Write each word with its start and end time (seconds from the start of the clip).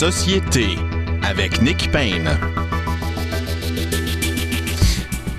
Société 0.00 0.78
avec 1.22 1.60
Nick 1.60 1.92
Payne. 1.92 2.30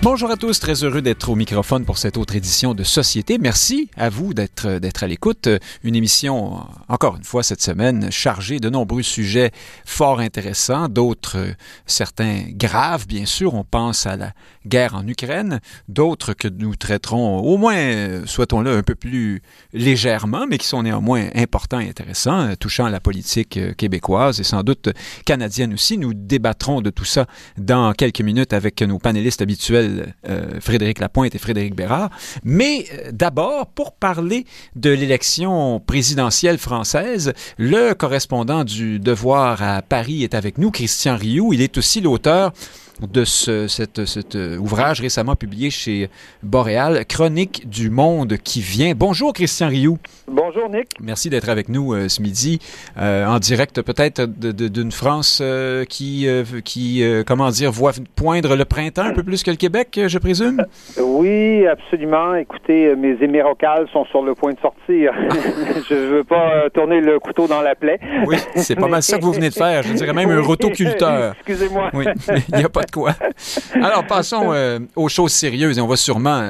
Bonjour 0.03 0.29
à 0.29 0.37
tous, 0.37 0.59
très 0.59 0.83
heureux 0.83 1.01
d'être 1.01 1.29
au 1.29 1.35
microphone 1.35 1.83
pour 1.83 1.97
cette 1.97 2.15
autre 2.15 2.35
édition 2.35 2.75
de 2.75 2.83
Société. 2.83 3.39
Merci 3.39 3.89
à 3.97 4.09
vous 4.09 4.35
d'être 4.35 4.77
d'être 4.77 5.01
à 5.01 5.07
l'écoute. 5.07 5.49
Une 5.83 5.95
émission, 5.95 6.59
encore 6.87 7.17
une 7.17 7.23
fois 7.23 7.41
cette 7.41 7.63
semaine, 7.63 8.11
chargée 8.11 8.59
de 8.59 8.69
nombreux 8.69 9.01
sujets 9.01 9.49
fort 9.83 10.19
intéressants, 10.19 10.89
d'autres 10.89 11.55
certains 11.87 12.43
graves, 12.49 13.07
bien 13.07 13.25
sûr. 13.25 13.55
On 13.55 13.63
pense 13.63 14.05
à 14.05 14.15
la 14.15 14.31
guerre 14.65 14.95
en 14.95 15.07
Ukraine, 15.07 15.59
d'autres 15.87 16.33
que 16.33 16.47
nous 16.47 16.75
traiterons 16.75 17.39
au 17.39 17.57
moins, 17.57 18.25
souhaitons-le, 18.25 18.77
un 18.77 18.83
peu 18.83 18.95
plus 18.95 19.41
légèrement, 19.73 20.45
mais 20.47 20.57
qui 20.57 20.67
sont 20.67 20.83
néanmoins 20.83 21.27
importants 21.35 21.79
et 21.79 21.89
intéressants, 21.89 22.55
touchant 22.59 22.85
à 22.85 22.89
la 22.89 22.99
politique 22.99 23.59
québécoise 23.75 24.39
et 24.39 24.43
sans 24.43 24.63
doute 24.63 24.89
canadienne 25.25 25.73
aussi. 25.73 25.97
Nous 25.97 26.13
débattrons 26.13 26.81
de 26.81 26.89
tout 26.89 27.05
ça 27.05 27.25
dans 27.57 27.93
quelques 27.93 28.21
minutes 28.21 28.53
avec 28.53 28.81
nos 28.81 28.99
panélistes 28.99 29.41
habituels 29.41 30.13
euh, 30.27 30.59
Frédéric 30.59 30.99
Lapointe 30.99 31.35
et 31.35 31.39
Frédéric 31.39 31.75
Bérard. 31.75 32.09
Mais 32.43 32.85
euh, 32.93 33.11
d'abord, 33.11 33.67
pour 33.67 33.93
parler 33.93 34.45
de 34.75 34.89
l'élection 34.89 35.79
présidentielle 35.79 36.57
française, 36.57 37.33
le 37.57 37.93
correspondant 37.93 38.63
du 38.63 38.99
Devoir 38.99 39.61
à 39.61 39.81
Paris 39.81 40.23
est 40.23 40.35
avec 40.35 40.57
nous, 40.57 40.71
Christian 40.71 41.15
Rioux. 41.15 41.53
Il 41.53 41.61
est 41.61 41.77
aussi 41.77 42.01
l'auteur 42.01 42.53
de 43.01 43.23
ce, 43.23 43.67
cet 43.67 44.35
ouvrage 44.59 45.01
récemment 45.01 45.35
publié 45.35 45.69
chez 45.69 46.09
Boréal, 46.43 47.05
Chronique 47.05 47.69
du 47.69 47.89
monde 47.89 48.37
qui 48.37 48.61
vient. 48.61 48.93
Bonjour 48.95 49.33
Christian 49.33 49.67
Rioux. 49.67 49.97
Bonjour 50.27 50.69
Nick. 50.69 50.91
Merci 51.01 51.29
d'être 51.29 51.49
avec 51.49 51.69
nous 51.69 51.93
euh, 51.93 52.07
ce 52.07 52.21
midi, 52.21 52.59
euh, 52.99 53.25
en 53.25 53.39
direct 53.39 53.81
peut-être 53.81 54.25
d'une 54.25 54.91
France 54.91 55.39
euh, 55.41 55.85
qui, 55.85 56.27
qui 56.63 57.03
comment 57.25 57.49
dire, 57.49 57.71
voit 57.71 57.91
poindre 58.15 58.55
le 58.55 58.65
printemps 58.65 59.03
un 59.03 59.13
peu 59.13 59.23
plus 59.23 59.43
que 59.43 59.51
le 59.51 59.57
Québec, 59.57 59.99
je 60.07 60.17
présume? 60.17 60.63
oui, 61.01 61.65
absolument. 61.67 62.35
Écoutez, 62.35 62.95
mes 62.95 63.17
émirocales 63.21 63.87
sont 63.91 64.05
sur 64.05 64.21
le 64.21 64.35
point 64.35 64.53
de 64.53 64.59
sortir. 64.59 65.13
je 65.89 65.93
ne 65.93 66.07
veux 66.07 66.23
pas 66.23 66.69
tourner 66.73 67.01
le 67.01 67.19
couteau 67.19 67.47
dans 67.47 67.61
la 67.61 67.75
plaie. 67.75 67.99
oui, 68.27 68.37
c'est 68.55 68.75
pas 68.75 68.87
mal 68.87 69.03
ça 69.03 69.17
que 69.17 69.23
vous 69.23 69.33
venez 69.33 69.49
de 69.49 69.55
faire. 69.55 69.83
Je 69.83 69.93
dirais 69.93 70.13
même 70.13 70.29
un 70.29 70.41
rotoculteur. 70.41 71.33
Excusez-moi. 71.39 71.89
Oui, 71.93 72.05
il 72.49 72.57
n'y 72.57 72.63
a 72.63 72.69
pas 72.69 72.83
de 72.83 72.90
quoi. 72.91 73.15
Alors, 73.73 74.05
passons 74.05 74.53
aux 74.95 75.09
choses 75.09 75.31
sérieuses 75.31 75.77
et 75.77 75.81
on 75.81 75.87
va 75.87 75.97
sûrement 75.97 76.49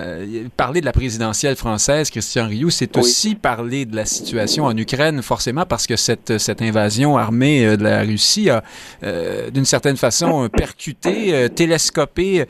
parler 0.58 0.82
de 0.82 0.86
la 0.86 0.92
présidentielle 0.92 1.56
française. 1.56 2.10
Christian 2.10 2.48
Rioux, 2.48 2.70
c'est 2.70 2.98
aussi 2.98 3.36
parler 3.36 3.86
de 3.86 3.96
la 3.96 4.06
situation 4.06 4.66
en 4.66 4.76
Ukraine, 4.76 5.22
forcément, 5.22 5.66
parce 5.66 5.88
que 5.88 5.96
cette, 5.96 6.38
cette 6.38 6.62
invasion 6.62 7.18
armée 7.18 7.66
euh, 7.66 7.78
de 7.78 7.84
la 7.84 8.02
Russie 8.02 8.50
a, 8.50 8.64
euh, 9.04 9.50
d'une 9.50 9.66
certaine 9.66 9.98
façon, 9.98 10.50
percuté, 10.50 11.34
euh, 11.34 11.48
télescopé 11.48 12.46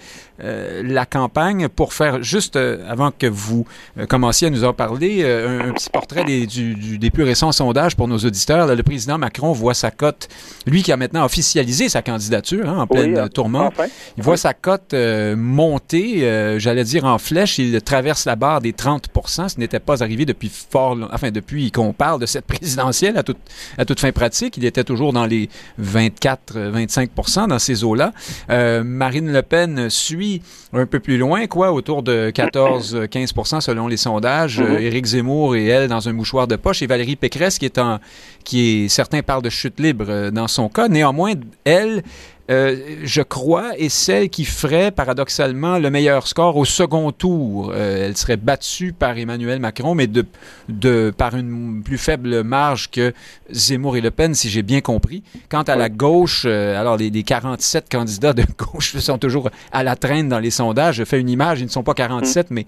la 0.83 1.05
campagne 1.05 1.67
pour 1.67 1.93
faire, 1.93 2.23
juste 2.23 2.55
avant 2.55 3.11
que 3.11 3.27
vous 3.27 3.67
commenciez 4.09 4.47
à 4.47 4.49
nous 4.49 4.63
en 4.63 4.73
parler, 4.73 5.23
un, 5.23 5.71
petit 5.71 5.91
portrait 5.91 6.23
des, 6.23 6.47
du, 6.47 6.97
des 6.97 7.11
plus 7.11 7.21
récents 7.21 7.51
sondages 7.51 7.95
pour 7.95 8.07
nos 8.07 8.17
auditeurs. 8.17 8.75
le 8.75 8.81
président 8.81 9.19
Macron 9.19 9.51
voit 9.51 9.75
sa 9.75 9.91
cote, 9.91 10.29
lui 10.65 10.81
qui 10.81 10.91
a 10.91 10.97
maintenant 10.97 11.23
officialisé 11.25 11.89
sa 11.89 12.01
candidature 12.01 12.67
hein, 12.67 12.79
en 12.79 12.87
pleine 12.87 13.29
tourmente, 13.29 13.70
il 14.17 14.23
voit 14.23 14.37
sa 14.37 14.53
cote 14.53 14.93
monter, 14.93 16.57
j'allais 16.59 16.83
dire 16.83 17.05
en 17.05 17.17
flèche, 17.17 17.57
il 17.57 17.81
traverse 17.81 18.25
la 18.25 18.35
barre 18.35 18.61
des 18.61 18.71
30% 18.71 19.49
Ce 19.49 19.59
n'était 19.59 19.79
pas 19.79 20.03
arrivé 20.03 20.25
depuis 20.25 20.49
fort 20.49 20.97
enfin 21.11 21.31
depuis 21.31 21.71
qu'on 21.71 21.93
parle 21.93 22.19
de 22.19 22.25
cette 22.25 22.45
présidentielle 22.51 23.17
à, 23.17 23.23
toute 23.23 23.37
à 23.77 23.85
toute 23.85 23.99
fin 23.99 24.11
pratique, 24.11 24.57
il 24.57 24.65
était 24.65 24.83
toujours 24.83 25.13
dans 25.13 25.25
les 25.25 25.49
24-25% 25.81 27.47
dans 27.47 27.59
ces 27.59 27.83
eaux-là. 27.83 28.13
Euh, 28.49 28.83
Marine 28.83 29.31
Le 29.31 29.41
Pen 29.41 29.89
suit 29.89 30.41
un 30.73 30.85
peu 30.85 30.99
plus 30.99 31.17
loin, 31.17 31.47
quoi, 31.47 31.71
autour 31.71 32.03
de 32.03 32.31
14-15% 32.31 33.61
selon 33.61 33.87
les 33.87 33.97
sondages. 33.97 34.59
Mm-hmm. 34.59 34.81
Éric 34.81 35.05
Zemmour 35.05 35.55
et 35.55 35.65
elle 35.65 35.87
dans 35.87 36.07
un 36.07 36.13
mouchoir 36.13 36.47
de 36.47 36.55
poche 36.55 36.81
et 36.81 36.87
Valérie 36.87 37.15
Pécresse 37.15 37.57
qui 37.57 37.65
est 37.65 37.77
en, 37.77 37.99
qui 38.43 38.85
est, 38.85 38.87
certains 38.87 39.21
parlent 39.21 39.41
de 39.41 39.49
chute 39.49 39.79
libre 39.79 40.05
euh, 40.09 40.31
dans 40.31 40.47
son 40.47 40.69
cas. 40.69 40.87
Néanmoins, 40.87 41.33
elle, 41.65 42.03
euh, 42.51 42.75
je 43.03 43.21
crois, 43.21 43.77
est 43.77 43.87
celle 43.87 44.29
qui 44.29 44.43
ferait 44.43 44.91
paradoxalement 44.91 45.79
le 45.79 45.89
meilleur 45.89 46.27
score 46.27 46.57
au 46.57 46.65
second 46.65 47.11
tour. 47.11 47.71
Euh, 47.73 48.07
elle 48.07 48.17
serait 48.17 48.35
battue 48.35 48.91
par 48.91 49.17
Emmanuel 49.17 49.59
Macron, 49.59 49.95
mais 49.95 50.07
de, 50.07 50.25
de, 50.67 51.13
par 51.15 51.35
une 51.35 51.81
plus 51.81 51.97
faible 51.97 52.43
marge 52.43 52.91
que 52.91 53.13
Zemmour 53.51 53.95
et 53.95 54.01
Le 54.01 54.11
Pen, 54.11 54.35
si 54.35 54.49
j'ai 54.49 54.63
bien 54.63 54.81
compris. 54.81 55.23
Quant 55.49 55.61
à 55.61 55.77
la 55.77 55.87
gauche, 55.87 56.43
euh, 56.45 56.79
alors 56.79 56.97
les, 56.97 57.09
les, 57.09 57.23
47 57.23 57.85
candidats 57.89 58.33
de 58.33 58.43
gauche 58.57 58.97
sont 58.97 59.17
toujours 59.17 59.49
à 59.71 59.83
la 59.83 59.95
traîne 59.95 60.27
dans 60.27 60.39
les 60.39 60.51
sondages. 60.51 60.95
Je 60.95 61.05
fais 61.05 61.21
une 61.21 61.29
image, 61.29 61.61
ils 61.61 61.65
ne 61.65 61.69
sont 61.69 61.83
pas 61.83 61.93
47, 61.93 62.51
mm. 62.51 62.53
mais 62.53 62.65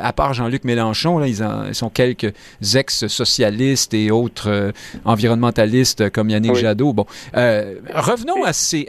à 0.00 0.12
part 0.12 0.34
Jean-Luc 0.34 0.64
Mélenchon, 0.64 1.18
là, 1.18 1.28
ils, 1.28 1.46
ils, 1.68 1.74
sont 1.74 1.90
quelques 1.90 2.32
ex-socialistes 2.74 3.94
et 3.94 4.10
autres 4.10 4.72
environnementalistes 5.04 6.10
comme 6.10 6.30
Yannick 6.30 6.56
Jadot. 6.56 6.92
Bon, 6.92 7.06
revenons 7.34 8.42
à 8.42 8.52
ces 8.52 8.86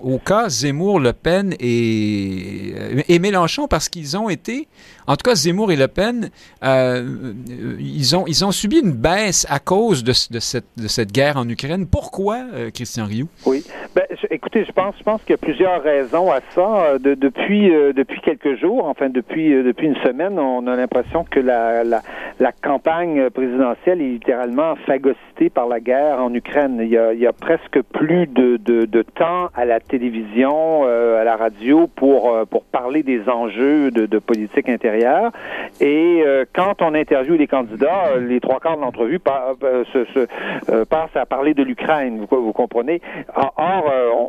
au 0.00 0.18
cas 0.18 0.48
Zemmour, 0.48 1.00
Le 1.00 1.12
Pen 1.12 1.54
et, 1.58 2.74
et 3.08 3.18
Mélenchon 3.18 3.68
parce 3.68 3.88
qu'ils 3.88 4.16
ont 4.16 4.28
été, 4.28 4.68
en 5.06 5.16
tout 5.16 5.28
cas 5.28 5.34
Zemmour 5.34 5.72
et 5.72 5.76
Le 5.76 5.88
Pen, 5.88 6.30
euh, 6.62 7.32
ils, 7.78 8.16
ont, 8.16 8.24
ils 8.26 8.44
ont 8.44 8.52
subi 8.52 8.80
une 8.80 8.92
baisse 8.92 9.46
à 9.50 9.58
cause 9.58 10.04
de, 10.04 10.12
cette, 10.12 10.64
de 10.76 10.88
cette 10.88 11.12
guerre 11.12 11.36
en 11.36 11.48
Ukraine. 11.48 11.86
Pourquoi, 11.86 12.38
euh, 12.54 12.70
Christian 12.70 13.06
Rioux? 13.06 13.28
Oui. 13.46 13.64
Ben, 13.94 14.04
écoutez, 14.30 14.64
je 14.64 14.72
pense, 14.72 14.94
je 14.98 15.02
pense 15.02 15.20
qu'il 15.22 15.30
y 15.30 15.34
a 15.34 15.38
plusieurs 15.38 15.82
raisons 15.82 16.30
à 16.30 16.40
ça. 16.54 16.60
Euh, 16.60 16.98
de, 16.98 17.14
depuis, 17.14 17.70
depuis 17.94 18.20
quelques 18.20 18.58
jours, 18.60 18.86
enfin 18.86 19.08
depuis, 19.08 19.50
depuis 19.62 19.86
une 19.86 19.96
semaine, 19.96 20.38
on 20.38 20.66
a 20.66 20.76
l'impression 20.76 21.24
que 21.24 21.40
la, 21.40 21.84
la, 21.84 22.02
campagne 22.62 23.30
présidentielle 23.30 24.00
est 24.00 24.08
littéralement 24.08 24.76
phagocytée 24.86 25.50
par 25.50 25.66
la 25.66 25.80
guerre 25.80 26.20
en 26.20 26.32
Ukraine. 26.34 26.78
Il 26.80 26.88
y 26.88 26.98
a, 26.98 27.12
il 27.12 27.20
y 27.20 27.26
a 27.26 27.32
presque 27.32 27.80
plus 27.92 28.26
de, 28.26 28.56
de, 28.58 28.84
de 28.84 29.02
temps 29.02 29.48
à 29.54 29.64
la 29.64 29.80
télévision, 29.80 30.82
euh, 30.84 31.20
à 31.20 31.24
la 31.24 31.36
radio 31.36 31.86
pour 31.86 32.34
euh, 32.34 32.44
pour 32.44 32.64
parler 32.64 33.02
des 33.02 33.28
enjeux 33.28 33.90
de, 33.90 34.06
de 34.06 34.18
politique 34.18 34.68
intérieure. 34.68 34.89
Et 35.80 36.22
euh, 36.26 36.44
quand 36.54 36.82
on 36.82 36.94
interviewe 36.94 37.36
les 37.36 37.46
candidats, 37.46 38.16
les 38.18 38.40
trois 38.40 38.60
quarts 38.60 38.76
de 38.76 38.82
l'entrevue 38.82 39.20
se 39.24 40.84
passent 40.84 41.16
à 41.16 41.26
parler 41.26 41.54
de 41.54 41.62
l'Ukraine. 41.62 42.26
Vous, 42.30 42.52
comprenez? 42.52 43.00
Or, 43.36 43.84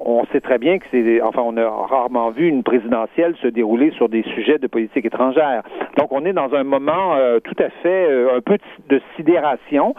on, 0.06 0.26
sait 0.32 0.42
très 0.42 0.58
bien 0.58 0.80
que 0.80 0.86
c'est, 0.92 1.22
enfin, 1.22 1.42
on 1.44 1.58
a 1.58 1.68
rarement 1.68 2.30
vu 2.30 2.48
une 2.48 2.64
présidentielle 2.64 3.36
se 3.42 3.48
dérouler 3.48 3.92
sur 3.92 4.10
des 4.10 4.24
sujets 4.24 4.58
de 4.58 4.68
politique 4.68 5.06
étrangère. 5.06 5.64
Donc, 5.98 6.12
on 6.12 6.26
est 6.26 6.34
dans 6.34 6.54
un 6.54 6.64
moment 6.64 7.16
tout 7.44 7.56
à 7.60 7.70
fait 7.82 8.08
un 8.36 8.42
peu 8.42 8.58
de 8.90 9.02
sidération. 9.16 9.96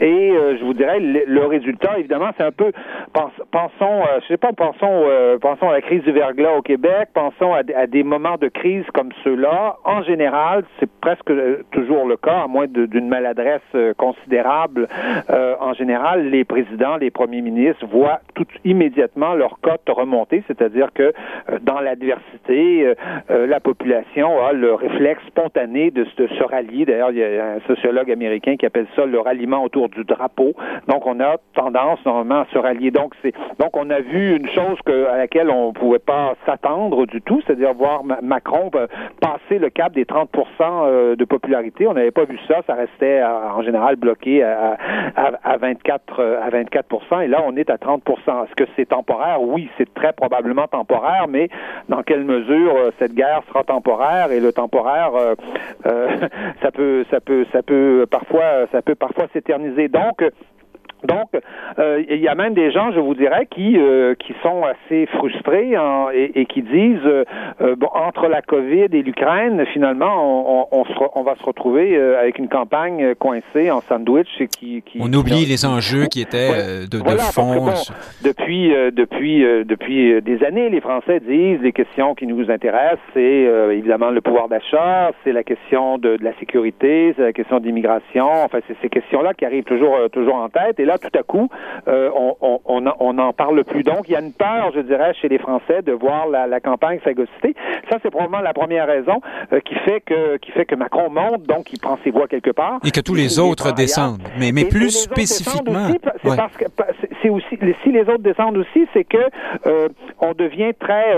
Et 0.00 0.32
je 0.58 0.64
vous 0.64 0.74
dirais, 0.74 1.00
le, 1.00 1.46
résultat, 1.46 1.98
évidemment, 1.98 2.30
c'est 2.36 2.44
un 2.44 2.52
peu 2.52 2.72
pensons 3.50 4.02
je 4.24 4.28
sais 4.28 4.36
pas, 4.36 4.52
pensons, 4.52 5.04
euh, 5.06 5.38
pensons 5.38 5.68
à 5.68 5.72
la 5.72 5.80
crise 5.80 6.02
du 6.02 6.12
verglas 6.12 6.56
au 6.56 6.62
Québec, 6.62 7.08
pensons 7.14 7.52
à, 7.52 7.62
des 7.86 8.02
moments 8.02 8.36
de 8.36 8.48
crise 8.48 8.84
comme 8.92 9.10
ceux-là. 9.22 9.76
Général, 10.04 10.64
c'est 10.78 10.90
presque 11.00 11.30
euh, 11.30 11.62
toujours 11.72 12.06
le 12.06 12.16
cas, 12.16 12.42
à 12.44 12.46
moins 12.46 12.66
d'une 12.66 13.08
maladresse 13.08 13.60
euh, 13.74 13.92
considérable. 13.94 14.88
en 15.60 15.72
général, 15.74 16.30
les 16.30 16.44
présidents, 16.44 16.96
les 16.96 17.10
premiers 17.10 17.40
ministres 17.40 17.86
voient 17.86 18.20
tout 18.34 18.46
immédiatement 18.64 19.34
leur 19.34 19.58
cote 19.60 19.88
remonter, 19.88 20.42
c'est-à-dire 20.46 20.92
que 20.92 21.12
dans 21.62 21.80
l'adversité, 21.80 22.94
la 23.28 23.60
population 23.60 24.44
a 24.44 24.52
le 24.52 24.74
réflexe 24.74 25.22
spontané 25.26 25.90
de, 25.90 26.04
se 26.04 26.42
rallier. 26.42 26.84
D'ailleurs, 26.84 27.10
il 27.10 27.18
y 27.18 27.24
a 27.24 27.54
un 27.54 27.60
sociologue 27.66 28.10
américain 28.10 28.56
qui 28.56 28.66
appelle 28.66 28.86
ça 28.96 29.06
le 29.06 29.20
ralliement 29.20 29.62
autour 29.64 29.88
du 29.88 30.04
drapeau. 30.04 30.54
Donc, 30.88 31.06
on 31.06 31.20
a 31.20 31.36
tendance 31.54 32.04
normalement 32.04 32.40
à 32.42 32.46
se 32.52 32.58
rallier. 32.58 32.90
Donc, 32.90 33.14
on 33.74 33.90
a 33.90 34.00
vu 34.00 34.36
une 34.36 34.48
chose 34.48 34.78
à 35.12 35.18
laquelle 35.18 35.50
on 35.50 35.68
ne 35.68 35.72
pouvait 35.72 35.98
pas 35.98 36.34
s'attendre 36.46 37.06
du 37.06 37.20
tout, 37.22 37.40
c'est-à-dire 37.46 37.74
voir 37.74 38.02
Macron 38.22 38.70
euh, 38.74 38.86
passer 39.20 39.58
le 39.58 39.70
cap 39.70 39.93
des 39.94 40.04
30% 40.04 40.26
euh, 40.60 41.16
de 41.16 41.24
popularité. 41.24 41.86
On 41.86 41.94
n'avait 41.94 42.10
pas 42.10 42.24
vu 42.24 42.38
ça, 42.48 42.60
ça 42.66 42.74
restait 42.74 43.22
en 43.22 43.62
général 43.62 43.96
bloqué 43.96 44.42
à, 44.42 44.76
à, 45.16 45.56
24 45.56 46.22
à 46.42 46.50
24 46.50 47.22
et 47.22 47.28
là 47.28 47.42
on 47.46 47.56
est 47.56 47.70
à 47.70 47.76
30% 47.76 48.00
Est-ce 48.44 48.54
que 48.54 48.68
c'est 48.76 48.86
temporaire? 48.86 49.40
Oui, 49.40 49.68
c'est 49.78 49.92
très 49.94 50.12
probablement 50.12 50.66
temporaire, 50.66 51.26
mais 51.28 51.48
dans 51.88 52.02
quelle 52.02 52.24
mesure 52.24 52.76
euh, 52.76 52.90
cette 52.98 53.14
guerre 53.14 53.42
sera 53.48 53.64
temporaire? 53.64 54.32
Et 54.32 54.40
le 54.40 54.52
temporaire 54.52 55.12
ça 56.62 56.70
peut 56.72 57.04
ça 57.10 57.20
peut 57.20 57.46
ça 57.52 57.62
peut 57.62 58.06
parfois 58.10 58.66
ça 58.72 58.82
peut 58.82 58.94
parfois 58.94 59.26
s'éterniser. 59.32 59.88
Donc 59.88 60.22
Donc, 61.04 61.28
euh, 61.78 62.02
il 62.08 62.18
y 62.18 62.28
a 62.28 62.34
même 62.34 62.54
des 62.54 62.70
gens, 62.72 62.90
je 62.92 63.00
vous 63.00 63.14
dirais, 63.14 63.46
qui 63.50 63.76
euh, 63.76 64.14
qui 64.14 64.34
sont 64.42 64.62
assez 64.64 65.06
frustrés 65.06 65.74
et, 66.14 66.46
qui 66.46 66.62
disent 66.62 67.00
euh, 67.04 67.24
bon, 67.76 67.88
entre 67.92 68.28
la 68.28 68.40
COVID 68.40 68.88
et 68.92 69.02
l'Ukraine, 69.02 69.64
finalement, 69.72 70.68
on, 70.72 70.84
on, 71.14 71.22
va 71.22 71.34
se 71.36 71.42
retrouver 71.42 71.96
avec 71.96 72.38
une 72.38 72.48
campagne 72.48 73.14
coincée 73.16 73.70
en 73.70 73.80
sandwich 73.82 74.28
qui, 74.56 74.82
qui 74.82 74.98
on 75.00 75.12
oublie 75.12 75.44
les 75.44 75.66
enjeux 75.66 76.06
qui 76.06 76.22
étaient 76.22 76.86
de, 76.90 76.98
fond. 77.32 77.66
depuis 78.22 78.72
depuis 78.92 79.42
depuis 79.64 80.22
des 80.22 80.42
années, 80.44 80.70
les 80.70 80.80
Français 80.80 81.20
disent 81.20 81.60
les 81.60 81.72
questions 81.72 82.14
qui 82.14 82.26
nous 82.26 82.50
intéressent, 82.50 82.98
c'est 83.12 83.48
évidemment 83.72 84.10
le 84.10 84.20
pouvoir 84.20 84.48
d'achat, 84.48 85.10
c'est 85.22 85.32
la 85.32 85.42
question 85.42 85.98
de, 85.98 86.16
de 86.16 86.24
la 86.24 86.34
sécurité, 86.38 87.12
c'est 87.16 87.22
la 87.22 87.32
question 87.32 87.60
d'immigration. 87.60 88.28
Enfin, 88.44 88.58
c'est 88.66 88.76
ces 88.80 88.88
questions-là 88.88 89.34
qui 89.34 89.44
arrivent 89.44 89.64
toujours 89.64 89.96
toujours 90.12 90.36
en 90.36 90.48
tête. 90.48 90.78
Et 90.78 90.84
là, 90.84 90.93
tout 90.98 91.16
à 91.18 91.22
coup, 91.22 91.48
euh, 91.88 92.10
on 92.64 93.12
n'en 93.12 93.32
parle 93.32 93.64
plus. 93.64 93.82
Donc, 93.82 94.08
il 94.08 94.12
y 94.12 94.16
a 94.16 94.20
une 94.20 94.32
peur, 94.32 94.72
je 94.74 94.80
dirais, 94.80 95.14
chez 95.20 95.28
les 95.28 95.38
Français 95.38 95.82
de 95.82 95.92
voir 95.92 96.28
la, 96.28 96.46
la 96.46 96.60
campagne 96.60 96.98
phagocytée. 97.00 97.54
Ça, 97.90 97.98
c'est 98.02 98.10
probablement 98.10 98.42
la 98.42 98.54
première 98.54 98.86
raison 98.86 99.20
euh, 99.52 99.60
qui 99.60 99.74
fait 99.76 100.00
que 100.00 100.36
qui 100.38 100.50
fait 100.52 100.64
que 100.64 100.74
Macron 100.74 101.10
monte, 101.10 101.42
donc 101.44 101.72
il 101.72 101.80
prend 101.80 101.98
ses 102.04 102.10
voix 102.10 102.26
quelque 102.28 102.50
part. 102.50 102.78
Et 102.84 102.90
que 102.90 103.00
tous 103.00 103.14
les 103.14 103.38
autres 103.38 103.72
descendent. 103.72 104.22
Mais, 104.38 104.52
mais 104.52 104.64
plus 104.64 104.90
spécifiquement. 104.90 105.88
C'est 106.22 106.36
parce 106.36 106.56
que 106.56 106.64
c'est 107.24 107.30
aussi 107.30 107.58
si 107.82 107.92
les 107.92 108.02
autres 108.02 108.18
descendent 108.18 108.58
aussi, 108.58 108.86
c'est 108.92 109.04
que 109.04 109.16
euh, 109.66 109.88
on 110.20 110.32
devient 110.32 110.72
très 110.78 111.16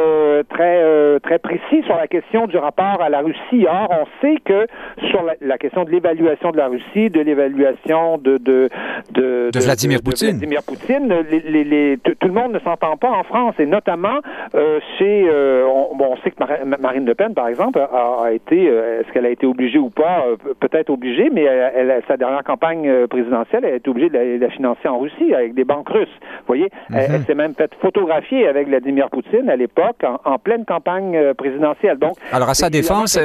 très 0.48 1.20
très 1.20 1.38
précis 1.38 1.82
sur 1.84 1.96
la 1.96 2.06
question 2.06 2.46
du 2.46 2.56
rapport 2.56 3.00
à 3.00 3.08
la 3.08 3.20
Russie. 3.20 3.66
Or, 3.68 3.88
on 3.90 4.06
sait 4.20 4.36
que 4.44 4.66
sur 5.10 5.24
la, 5.40 5.58
question 5.58 5.84
de 5.84 5.90
l'évaluation 5.90 6.52
de 6.52 6.58
la 6.58 6.68
Russie, 6.68 7.10
de 7.10 7.20
l'évaluation 7.20 8.18
de 8.18 8.36
de, 8.38 8.68
de, 9.12 9.50
de, 9.52 9.60
Vladimir 9.60 10.00
Poutine. 10.02 10.30
Vladimir 10.30 10.62
Poutine, 10.62 11.12
les, 11.30 11.64
les, 11.64 11.98
tout 11.98 12.28
le 12.28 12.32
monde 12.32 12.52
ne 12.52 12.58
s'entend 12.60 12.96
pas 12.96 13.10
en 13.10 13.24
France 13.24 13.54
et 13.58 13.66
notamment 13.66 14.20
euh, 14.54 14.80
chez, 14.98 15.26
euh, 15.28 15.66
on, 15.66 15.96
bon, 15.96 16.12
on 16.12 16.16
sait 16.18 16.30
que 16.30 16.64
Marine 16.80 17.06
Le 17.06 17.14
Pen, 17.14 17.34
par 17.34 17.48
exemple, 17.48 17.78
a, 17.78 18.32
été, 18.32 18.68
euh, 18.68 19.00
est-ce 19.00 19.12
qu'elle 19.12 19.26
a 19.26 19.30
été 19.30 19.46
obligée 19.46 19.78
ou 19.78 19.90
pas, 19.90 20.24
peut-être 20.60 20.90
obligée, 20.90 21.30
mais 21.32 21.42
elle, 21.42 22.02
sa 22.08 22.16
dernière 22.16 22.44
campagne 22.44 23.06
présidentielle, 23.08 23.64
elle 23.64 23.72
a 23.72 23.76
été 23.76 23.90
obligée 23.90 24.10
de 24.10 24.38
la, 24.40 24.50
financer 24.50 24.88
en 24.88 24.98
Russie 24.98 25.34
avec 25.34 25.54
des 25.54 25.64
banques 25.64 25.88
Vous 26.04 26.46
voyez, 26.46 26.68
elle, 26.92 27.10
mhm. 27.10 27.24
s'est 27.24 27.34
même 27.34 27.54
fait 27.54 27.70
photographier 27.80 28.46
avec 28.46 28.68
Vladimir 28.68 29.08
Poutine 29.10 29.48
à 29.50 29.56
l'époque 29.56 30.04
en, 30.24 30.38
pleine 30.38 30.64
campagne 30.64 31.34
présidentielle. 31.34 31.98
Donc, 31.98 32.16
alors 32.32 32.48
à 32.48 32.54
sa 32.54 32.70
défense, 32.70 33.18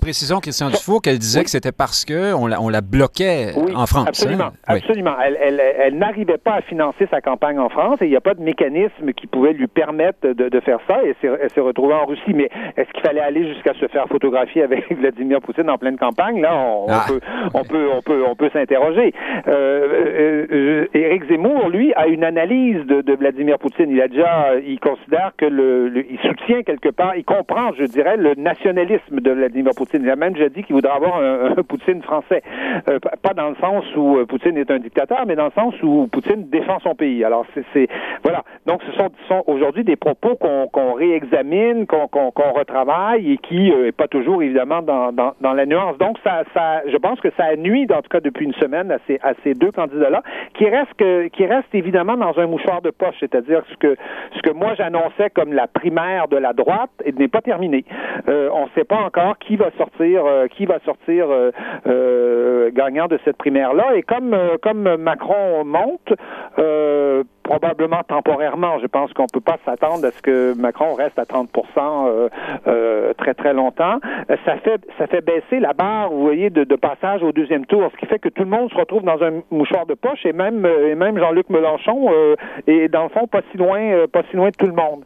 précisons 0.00 0.38
Christian 0.40 0.70
Dufour 0.70 1.02
qu'elle 1.02 1.18
disait 1.18 1.44
que 1.44 1.50
c'était 1.50 1.72
parce 1.72 2.04
que 2.04 2.34
on 2.34 2.46
la, 2.46 2.60
on 2.60 2.68
la 2.68 2.80
bloquait 2.80 3.52
en 3.74 3.86
France. 3.86 4.08
Absolument, 4.08 4.44
hein? 4.44 4.52
absolument. 4.66 5.14
Elle, 5.24 5.38
elle, 5.40 5.60
elle 5.78 5.98
n'arrivait 5.98 6.38
pas 6.38 6.54
à 6.54 6.62
financer 6.62 7.06
sa 7.10 7.20
campagne 7.20 7.58
en 7.58 7.68
France 7.68 7.98
et 8.00 8.06
il 8.06 8.10
n'y 8.10 8.16
a 8.16 8.20
pas 8.20 8.34
de 8.34 8.42
mécanisme 8.42 9.12
qui 9.16 9.26
pouvait 9.26 9.52
lui 9.52 9.66
permettre 9.66 10.28
de, 10.28 10.48
de 10.48 10.60
faire 10.60 10.78
ça 10.88 11.02
et 11.04 11.14
elle 11.22 11.50
s'est 11.50 11.60
retrouvée 11.60 11.94
en 11.94 12.06
Russie. 12.06 12.32
Mais 12.34 12.48
est-ce 12.76 12.90
qu'il 12.92 13.02
fallait 13.02 13.20
aller 13.20 13.46
jusqu'à 13.52 13.74
se 13.74 13.86
faire 13.88 14.06
photographier 14.08 14.62
avec 14.62 14.92
Vladimir 14.98 15.40
Poutine 15.40 15.70
en 15.70 15.78
pleine 15.78 15.96
campagne? 15.96 16.40
Là, 16.40 16.54
on, 16.54 16.86
ah. 16.88 17.04
peut, 17.06 17.20
on 17.54 17.64
peut, 17.64 17.88
on 17.92 18.02
peut, 18.02 18.24
on 18.26 18.34
peut 18.34 18.50
s'interroger. 18.52 19.12
Euh, 19.48 19.52
euh, 19.52 20.46
euh, 20.52 20.86
Éric 20.94 21.28
Zemmour, 21.28 21.68
lui, 21.68 21.92
a 21.94 22.06
une 22.12 22.24
analyse 22.24 22.84
de, 22.86 23.12
Vladimir 23.12 23.58
Poutine. 23.58 23.90
Il 23.90 24.00
a 24.00 24.08
déjà, 24.08 24.58
il 24.66 24.80
considère 24.80 25.32
que 25.36 25.44
le, 25.44 26.04
il 26.10 26.18
soutient 26.20 26.62
quelque 26.62 26.88
part, 26.88 27.16
il 27.16 27.24
comprend, 27.24 27.72
je 27.78 27.84
dirais, 27.84 28.16
le 28.16 28.34
nationalisme 28.34 29.20
de 29.20 29.30
Vladimir 29.30 29.72
Poutine. 29.76 30.00
Il 30.02 30.10
a 30.10 30.16
même 30.16 30.32
déjà 30.32 30.48
dit 30.48 30.62
qu'il 30.62 30.74
voudrait 30.74 30.92
avoir 30.92 31.18
un, 31.22 31.54
Poutine 31.62 32.02
français. 32.02 32.42
Euh, 32.88 32.98
pas 32.98 33.34
dans 33.34 33.50
le 33.50 33.56
sens 33.56 33.84
où 33.96 34.24
Poutine 34.26 34.56
est 34.56 34.70
un 34.70 34.78
dictateur, 34.78 35.24
mais 35.26 35.36
dans 35.36 35.46
le 35.46 35.52
sens 35.52 35.74
où 35.82 36.08
Poutine 36.08 36.48
défend 36.48 36.78
son 36.80 36.94
pays. 36.94 37.24
Alors, 37.24 37.46
c'est 37.54 37.88
voilà. 38.22 38.42
Donc, 38.66 38.80
ce 38.82 38.92
sont, 39.28 39.44
aujourd'hui 39.46 39.84
des 39.84 39.96
propos 39.96 40.36
qu'on 40.36 40.92
réexamine, 40.94 41.86
qu'on 41.86 42.50
retravaille 42.52 43.32
et 43.32 43.38
qui 43.38 43.70
n'est 43.70 43.88
euh, 43.88 43.92
pas 43.92 44.08
toujours 44.08 44.42
évidemment 44.42 44.82
dans, 44.82 45.12
la 45.40 45.66
nuance. 45.66 45.98
Donc, 45.98 46.18
ça, 46.24 46.42
je 46.86 46.96
pense 46.96 47.20
que 47.20 47.28
ça 47.36 47.54
nuit, 47.56 47.86
en 47.92 48.02
tout 48.02 48.08
cas 48.10 48.20
depuis 48.20 48.44
une 48.44 48.54
semaine, 48.54 48.90
à 48.90 49.32
ces, 49.44 49.54
deux 49.54 49.70
candidats-là, 49.70 50.22
qui 50.54 50.68
restent 50.68 50.92
restent 51.52 51.74
évidemment 51.74 52.01
dans 52.04 52.38
un 52.38 52.46
mouchoir 52.46 52.82
de 52.82 52.90
poche, 52.90 53.14
c'est-à-dire 53.20 53.62
ce 53.70 53.76
que 53.76 53.96
ce 54.36 54.42
que 54.42 54.50
moi 54.50 54.74
j'annonçais 54.74 55.30
comme 55.30 55.52
la 55.52 55.66
primaire 55.66 56.28
de 56.28 56.36
la 56.36 56.52
droite 56.52 56.90
n'est 57.18 57.28
pas 57.28 57.40
terminé. 57.40 57.84
Euh, 58.28 58.48
on 58.52 58.64
ne 58.66 58.70
sait 58.74 58.84
pas 58.84 58.96
encore 58.96 59.38
qui 59.38 59.56
va 59.56 59.70
sortir, 59.78 60.24
euh, 60.26 60.46
qui 60.48 60.66
va 60.66 60.78
sortir 60.84 61.26
euh, 61.30 62.70
gagnant 62.72 63.06
de 63.06 63.18
cette 63.24 63.36
primaire-là. 63.36 63.96
Et 63.96 64.02
comme 64.02 64.36
comme 64.62 64.96
Macron 64.96 65.64
monte, 65.64 66.12
probablement 67.52 68.02
temporairement. 68.08 68.78
Je 68.80 68.86
pense 68.86 69.12
qu'on 69.12 69.26
peut 69.26 69.40
pas 69.40 69.58
s'attendre 69.64 70.06
à 70.06 70.10
ce 70.10 70.22
que 70.22 70.54
Macron 70.54 70.94
reste 70.94 71.18
à 71.18 71.24
30% 71.24 71.46
euh, 71.76 72.28
euh, 72.66 73.12
très 73.14 73.34
très 73.34 73.52
longtemps. 73.52 73.98
Ça 74.46 74.56
fait 74.64 74.80
ça 74.98 75.06
fait 75.06 75.20
baisser 75.20 75.60
la 75.60 75.74
barre, 75.74 76.10
vous 76.10 76.22
voyez, 76.22 76.48
de, 76.48 76.64
de, 76.64 76.76
passage 76.76 77.22
au 77.22 77.32
deuxième 77.32 77.66
tour, 77.66 77.90
ce 77.92 77.98
qui 77.98 78.06
fait 78.06 78.18
que 78.18 78.30
tout 78.30 78.44
le 78.44 78.48
monde 78.48 78.70
se 78.70 78.76
retrouve 78.76 79.02
dans 79.02 79.22
un 79.22 79.42
mouchoir 79.50 79.84
de 79.86 79.94
poche 79.94 80.24
et 80.24 80.32
même 80.32 80.66
et 80.66 80.94
même 80.94 81.18
Jean-Luc 81.18 81.50
Mélenchon 81.50 82.08
euh, 82.10 82.36
est 82.66 82.88
dans 82.88 83.04
le 83.04 83.08
fond 83.10 83.26
pas 83.26 83.42
si 83.50 83.58
loin 83.58 83.80
euh, 83.80 84.06
pas 84.06 84.22
si 84.30 84.36
loin 84.36 84.48
de 84.48 84.56
tout 84.56 84.66
le 84.66 84.72
monde. 84.72 85.04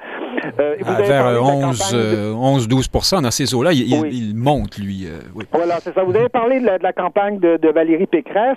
Euh, 0.60 0.76
vers 1.04 1.43
11 1.43 2.37
11 2.38 2.69
12 2.69 2.90
dans 3.22 3.31
ces 3.31 3.54
eaux-là, 3.54 3.72
il, 3.72 3.88
il, 4.12 4.37
monte 4.37 4.78
lui. 4.78 5.08
Oui. 5.34 5.44
Voilà, 5.52 5.81
c'est 5.81 5.94
ça. 5.94 6.04
Vous 6.04 6.14
avez 6.14 6.28
parlé 6.28 6.60
de 6.60 6.66
la, 6.66 6.78
de 6.78 6.82
la 6.82 6.93
campagne 6.93 7.38
de, 7.38 7.56
de 7.56 7.69
Valérie 7.69 8.06
Pécresse 8.06 8.56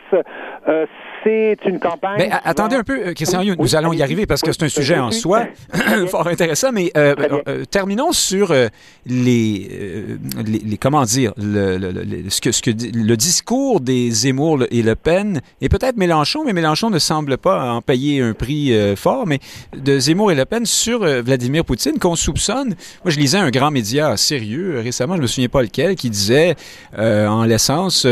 c'est 1.23 1.57
une 1.65 1.79
campagne. 1.79 2.17
Mais 2.17 2.29
attendez 2.43 2.75
un 2.75 2.83
peu, 2.83 3.13
Christian 3.13 3.43
nous 3.43 3.75
allons 3.79 3.93
y 3.93 4.03
arriver 4.03 4.25
parce 4.25 4.41
que 4.41 4.51
c'est 4.51 4.63
un 4.63 4.69
sujet 4.69 4.99
en 4.99 5.11
soi 5.11 5.47
fort 6.07 6.27
intéressant. 6.27 6.71
Mais 6.71 6.91
euh, 6.95 7.15
euh, 7.47 7.65
terminons 7.65 8.11
sur 8.11 8.51
euh, 8.51 8.67
les, 9.05 10.17
les, 10.45 10.77
comment 10.77 11.03
dire 11.03 11.33
le, 11.37 12.29
ce 12.29 12.41
que 12.41 12.51
ce 12.51 12.61
que 12.61 12.71
le 12.71 13.17
discours 13.17 13.81
des 13.81 14.11
Zemmour 14.11 14.63
et 14.69 14.83
Le 14.83 14.95
Pen 14.95 15.41
et 15.61 15.69
peut-être 15.69 15.97
Mélenchon, 15.97 16.43
mais 16.45 16.53
Mélenchon 16.53 16.89
ne 16.89 16.99
semble 16.99 17.37
pas 17.37 17.73
en 17.73 17.81
payer 17.81 18.21
un 18.21 18.33
prix 18.33 18.73
fort, 18.95 19.25
mais 19.25 19.39
de 19.75 19.99
Zemmour 19.99 20.31
et 20.31 20.35
Le 20.35 20.45
Pen 20.45 20.65
sur 20.65 20.99
Vladimir 20.99 21.65
Poutine 21.65 21.97
qu'on 21.99 22.15
soupçonne. 22.15 22.75
Moi, 23.03 23.11
je 23.11 23.19
lisais 23.19 23.37
un 23.37 23.49
grand 23.49 23.71
média 23.71 24.15
sérieux 24.17 24.79
récemment, 24.79 25.15
je 25.15 25.21
me 25.21 25.27
souviens 25.27 25.49
pas 25.49 25.61
lequel, 25.61 25.95
qui 25.95 26.09
disait 26.09 26.55
en 26.97 27.43
l'essence, 27.45 28.05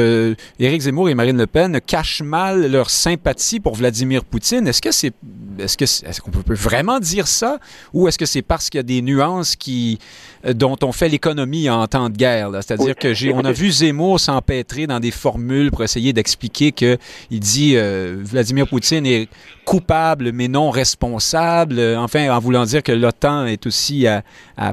Éric 0.59 0.81
Zemmour 0.81 1.09
et 1.09 1.15
Marine 1.15 1.37
Le 1.37 1.47
Pen 1.47 1.79
cachent 1.85 2.21
mal 2.21 2.71
leur 2.71 2.89
sympathie 2.89 3.59
pour 3.59 3.75
Vladimir 3.75 4.23
Poutine. 4.23 4.67
Est-ce 4.67 4.81
que 4.81 4.91
c'est 4.91 5.13
est-ce 5.59 5.77
que 5.77 5.83
est-ce 5.83 6.21
qu'on 6.21 6.31
peut 6.31 6.53
vraiment 6.53 6.99
dire 6.99 7.27
ça? 7.27 7.59
Ou 7.93 8.07
est-ce 8.07 8.17
que 8.17 8.25
c'est 8.25 8.41
parce 8.41 8.69
qu'il 8.69 8.77
y 8.77 8.79
a 8.79 8.83
des 8.83 9.01
nuances 9.01 9.55
qui 9.55 9.99
euh, 10.45 10.53
dont 10.53 10.77
on 10.83 10.91
fait 10.91 11.09
l'économie 11.09 11.69
en 11.69 11.85
temps 11.87 12.09
de 12.09 12.17
guerre 12.17 12.49
C'est-à-dire 12.55 12.95
que 12.95 13.13
j'ai 13.13 13.33
on 13.33 13.45
a 13.45 13.51
vu 13.51 13.71
Zemmour 13.71 14.19
s'empêtrer 14.19 14.87
dans 14.87 14.99
des 14.99 15.11
formules 15.11 15.71
pour 15.71 15.83
essayer 15.83 16.13
d'expliquer 16.13 16.71
que 16.71 16.97
il 17.31 17.39
dit 17.39 17.73
euh, 17.75 18.17
Vladimir 18.19 18.67
Poutine 18.67 19.05
est 19.05 19.29
coupable 19.65 20.31
mais 20.31 20.47
non 20.47 20.69
responsable, 20.69 21.79
enfin 21.97 22.29
en 22.29 22.39
voulant 22.39 22.63
dire 22.63 22.83
que 22.83 22.91
l'OTAN 22.91 23.45
est 23.45 23.65
aussi 23.67 24.07
à, 24.07 24.23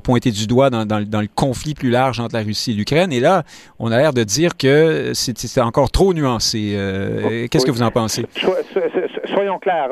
pointer 0.02 0.30
du 0.30 0.46
doigt 0.46 0.70
dans, 0.70 0.86
dans, 0.86 1.20
le 1.20 1.28
conflit 1.34 1.74
plus 1.74 1.90
large 1.90 2.20
entre 2.20 2.34
la 2.34 2.42
Russie 2.42 2.72
et 2.72 2.74
l'Ukraine. 2.74 3.12
Et 3.12 3.20
là, 3.20 3.42
on 3.78 3.90
a 3.90 3.98
l'air 3.98 4.12
de 4.12 4.24
dire 4.24 4.56
que 4.56 5.12
c'est 5.14 5.60
encore 5.60 5.90
trop 5.90 6.14
nuancé. 6.14 6.74
Euh, 6.76 7.46
qu'est-ce 7.48 7.66
que 7.66 7.70
vous 7.70 7.82
en 7.82 7.90
pensez? 7.90 8.26
Soyons 9.26 9.58
clairs, 9.58 9.90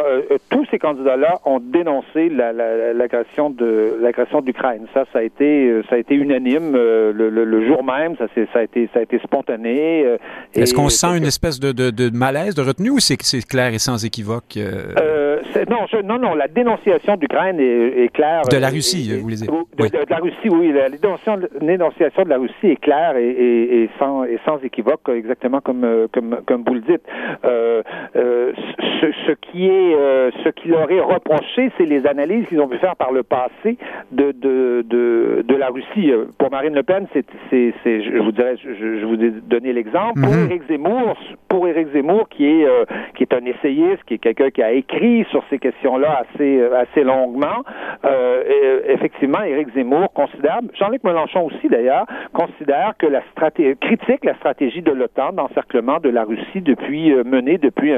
tous 0.50 0.66
ces 0.70 0.78
candidats-là 0.78 1.40
ont 1.44 1.60
dénoncé 1.60 2.28
l'agression 2.28 3.50
de 3.50 3.98
l'agression 4.00 4.40
d'Ukraine. 4.40 4.86
Ça, 4.94 5.04
ça 5.12 5.20
a 5.20 5.22
été 5.22 5.68
euh, 5.68 5.82
ça 5.88 5.96
a 5.96 5.98
été 5.98 6.14
unanime 6.14 6.74
euh, 6.74 7.12
le, 7.12 7.66
jour 7.66 7.84
même. 7.84 8.16
Ça, 8.16 8.26
ça 8.52 8.58
a 8.58 8.62
été 8.62 8.88
ça 8.92 9.00
a 9.00 9.02
été 9.02 9.18
spontané. 9.18 10.04
Euh, 10.04 10.18
Est-ce 10.54 10.74
qu'on 10.74 10.88
sent 10.88 11.16
une 11.16 11.24
espèce 11.24 11.60
de, 11.60 11.72
de, 11.72 12.10
malaise, 12.10 12.54
de 12.54 12.62
retenue, 12.62 12.90
ou 12.90 12.98
c'est 13.00 13.20
c'est 13.22 13.46
clair 13.46 13.72
et 13.72 13.78
sans 13.78 14.04
équivoque 14.04 14.56
Non, 14.56 15.86
non, 16.04 16.18
non. 16.18 16.34
La 16.34 16.48
dénonciation 16.48 17.16
d'Ukraine 17.16 17.60
est, 17.60 18.04
est, 18.04 18.08
claire. 18.08 18.42
De 18.50 18.56
la 18.56 18.68
Russie, 18.68 19.10
vous 19.14 19.22
voulez 19.22 19.36
dire 19.36 19.50
de, 19.50 19.84
de, 19.84 20.10
la 20.10 20.16
Russie, 20.16 20.48
oui. 20.50 20.72
La 20.72 20.90
dénonciation, 20.90 22.24
de 22.24 22.28
la 22.28 22.38
Russie 22.38 22.68
est 22.68 22.80
claire 22.80 23.16
et, 23.16 23.28
et, 23.28 23.90
sans 23.98 24.24
et 24.24 24.38
sans 24.44 24.58
équivoque, 24.62 25.08
exactement 25.08 25.60
comme 25.60 26.08
comme 26.12 26.40
comme 26.46 26.64
vous 26.64 26.74
le 26.74 26.80
dites. 26.80 27.02
ce, 27.42 29.12
ce, 29.26 29.32
qui 29.32 29.66
est 29.66 29.96
ce 30.44 30.48
qui 30.50 30.68
leur 30.68 30.90
est 30.90 31.00
reproché, 31.00 31.70
c'est 31.76 31.86
les 31.86 32.06
analyses 32.06 32.46
qu'ils 32.48 32.60
ont 32.60 32.68
pu 32.68 32.78
faire 32.78 32.96
par 32.96 33.12
le 33.12 33.22
passé 33.22 33.76
de, 34.10 34.32
de, 34.32 34.84
de, 34.88 35.44
de 35.46 35.54
la 35.56 35.68
Russie. 35.68 36.10
Euh, 36.10 36.26
pour 36.38 36.50
Marine 36.50 36.74
Le 36.74 36.82
Pen, 36.82 37.06
c'est, 37.12 37.24
c'est, 37.50 37.74
c'est 37.82 38.02
je 38.02 38.18
vous 38.18 38.32
dirais, 38.32 38.56
je, 38.56 38.98
je 39.00 39.04
vous 39.04 39.22
ai 39.22 39.30
donné 39.30 39.72
l'exemple. 39.72 40.20
Pour 40.20 40.32
mhm. 40.32 40.50
Éric 40.50 40.62
Zemmour, 40.68 41.16
pour 41.48 41.66
Éric 41.68 41.88
Zemmour, 41.92 42.28
qui 42.28 42.46
est, 42.46 42.66
euh, 42.66 42.84
qui 43.14 43.22
est 43.24 43.34
un 43.34 43.44
essayiste, 43.44 44.02
qui 44.06 44.14
est 44.14 44.18
quelqu'un 44.18 44.50
qui 44.50 44.62
a 44.62 44.72
écrit 44.72 45.24
sur 45.30 45.42
ces 45.50 45.58
questions-là 45.58 46.24
assez, 46.24 46.60
euh, 46.60 46.80
assez 46.80 47.04
longuement, 47.04 47.64
euh, 48.04 48.80
effectivement, 48.88 49.42
Éric 49.42 49.68
Zemmour 49.74 50.12
considère, 50.12 50.60
Jean-Luc 50.78 51.04
Mélenchon 51.04 51.46
aussi 51.46 51.68
d'ailleurs, 51.68 52.06
considère 52.32 52.94
que 52.98 53.06
la 53.06 53.22
stratégie, 53.32 53.76
critique 53.80 54.24
la 54.24 54.34
stratégie 54.36 54.82
de 54.82 54.92
l'OTAN 54.92 55.32
d'encerclement 55.32 55.98
de 55.98 56.08
la 56.08 56.24
Russie 56.24 56.60
depuis, 56.60 57.14
menée 57.24 57.58
depuis, 57.58 57.92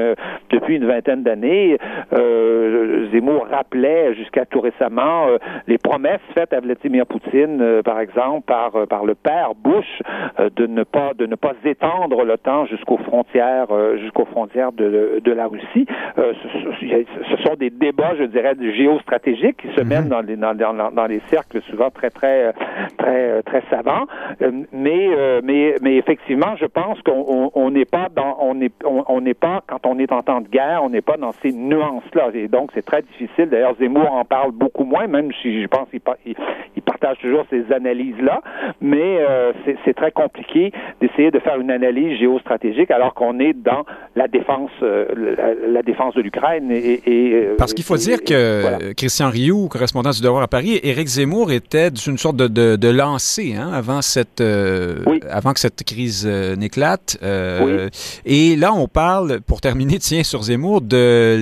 depuis 0.49 0.75
une 0.75 0.85
vingtaine 0.85 1.14
dizaine 1.15 1.23
d'années, 1.23 1.77
Zemmour 3.11 3.47
rappelait 3.49 4.13
jusqu'à 4.15 4.45
tout 4.45 4.61
récemment 4.61 5.27
les 5.67 5.77
promesses 5.77 6.21
faites 6.33 6.53
à 6.53 6.59
Vladimir 6.59 7.05
Poutine, 7.05 7.81
par 7.83 7.99
exemple, 7.99 8.45
par 8.45 8.87
par 8.87 9.05
le 9.05 9.15
père 9.15 9.51
Bush, 9.55 10.01
de 10.55 10.67
ne 10.67 10.83
pas 10.83 11.13
de 11.17 11.25
ne 11.25 11.35
pas 11.35 11.53
étendre 11.63 12.23
l'OTAN 12.23 12.65
jusqu'aux 12.65 12.97
frontières 12.97 13.67
jusqu'aux 13.97 14.25
frontières 14.25 14.71
de, 14.71 15.21
de 15.23 15.31
la 15.31 15.47
Russie. 15.47 15.85
ce, 16.15 17.43
sont 17.43 17.55
des 17.55 17.69
débats, 17.69 18.15
je 18.17 18.23
dirais, 18.23 18.55
géostratégiques 18.75 19.57
qui 19.57 19.73
se 19.75 19.81
mhm. 19.81 19.87
mènent 19.87 20.09
dans 20.09 20.21
les 20.21 20.35
dans, 20.35 20.55
dans, 20.55 20.91
dans 20.91 21.05
les 21.05 21.21
cercles 21.27 21.61
souvent 21.69 21.89
très 21.89 22.09
très 22.09 22.53
très 22.97 23.41
très 23.43 23.63
savants. 23.69 24.05
mais 24.71 25.09
mais 25.43 25.75
mais 25.81 25.97
effectivement, 25.97 26.55
je 26.59 26.65
pense 26.65 26.99
qu'on 27.01 27.71
n'est 27.71 27.85
pas 27.85 28.09
dans, 28.15 28.37
on 28.39 28.55
n'est 28.55 28.71
on, 28.83 29.21
n'est 29.21 29.33
pas 29.33 29.61
quand 29.67 29.85
on 29.85 29.99
est 29.99 30.11
en 30.11 30.21
temps 30.21 30.41
de 30.41 30.47
guerre, 30.47 30.81
on 30.83 30.89
n'est 30.89 31.01
pas 31.05 31.17
dans 31.17 31.31
ces 31.41 31.51
nuances-là. 31.51 32.29
Et 32.33 32.47
donc 32.47 32.71
c'est 32.73 32.85
très 32.85 33.01
difficile. 33.01 33.49
D'ailleurs, 33.49 33.75
Zemmour 33.79 34.11
en 34.11 34.25
parle 34.25 34.51
beaucoup 34.51 34.83
moins, 34.83 35.07
même 35.07 35.31
si 35.41 35.61
je 35.61 35.67
pense 35.67 35.89
qu'il 35.89 36.01
il, 36.25 36.81
partage 36.81 37.17
toujours 37.19 37.45
ces 37.49 37.71
analyses-là. 37.73 38.41
Mais 38.81 39.19
euh, 39.19 39.53
c'est 39.83 39.93
très 39.93 40.11
compliqué 40.11 40.71
d'essayer 41.01 41.31
de 41.31 41.39
faire 41.39 41.59
une 41.59 41.71
analyse 41.71 42.19
géostratégique 42.19 42.91
alors 42.91 43.13
qu'on 43.13 43.39
est 43.39 43.53
dans 43.53 43.85
la 44.15 44.27
défense, 44.27 44.71
euh, 44.83 45.35
la, 45.67 45.81
défense 45.81 46.15
de 46.15 46.21
l'Ukraine. 46.21 46.71
Et, 46.71 47.01
euh, 47.07 47.55
Parce 47.57 47.73
qu'il 47.73 47.85
faut 47.85 47.97
dire 47.97 48.23
que 48.23 48.93
Christian 48.93 49.29
Rioux, 49.29 49.67
correspondant 49.67 50.11
du 50.11 50.21
Devoir 50.21 50.43
à 50.43 50.47
Paris, 50.47 50.79
Éric 50.83 51.07
Zemmour 51.07 51.51
était 51.51 51.89
une 51.89 52.17
sorte 52.17 52.37
de, 52.37 52.47
de, 52.47 52.95
hein, 52.99 53.71
avant 53.73 54.01
cette, 54.01 54.41
avant 54.41 55.53
que 55.53 55.59
cette 55.59 55.83
crise 55.83 56.27
n'éclate. 56.57 57.17
Et 58.25 58.55
là, 58.55 58.73
on 58.73 58.87
parle, 58.87 59.41
pour 59.41 59.61
terminer, 59.61 59.97
tiens, 59.99 60.23
sur 60.23 60.43
Zemmour, 60.43 60.81
de, 60.81 60.94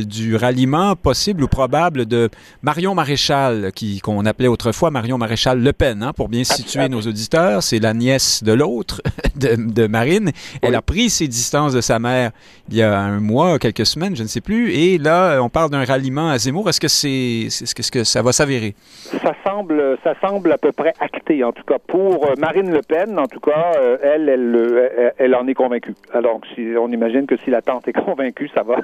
du 0.05 0.35
ralliement 0.35 0.95
possible 0.95 1.43
ou 1.43 1.47
probable 1.47 2.05
de 2.05 2.29
Marion 2.61 2.95
Maréchal, 2.95 3.71
qui 3.73 3.99
qu'on 3.99 4.25
appelait 4.25 4.47
autrefois 4.47 4.91
Marion 4.91 5.17
Maréchal 5.17 5.61
Le 5.61 5.73
Pen, 5.73 6.03
hein, 6.03 6.13
pour 6.13 6.29
bien 6.29 6.43
situer 6.43 6.89
nos 6.89 7.01
auditeurs. 7.01 7.63
C'est 7.63 7.79
la 7.79 7.93
nièce 7.93 8.43
de 8.43 8.53
l'autre, 8.53 9.01
de, 9.35 9.55
de, 9.55 9.87
Marine. 9.87 10.31
Elle 10.61 10.75
a 10.75 10.81
pris 10.81 11.09
ses 11.09 11.27
distances 11.27 11.73
de 11.73 11.81
sa 11.81 11.99
mère 11.99 12.31
il 12.69 12.77
y 12.77 12.81
a 12.81 12.97
un 12.97 13.19
mois, 13.19 13.59
quelques 13.59 13.85
semaines, 13.85 14.15
je 14.15 14.23
ne 14.23 14.27
sais 14.27 14.41
plus. 14.41 14.71
Et 14.71 14.97
là, 14.97 15.39
on 15.41 15.49
parle 15.49 15.69
d'un 15.69 15.83
ralliement 15.83 16.29
à 16.29 16.37
Zemmour. 16.37 16.69
Est-ce 16.69 16.79
que 16.79 16.87
c'est, 16.87 17.47
est-ce 17.47 17.75
que, 17.75 17.99
que 17.99 18.03
ça 18.03 18.21
va 18.21 18.31
s'avérer? 18.31 18.75
Ça 19.21 19.33
semble, 19.45 19.97
ça 20.03 20.13
semble 20.21 20.51
à 20.51 20.57
peu 20.57 20.71
près 20.71 20.93
acté, 20.99 21.43
en 21.43 21.51
tout 21.51 21.63
cas 21.63 21.77
pour 21.87 22.25
euh, 22.25 22.33
Marine 22.37 22.71
Le 22.71 22.81
Pen. 22.81 23.19
En 23.19 23.27
tout 23.27 23.39
cas, 23.39 23.73
euh, 23.77 23.97
elle, 24.01 24.29
elle, 24.29 24.91
elle, 24.97 25.13
elle 25.17 25.35
en 25.35 25.47
est 25.47 25.53
convaincue. 25.53 25.95
Alors, 26.13 26.39
si 26.55 26.61
on 26.79 26.89
imagine 26.89 27.25
que 27.25 27.37
si 27.37 27.49
la 27.49 27.61
tante 27.61 27.87
est 27.87 27.93
convaincue, 28.05 28.49
ça 28.53 28.63
va, 28.63 28.77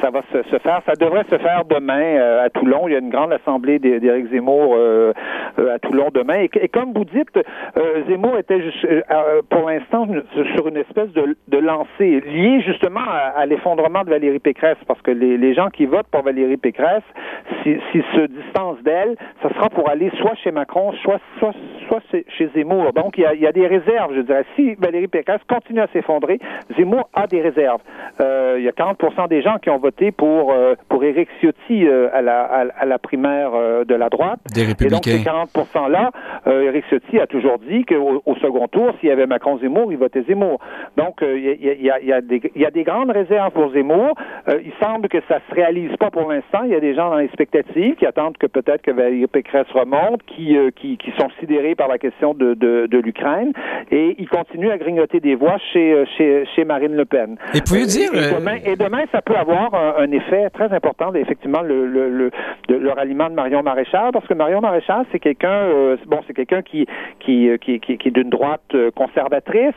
ça 0.00 0.10
va 0.10 0.13
se, 0.32 0.42
se 0.50 0.58
faire. 0.58 0.80
Ça 0.86 0.94
devrait 0.94 1.24
se 1.30 1.38
faire 1.38 1.64
demain 1.64 2.00
euh, 2.00 2.44
à 2.44 2.50
Toulon. 2.50 2.88
Il 2.88 2.92
y 2.92 2.96
a 2.96 2.98
une 2.98 3.10
grande 3.10 3.32
assemblée 3.32 3.78
d'Éric 3.78 4.30
Zemmour 4.30 4.74
euh, 4.76 5.12
euh, 5.58 5.74
à 5.74 5.78
Toulon 5.78 6.08
demain. 6.12 6.46
Et, 6.52 6.68
comme 6.68 6.92
vous 6.92 7.04
dites, 7.04 7.30
Zemmour 8.08 8.38
était 8.38 8.60
pour 9.50 9.68
l'instant 9.68 10.06
sur 10.54 10.68
une 10.68 10.76
espèce 10.76 11.10
de, 11.12 11.36
de 11.48 11.58
lancée 11.58 12.20
liée 12.20 12.60
justement 12.62 13.00
à, 13.36 13.44
l'effondrement 13.46 14.02
de 14.04 14.10
Valérie 14.10 14.38
Pécresse, 14.38 14.78
parce 14.86 15.00
que 15.02 15.10
les, 15.10 15.36
les, 15.36 15.54
gens 15.54 15.68
qui 15.68 15.86
votent 15.86 16.06
pour 16.10 16.22
Valérie 16.22 16.56
Pécresse, 16.56 17.02
s'ils 17.62 17.80
si, 17.92 18.02
se 18.14 18.26
distancent 18.26 18.82
d'elle, 18.82 19.16
ça 19.42 19.48
sera 19.50 19.68
pour 19.70 19.88
aller 19.88 20.10
soit 20.18 20.34
chez 20.36 20.50
Macron, 20.50 20.92
soit, 21.02 21.20
soit, 21.38 21.52
chez 22.28 22.48
Zemmour. 22.54 22.92
Donc 22.92 23.18
il 23.18 23.22
y, 23.22 23.26
a, 23.26 23.34
il 23.34 23.40
y 23.40 23.46
a 23.46 23.52
des 23.52 23.66
réserves, 23.66 24.14
je 24.14 24.20
dirais. 24.22 24.44
Si 24.56 24.74
Valérie 24.74 25.08
Pécresse 25.08 25.42
continue 25.48 25.80
à 25.80 25.88
s'effondrer, 25.88 26.38
Zemmour 26.76 27.08
a 27.14 27.26
des 27.26 27.40
réserves. 27.40 27.80
Il 28.20 28.62
y 28.62 28.68
a 28.68 28.72
40% 28.72 29.28
des 29.28 29.42
gens 29.42 29.56
qui 29.62 29.70
ont 29.70 29.78
voté 29.78 30.03
pour 30.12 30.52
euh, 30.52 30.74
pour 30.88 31.04
Éric 31.04 31.28
Ciotti 31.40 31.86
euh, 31.86 32.08
à, 32.12 32.22
la, 32.22 32.42
à, 32.42 32.84
la 32.84 32.98
primaire 32.98 33.52
de 33.86 33.94
la 33.94 34.08
droite. 34.08 34.40
Des 34.54 34.64
républicains. 34.64 35.10
Et 35.10 35.24
donc 35.24 35.48
ces 35.48 35.68
40 35.70 35.90
là, 35.90 36.10
Éric 36.46 36.84
Ciotti 36.88 37.18
a 37.18 37.26
toujours 37.26 37.58
dit 37.58 37.84
qu'au 37.84 38.22
au 38.24 38.34
second 38.36 38.68
tour, 38.68 38.94
s'il 39.00 39.08
y 39.08 39.12
avait 39.12 39.26
Macron 39.26 39.58
Zemmour, 39.58 39.92
il 39.92 39.98
votait 39.98 40.22
Zemmour. 40.22 40.58
Donc 40.96 41.22
il 41.22 41.40
y, 41.40 41.90
a, 41.90 42.00
y, 42.00 42.12
a, 42.12 42.20
des, 42.20 42.40
y 42.54 42.64
a 42.64 42.70
des 42.70 42.84
grandes 42.84 43.10
réserves 43.10 43.52
pour 43.52 43.72
Zemmour. 43.72 44.14
il 44.48 44.72
semble 44.82 45.08
que 45.08 45.18
ça 45.28 45.40
se 45.48 45.54
réalise 45.54 45.96
pas 45.96 46.10
pour 46.10 46.30
l'instant. 46.30 46.60
Il 46.64 46.70
y 46.70 46.74
a 46.74 46.80
des 46.80 46.94
gens 46.94 47.10
dans 47.10 47.18
les 47.18 47.28
spectatives 47.28 47.96
qui 47.96 48.06
attendent 48.06 48.38
que 48.38 48.46
peut-être 48.46 48.82
que 48.82 48.90
Valérie 48.90 49.26
Pécresse 49.26 49.66
remonte, 49.72 50.22
qui, 50.26 50.56
qui, 50.76 50.96
qui 50.96 51.12
sont 51.18 51.28
sidérés 51.40 51.74
par 51.74 51.88
la 51.88 51.98
question 51.98 52.34
de, 52.34 52.54
de, 52.54 52.86
de 52.86 52.98
l'Ukraine, 52.98 53.52
et 53.90 54.16
il 54.18 54.28
continue 54.28 54.70
à 54.70 54.78
grignoter 54.78 55.20
des 55.20 55.34
voix 55.34 55.56
chez, 55.72 56.04
chez, 56.16 56.44
chez 56.54 56.64
Marine 56.64 56.94
Le 56.94 57.04
Pen. 57.04 57.36
Et 57.54 57.60
pouvez 57.60 57.86
dire... 57.86 58.10
Et 58.14 58.34
demain, 58.34 58.56
et 58.64 58.76
demain, 58.76 59.04
ça 59.12 59.22
peut 59.22 59.34
avoir 59.36 59.74
un, 59.74 59.93
effet 60.10 60.50
très 60.50 60.72
important, 60.72 61.12
effectivement, 61.14 61.62
le, 61.62 61.86
le, 61.86 62.08
le, 62.08 62.30
le, 62.68 62.90
ralliement 62.92 63.28
de 63.28 63.34
Marion 63.34 63.62
Maréchal, 63.62 64.10
parce 64.12 64.26
que 64.26 64.34
Marion 64.34 64.60
Maréchal, 64.60 65.04
c'est 65.12 65.18
quelqu'un, 65.18 65.48
euh, 65.48 65.96
bon, 66.06 66.20
c'est 66.26 66.34
quelqu'un 66.34 66.62
qui 66.62 66.86
qui, 67.20 67.50
qui, 67.60 67.80
qui, 67.80 67.98
qui 67.98 68.08
est 68.08 68.10
d'une 68.10 68.30
droite 68.30 68.62
euh, 68.74 68.90
conservatrice, 68.90 69.74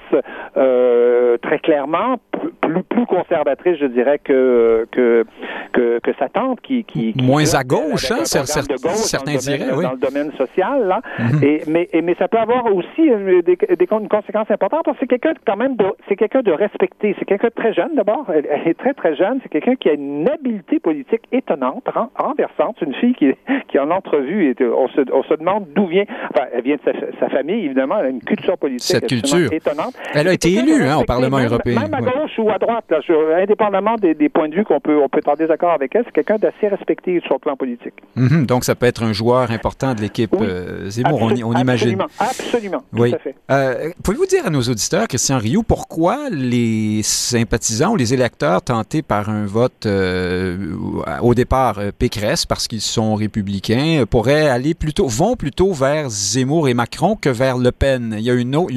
euh, 0.57 1.37
très 1.37 1.59
clairement, 1.59 2.17
plus, 2.61 2.83
plus 2.83 3.05
conservatrice, 3.05 3.77
je 3.79 3.85
dirais, 3.85 4.19
que 4.23 4.87
que 4.91 5.25
que, 5.73 5.99
que 5.99 6.11
sa 6.19 6.29
tante, 6.29 6.61
qui, 6.61 6.83
qui, 6.83 7.13
moins 7.21 7.53
à 7.53 7.63
gauche, 7.63 8.11
hein, 8.11 8.25
certains 8.25 9.35
diraient, 9.35 9.73
oui. 9.75 9.83
dans 9.83 9.91
le 9.91 9.97
domaine 9.97 10.31
social, 10.33 10.87
là. 10.87 11.01
Mhm. 11.19 11.43
et, 11.43 11.61
mais, 11.67 11.89
et, 11.93 12.01
mais 12.01 12.15
ça 12.15 12.27
peut 12.27 12.37
avoir 12.37 12.65
aussi 12.73 13.09
des, 13.45 13.55
des, 13.55 13.87
conséquences 13.87 14.49
importantes, 14.49 14.83
parce 14.85 14.97
que 14.97 15.01
c'est 15.01 15.07
quelqu'un 15.07 15.33
quand 15.45 15.57
même, 15.57 15.75
c'est 16.07 16.15
quelqu'un 16.15 16.41
de 16.41 16.51
respecté, 16.51 17.15
c'est 17.19 17.25
quelqu'un 17.25 17.47
de 17.47 17.53
très 17.53 17.73
jeune 17.73 17.95
d'abord, 17.95 18.25
elle, 18.33 18.45
est 18.65 18.77
très 18.77 18.93
très 18.93 19.15
jeune, 19.15 19.39
c'est 19.43 19.49
quelqu'un 19.49 19.75
qui 19.75 19.89
a 19.89 19.93
une 19.93 20.06
habileté 20.27 20.79
politique 20.79 21.21
étonnante, 21.31 21.87
renversante, 22.15 22.81
une 22.81 22.93
fille 22.95 23.13
qui, 23.15 23.33
qui 23.67 23.79
en 23.79 23.91
entrevue, 23.91 24.49
et 24.51 24.55
on 24.63 24.87
se, 24.89 25.01
on 25.11 25.23
se 25.23 25.33
demande 25.33 25.65
d'où 25.75 25.87
vient, 25.87 26.05
enfin, 26.33 26.45
elle 26.53 26.63
vient 26.63 26.75
de 26.75 26.93
sa, 27.19 27.29
famille, 27.29 27.65
évidemment, 27.65 27.99
elle 27.99 28.05
a 28.05 28.09
une 28.09 28.23
culture 28.23 28.57
politique 28.57 28.87
Cette 28.87 29.07
culture. 29.07 29.51
étonnante. 29.51 29.93
Elle 30.13 30.27
a 30.27 30.33
été 30.33 30.53
élue 30.53 30.83
hein, 30.83 30.97
au 30.97 31.03
Parlement 31.03 31.39
européen. 31.39 31.81
Même 31.81 31.93
à 31.93 32.01
gauche 32.01 32.37
ou 32.37 32.49
à 32.49 32.57
droite, 32.57 32.85
là, 32.89 32.99
indépendamment 33.41 33.95
des, 33.95 34.13
des, 34.13 34.29
points 34.29 34.49
de 34.49 34.55
vue 34.55 34.63
qu'on 34.63 34.79
peut, 34.79 34.97
on 34.97 35.09
peut 35.09 35.19
être 35.19 35.29
en 35.29 35.35
désaccord 35.35 35.71
avec 35.71 35.95
elle, 35.95 36.03
c'est 36.05 36.13
quelqu'un 36.13 36.37
d'assez 36.37 36.67
respecté 36.67 37.19
sur 37.25 37.35
le 37.35 37.39
plan 37.39 37.55
politique. 37.55 37.93
Mhm, 38.15 38.45
donc, 38.45 38.63
ça 38.63 38.75
peut 38.75 38.85
être 38.85 39.03
un 39.03 39.13
joueur 39.13 39.51
important 39.51 39.93
de 39.93 40.01
l'équipe 40.01 40.33
euh, 40.41 40.89
Zemmour, 40.89 41.21
on, 41.21 41.31
on, 41.43 41.53
imagine. 41.57 41.97
Absolument, 42.19 42.83
oui. 42.93 43.11
tout 43.11 43.15
à 43.15 43.19
fait. 43.19 43.35
Euh, 43.51 43.89
Pouvez-vous 44.03 44.25
dire 44.25 44.45
à 44.45 44.49
nos 44.49 44.61
auditeurs, 44.61 45.07
Christian 45.07 45.37
Rioux, 45.37 45.63
pourquoi 45.63 46.29
les 46.31 47.01
sympathisants 47.03 47.93
ou 47.93 47.95
les 47.95 48.13
électeurs 48.13 48.61
tentés 48.61 49.01
par 49.01 49.29
un 49.29 49.45
vote 49.45 49.85
euh, 49.97 50.75
au 51.21 51.33
départ 51.33 51.79
euh, 51.79 51.91
Pécresse, 51.97 52.45
parce 52.45 52.67
qu'ils 52.67 52.81
sont 52.81 53.15
républicains, 53.15 54.05
pourraient 54.09 54.47
aller 54.47 54.73
plutôt, 54.73 55.07
vont 55.07 55.35
plutôt 55.35 55.73
vers 55.73 56.09
Zemmour 56.09 56.69
et 56.69 56.73
Macron 56.73 57.15
que 57.15 57.29
vers 57.29 57.57
Le 57.57 57.71
Pen? 57.71 58.15
Il 58.17 58.23
y 58.23 58.29
a, 58.29 58.33
une 58.33 58.55
autre, 58.55 58.71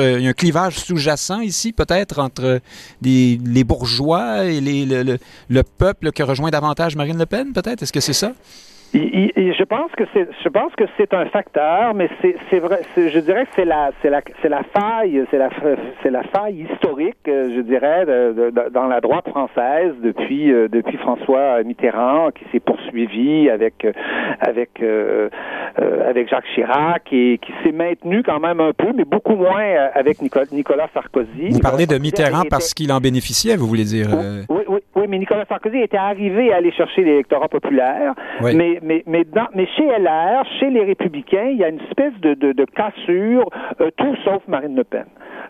il 0.00 0.22
y 0.22 0.26
a 0.26 0.30
un 0.30 0.32
clivage 0.32 0.78
sous-jacent 0.78 1.40
ici, 1.40 1.72
peut-être, 1.72 2.18
entre 2.18 2.60
les, 3.02 3.64
bourgeois 3.64 4.44
et 4.44 4.60
le, 4.60 5.18
le, 5.48 5.62
peuple 5.62 6.12
qui 6.12 6.22
rejoint 6.22 6.50
davantage 6.50 6.96
Marine 6.96 7.18
Le 7.18 7.26
Pen, 7.26 7.52
peut-être? 7.52 7.82
Est-ce 7.82 7.92
que 7.92 8.00
c'est 8.00 8.12
ça? 8.12 8.32
Je 8.94 9.64
pense 9.64 9.90
que 9.92 10.04
c'est, 10.12 10.28
je 10.42 10.48
pense 10.48 10.74
que 10.74 10.84
c'est 10.96 11.12
un 11.14 11.26
facteur, 11.26 11.94
mais 11.94 12.08
c'est, 12.20 12.36
c'est 12.50 12.58
vrai, 12.58 12.80
je 12.96 13.18
dirais 13.18 13.44
que 13.44 13.50
c'est 13.54 13.64
la, 13.64 13.90
c'est 14.02 14.10
la, 14.10 14.20
c'est 14.42 14.48
la 14.48 14.62
faille, 14.62 15.24
c'est 15.30 15.38
la, 15.38 15.50
c'est 16.02 16.10
la 16.10 16.22
faille 16.24 16.66
historique, 16.70 17.16
euh, 17.28 17.52
je 17.56 17.60
dirais, 17.60 18.06
de, 18.06 18.50
de, 18.50 18.70
dans 18.70 18.86
la 18.86 19.00
droite 19.00 19.28
française 19.28 19.94
depuis, 20.02 20.52
euh, 20.52 20.68
depuis 20.68 20.96
François 20.98 21.62
Mitterrand, 21.62 22.30
qui 22.30 22.44
s'est 22.52 22.60
poursuivi 22.60 23.50
avec, 23.50 23.84
euh, 23.84 23.92
avec, 24.40 24.82
euh, 24.82 25.28
avec 26.08 26.28
Jacques 26.28 26.46
Chirac 26.54 27.02
et 27.12 27.38
qui 27.38 27.52
s'est 27.64 27.72
maintenu 27.72 28.22
quand 28.22 28.40
même 28.40 28.60
un 28.60 28.72
peu, 28.72 28.92
mais 28.94 29.04
beaucoup 29.04 29.36
moins 29.36 29.64
avec 29.94 30.22
Nicolas, 30.22 30.46
Nicolas 30.52 30.88
Sarkozy. 30.94 31.50
Vous 31.50 31.60
parlez 31.60 31.86
de 31.86 31.98
Mitterrand 31.98 32.44
parce 32.48 32.74
qu'il 32.74 32.92
en 32.92 33.00
bénéficiait, 33.00 33.56
vous 33.56 33.66
voulez 33.66 33.84
dire 33.84 34.08
Oui, 34.48 34.62
oui, 34.68 34.78
oui, 34.94 35.04
mais 35.08 35.18
Nicolas 35.18 35.44
Sarkozy 35.46 35.78
était 35.78 35.96
arrivé 35.96 36.52
à 36.52 36.56
aller 36.56 36.72
chercher 36.72 37.02
l'électorat 37.02 37.48
populaire, 37.48 38.14
mais 38.42 38.75
mais, 38.82 39.02
mais, 39.06 39.24
dans, 39.24 39.48
mais 39.54 39.66
chez 39.76 39.84
LR, 39.84 40.44
chez 40.58 40.70
les 40.70 40.84
Républicains, 40.84 41.48
il 41.50 41.58
y 41.58 41.64
a 41.64 41.68
une 41.68 41.80
espèce 41.80 42.14
de, 42.20 42.34
de, 42.34 42.52
de 42.52 42.64
cassure, 42.64 43.48
euh, 43.80 43.90
tout 43.96 44.16
sauf 44.24 44.42
Marine 44.48 44.76
Le 44.76 44.84
Pen. 44.84 45.04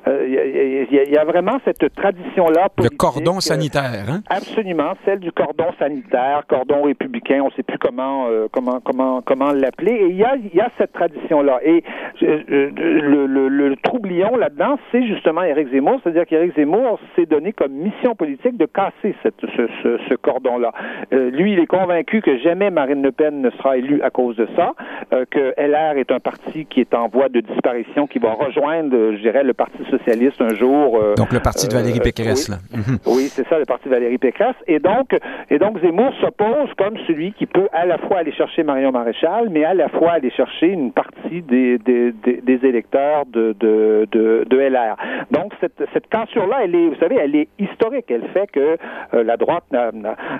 Euh, 0.09 0.87
il 0.91 0.95
y, 0.95 1.13
y, 1.13 1.19
a 1.19 1.25
vraiment 1.25 1.59
cette 1.65 1.93
tradition-là. 1.95 2.69
Le 2.79 2.91
cordon 2.91 3.41
sanitaire, 3.41 4.07
hein? 4.09 4.21
Absolument, 4.31 4.93
celle 5.05 5.19
du 5.19 5.33
cordon 5.33 5.67
sanitaire, 5.79 6.43
cordon 6.49 6.83
républicain, 6.83 7.41
on 7.43 7.47
ne 7.47 7.51
sait 7.53 7.65
plus 7.65 7.79
comment, 7.79 8.27
euh, 8.29 8.47
comment, 8.53 8.81
comment, 8.81 9.21
comment 9.23 9.51
l'appeler. 9.53 9.93
Et 9.93 10.09
il 10.11 10.17
y 10.17 10.25
a, 10.25 10.37
y 10.37 10.61
a 10.61 10.71
cette 10.79 10.93
tradition-là. 10.93 11.59
Et 11.65 11.83
le, 12.21 13.27
le, 13.27 13.49
le 13.49 13.77
troublion 13.77 14.37
là-dedans, 14.37 14.79
c'est 14.93 15.05
justement 15.07 15.43
Éric 15.43 15.71
Zemmour, 15.73 16.01
c'est-à-dire 16.03 16.27
qu'Éric 16.27 16.55
Zemmour 16.55 17.01
s'est 17.17 17.27
donné 17.27 17.53
comme 17.53 17.73
mission 17.73 18.15
politique 18.15 18.57
de 18.57 18.67
casser 18.67 19.15
cette, 19.23 19.41
ce, 19.41 19.69
ce, 19.83 19.99
ce 20.09 20.15
cordon-là. 20.15 20.73
Euh, 21.13 21.31
lui, 21.31 21.53
il 21.53 21.59
est 21.59 21.67
convaincu 21.67 22.21
que 22.21 22.39
jamais 22.39 22.71
Marine 22.71 23.03
Le 23.03 23.13
Pen 23.17 23.41
ne 23.41 23.51
sera 23.51 23.77
élue 23.77 24.03
à 24.03 24.11
cause 24.11 24.37
de 24.37 24.49
ça, 24.57 24.75
euh, 25.13 25.25
que 25.31 25.55
LR 25.59 25.99
est 25.99 26.11
un 26.11 26.21
parti 26.21 26.67
qui 26.67 26.81
est 26.81 26.95
en 26.95 27.09
voie 27.09 27.29
de 27.29 27.41
disparition, 27.41 28.07
qui 28.07 28.19
va 28.19 28.33
rejoindre, 28.33 28.97
je 29.13 29.21
dirais, 29.21 29.43
le 29.43 29.55
Parti 29.55 29.79
socialiste 29.91 30.41
un 30.41 30.55
jour. 30.55 30.99
Euh, 30.99 31.15
donc 31.15 31.33
le 31.33 31.41
parti 31.41 31.69
de 31.69 31.75
Valérie 31.75 32.01
Pécresse, 32.01 32.49
oui, 32.49 32.55
là. 32.55 32.79
Mhm. 32.79 32.99
Oui, 33.07 33.29
c'est 33.29 33.47
ça, 33.49 33.59
le 33.59 33.65
parti 33.65 33.89
de 33.89 33.95
Valérie 33.95 34.19
Pécresse. 34.19 34.57
Et 34.67 34.79
donc, 34.79 35.17
et 35.51 35.59
donc 35.59 35.81
Zemmour 35.81 36.13
s'oppose 36.21 36.73
comme 36.77 36.97
celui 37.07 37.33
qui 37.33 37.47
peut 37.47 37.69
à 37.73 37.87
la 37.87 37.99
fois 37.99 38.19
aller 38.19 38.33
chercher 38.33 38.63
Marion 38.63 38.93
Maréchal, 38.93 39.49
mais 39.51 39.65
à 39.65 39.75
la 39.75 39.89
fois 39.89 40.13
aller 40.13 40.31
chercher 40.31 40.69
une 40.69 40.93
partie 40.93 41.43
des, 41.43 41.79
des, 41.79 42.13
des, 42.13 42.41
des 42.43 42.67
électeurs 42.67 43.25
de, 43.27 43.55
de, 43.59 44.07
de, 44.11 44.45
de, 44.49 44.57
LR. 44.57 44.97
Donc 45.31 45.53
cette, 45.61 45.83
cette 45.93 46.09
cassure-là, 46.09 46.59
elle 46.65 46.75
est, 46.75 46.89
vous 46.89 46.97
savez, 46.97 47.17
elle 47.17 47.35
est 47.35 47.49
historique. 47.59 48.07
Elle 48.11 48.29
fait 48.35 48.51
que 48.51 48.77
euh, 49.15 49.25
la 49.25 49.37
droite 49.37 49.65
a, 49.73 49.91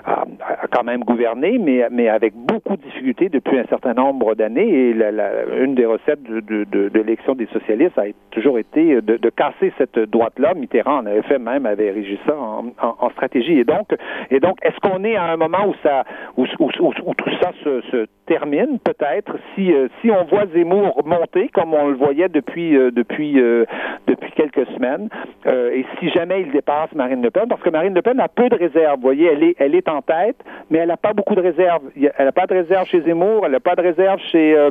a, 0.05 0.21
a, 0.21 0.67
quand 0.71 0.83
même 0.83 1.03
gouverné, 1.03 1.57
mais, 1.57 1.87
mais 1.91 2.09
avec 2.09 2.33
beaucoup 2.35 2.66
de 2.75 2.81
difficultés 2.81 3.29
depuis 3.29 3.57
un 3.57 3.65
certain 3.65 3.93
nombre 3.93 4.35
d'années. 4.35 4.67
Et 4.67 4.91
une 4.91 5.75
des 5.75 5.85
recettes 5.85 6.23
de, 6.23 6.91
l'élection 6.93 7.35
des 7.35 7.47
socialistes 7.47 7.97
a 7.97 8.05
toujours 8.31 8.59
été 8.59 9.01
de, 9.01 9.29
casser 9.29 9.71
cette 9.77 9.99
droite-là. 9.99 10.53
Mitterrand 10.55 10.99
en 10.99 11.05
avait 11.05 11.21
fait 11.23 11.39
même, 11.39 11.65
avait 11.65 11.87
érigé 11.87 12.19
ça 12.25 12.35
en, 12.37 13.09
stratégie. 13.11 13.59
Et 13.59 13.63
donc, 13.63 13.87
est-ce 14.61 14.79
qu'on 14.81 15.03
est 15.03 15.15
à 15.15 15.25
un 15.25 15.37
moment 15.37 15.67
où 15.67 16.45
tout 16.45 17.29
ça 17.41 17.51
se, 17.63 18.07
termine 18.25 18.79
peut-être? 18.83 19.37
Si 19.55 19.71
euh, 19.71 19.87
si 20.01 20.11
on 20.11 20.25
voit 20.25 20.45
Zemmour 20.53 21.01
monter 21.05 21.49
comme 21.53 21.73
on 21.73 21.87
le 21.87 21.95
voyait 21.95 22.29
depuis 22.29 22.75
euh, 22.75 22.91
euh, 22.99 23.65
quelques 24.35 24.67
semaines 24.73 25.09
et 25.45 25.85
si 25.99 26.09
jamais 26.09 26.41
il 26.41 26.51
dépasse 26.51 26.93
Marine 26.93 27.23
Le 27.23 27.31
Pen 27.31 27.47
parce 27.47 27.61
que 27.61 27.69
Marine 27.69 27.93
Le 27.93 28.01
Pen 28.01 28.19
a 28.19 28.27
peu 28.27 28.49
de 28.49 28.55
réserves 28.55 28.97
vous 28.97 29.01
voyez 29.01 29.25
elle 29.25 29.43
est 29.43 29.55
elle 29.57 29.73
est 29.73 29.89
en 29.89 30.01
tête 30.01 30.37
mais 30.69 30.79
elle 30.79 30.89
n'a 30.89 30.97
pas 30.97 31.13
beaucoup 31.13 31.33
de 31.35 31.41
réserves 31.41 31.81
elle 31.95 32.25
n'a 32.25 32.31
pas 32.31 32.45
de 32.45 32.53
réserve 32.57 32.87
chez 32.87 33.01
Zemmour 33.01 33.45
elle 33.45 33.51
n'a 33.51 33.59
pas 33.59 33.75
de 33.75 33.81
réserve 33.81 34.19
chez 34.31 34.69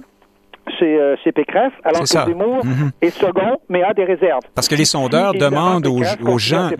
chez, 0.79 0.99
euh, 0.99 1.17
chez 1.23 1.33
Pécresse, 1.33 1.73
alors 1.85 2.03
que 2.03 2.07
Zemmour 2.07 2.65
mm 2.65 2.71
-hmm. 2.71 2.91
est 3.03 3.11
second, 3.11 3.59
mais 3.69 3.83
a 3.83 3.93
des 3.95 4.05
réserves. 4.05 4.43
Parce 4.55 4.69
que 4.69 4.75
les 4.75 4.85
sondeurs 4.85 5.33
si, 5.33 5.39
demandent 5.39 5.87
aux, 5.87 6.03
aux 6.33 6.39
gens... 6.39 6.71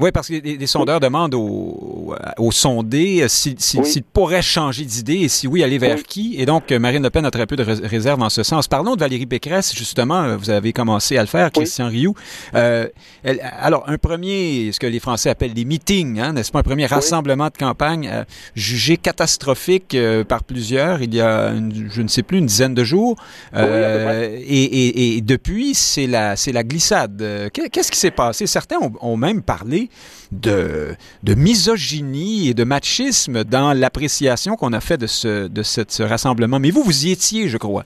Oui, 0.00 0.10
parce 0.12 0.28
que 0.28 0.34
les, 0.34 0.56
les 0.56 0.66
sondeurs 0.66 1.00
oui. 1.00 1.08
demandent 1.08 1.34
aux, 1.34 2.14
aux 2.38 2.52
sondés 2.52 3.28
s'ils 3.28 3.60
si, 3.60 4.02
pourraient 4.02 4.42
changer 4.42 4.84
d'idée 4.84 5.20
et 5.24 5.28
si 5.28 5.46
oui, 5.46 5.62
aller 5.62 5.78
vers 5.78 5.96
oui. 5.96 6.02
qui. 6.12 6.36
Et 6.38 6.46
donc, 6.46 6.70
Marine 6.70 7.02
Le 7.02 7.10
Pen 7.10 7.24
a 7.24 7.30
très 7.30 7.46
peu 7.46 7.56
de 7.56 7.64
réserves 7.64 8.22
en 8.22 8.30
ce 8.30 8.42
sens. 8.42 8.68
Parlons 8.68 8.94
de 8.94 9.00
Valérie 9.00 9.26
Pécresse, 9.26 9.74
justement, 9.74 10.36
vous 10.36 10.50
avez 10.50 10.72
commencé 10.72 11.16
à 11.16 11.22
le 11.22 11.26
faire, 11.26 11.50
Christian 11.50 11.88
Rioux. 11.88 12.14
Euh, 12.54 12.88
elle, 13.22 13.40
alors, 13.60 13.84
un 13.88 13.98
premier, 13.98 14.70
ce 14.72 14.78
que 14.80 14.86
les 14.86 15.00
Français 15.00 15.30
appellent 15.30 15.54
des 15.54 15.64
meetings, 15.64 16.20
hein, 16.20 16.32
n'est-ce 16.32 16.52
pas, 16.52 16.60
un 16.60 16.62
premier 16.72 16.86
rassemblement 16.86 17.48
de 17.54 17.58
campagne 17.58 18.08
euh, 18.12 18.24
jugé 18.54 18.96
catastrophique 18.96 19.94
euh, 19.94 20.24
par 20.24 20.44
plusieurs 20.44 21.02
il 21.02 21.14
y 21.14 21.20
a, 21.20 21.48
une, 21.50 21.88
je 21.90 22.02
ne 22.02 22.08
sais 22.08 22.22
plus, 22.22 22.38
une 22.38 22.46
dizaine 22.46 22.74
de 22.74 22.84
jours. 22.84 23.16
Euh, 23.54 24.36
et, 24.38 24.64
et, 24.64 25.16
et, 25.16 25.20
depuis, 25.20 25.74
c'est 25.74 26.06
la, 26.06 26.36
c'est 26.36 26.52
la 26.52 26.62
glissade. 26.62 27.22
Qu'est-ce 27.52 27.90
qui 27.90 27.98
s'est 27.98 28.10
passé? 28.10 28.46
Certains 28.46 28.78
ont, 28.80 28.92
ont, 29.00 29.16
même 29.16 29.42
parlé 29.42 29.88
de, 30.30 30.94
de 31.22 31.34
misogynie 31.34 32.48
et 32.48 32.54
de 32.54 32.64
machisme 32.64 33.44
dans 33.44 33.72
l'appréciation 33.72 34.56
qu'on 34.56 34.72
a 34.72 34.80
fait 34.80 34.96
de 34.96 35.06
ce, 35.06 35.48
de 35.48 35.62
ce, 35.62 35.82
ce 35.86 36.02
rassemblement. 36.02 36.58
Mais 36.58 36.70
vous, 36.70 36.82
vous 36.82 37.06
y 37.06 37.12
étiez, 37.12 37.48
je 37.48 37.58
crois. 37.58 37.84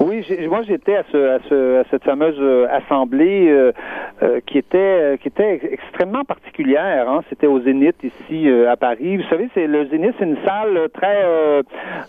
Oui, 0.00 0.24
moi 0.48 0.62
j'étais 0.66 0.96
à, 0.96 1.04
ce, 1.10 1.16
à, 1.16 1.38
ce, 1.48 1.80
à, 1.80 1.84
cette 1.90 2.04
fameuse 2.04 2.36
euh, 2.38 2.66
assemblée 2.70 3.48
euh, 3.48 3.72
euh, 4.22 4.40
qui 4.46 4.58
était 4.58 5.18
qui 5.20 5.28
était 5.28 5.60
extrêmement 5.70 6.24
particulière. 6.24 7.08
Hein. 7.08 7.22
C'était 7.28 7.46
au 7.46 7.60
Zénith 7.60 7.96
ici 8.02 8.48
à 8.68 8.76
Paris. 8.76 9.16
Vous 9.16 9.28
savez, 9.28 9.48
c'est 9.54 9.66
le 9.66 9.86
Zénith, 9.88 10.14
c'est 10.18 10.24
une 10.24 10.38
salle 10.44 10.88
très 10.92 11.24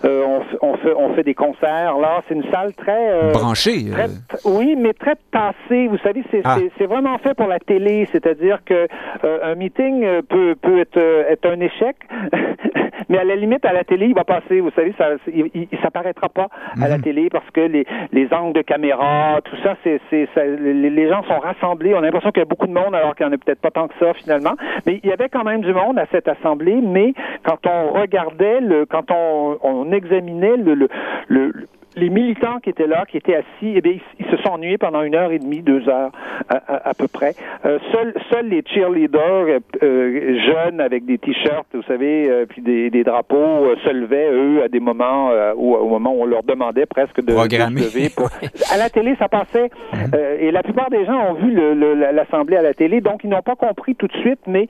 on, 0.04 0.42
on, 0.62 0.78
fait 0.78 0.94
on 0.96 1.14
fait 1.14 1.24
des 1.24 1.34
concerts 1.34 1.98
là. 2.00 2.22
C'est 2.28 2.36
une 2.36 2.50
salle 2.52 2.74
très 2.74 3.32
branchée. 3.34 3.90
Très, 3.92 4.08
oui, 4.46 4.76
mais 4.78 4.94
très 4.94 5.16
tassée. 5.32 5.88
Vous 5.88 5.98
savez, 6.00 6.24
c'est 6.32 6.42
ah. 6.44 6.58
c'est 6.78 6.86
vraiment 6.86 7.18
fait 7.20 7.34
pour 7.34 7.48
la 7.48 7.60
télé. 7.60 8.08
C'est-à-dire 8.12 8.60
que 8.66 8.88
un 9.24 9.56
meeting 9.56 10.22
peut 10.30 10.56
peut 10.62 10.80
être 10.80 10.98
être 10.98 11.46
un 11.46 11.60
échec. 11.60 11.96
mais 13.10 13.18
à 13.18 13.24
la 13.24 13.36
limite, 13.36 13.66
à 13.66 13.74
la 13.74 13.84
télé, 13.84 14.06
il 14.08 14.14
va 14.14 14.24
passer. 14.24 14.60
Vous 14.60 14.72
savez, 14.72 14.94
ça, 14.98 15.10
il, 15.28 15.50
il, 15.54 15.80
s'apparaîtra 15.82 16.30
pas 16.30 16.48
à 16.80 16.88
la 16.88 17.00
télé 17.00 17.30
parce 17.30 17.50
que 17.52 17.62
les, 17.62 17.86
les 18.12 18.32
angles 18.32 18.54
de 18.54 18.62
caméra, 18.62 19.40
tout 19.44 19.56
ça, 19.64 19.76
c'est, 19.84 20.00
c'est, 20.10 20.28
ça, 20.36 20.44
les, 20.46 20.90
les, 20.90 21.10
gens 21.10 21.24
sont 21.24 21.40
rassemblés. 21.40 21.94
On 22.00 22.02
a 22.02 22.06
l'impression 22.06 22.32
qu'il 22.32 22.40
y 22.40 22.44
a 22.44 22.46
beaucoup 22.46 22.68
de 22.68 22.72
monde, 22.72 22.96
alors 22.96 23.14
qu'il 23.14 23.26
n'y 23.26 23.34
en 23.34 23.36
a 23.36 23.38
peut-être 23.38 23.60
pas 23.60 23.72
tant 23.72 23.90
que 23.90 23.94
ça 24.00 24.14
finalement. 24.14 24.56
Mais 24.86 25.02
il 25.04 25.10
y 25.10 25.12
avait 25.12 25.28
quand 25.28 25.44
même 25.44 25.60
du 25.60 25.74
monde 25.74 26.00
à 26.00 26.06
cette 26.14 26.30
assemblée. 26.30 26.80
Mais 26.82 27.14
quand 27.44 27.68
on 27.68 27.92
regardait, 27.92 28.62
le, 28.62 28.86
quand 28.86 29.12
on, 29.12 29.58
on 29.62 29.92
examinait 29.92 30.56
le, 30.56 30.76
le, 30.76 30.88
le 31.28 31.54
les 32.00 32.10
militants 32.10 32.60
qui 32.60 32.70
étaient 32.70 32.88
là, 32.88 33.06
qui 33.06 33.18
étaient 33.18 33.36
assis, 33.36 33.74
eh 33.76 33.82
bien, 33.82 33.94
ils, 33.94 34.02
ils, 34.20 34.26
se 34.32 34.38
sont 34.42 34.50
ennuyés 34.50 34.78
pendant 34.78 35.02
une 35.04 35.16
heure 35.16 35.32
et 35.32 35.40
demie, 35.40 35.62
deux 35.62 35.88
heures 35.90 36.12
à, 36.50 36.56
à, 36.56 36.90
à 36.90 36.94
peu 36.94 37.08
près. 37.08 37.34
Euh, 37.66 37.78
seuls, 37.92 38.14
seuls 38.32 38.48
les 38.48 38.64
cheerleaders 38.66 39.60
euh, 39.84 40.40
jeunes 40.48 40.82
avec 40.82 41.06
des 41.06 41.18
t-shirts, 41.18 41.68
vous 41.74 41.84
savez, 41.84 42.30
euh, 42.30 42.46
puis 42.48 42.62
des, 42.62 42.90
des 42.90 43.04
drapeaux, 43.04 43.36
euh, 43.36 43.76
se 43.84 43.90
levaient 43.92 44.30
eux 44.32 44.64
à 44.64 44.68
des 44.70 44.80
moments 44.80 45.30
euh, 45.32 45.54
où, 45.56 45.76
au 45.76 45.88
moment 45.88 46.14
où 46.14 46.22
on 46.24 46.26
leur 46.26 46.44
demandait 46.44 46.86
presque 46.86 47.18
de, 47.22 47.34
de 47.34 47.38
se 47.38 47.98
lever. 47.98 48.10
Pour... 48.16 48.30
à 48.74 48.78
la 48.78 48.90
télé, 48.90 49.16
ça 49.20 49.28
passait, 49.28 49.70
mm 49.94 49.98
-hmm. 49.98 50.40
et 50.40 50.52
la 50.52 50.64
plupart 50.64 50.90
des 50.90 51.06
gens 51.06 51.20
ont 51.30 51.34
vu 51.34 51.50
l'assemblée 52.20 52.58
à 52.58 52.62
la 52.62 52.74
télé, 52.74 53.02
donc 53.02 53.24
ils 53.24 53.30
n'ont 53.30 53.42
pas 53.52 53.56
compris 53.56 53.96
tout 53.96 54.08
de 54.08 54.18
suite. 54.24 54.40
Mais 54.48 54.68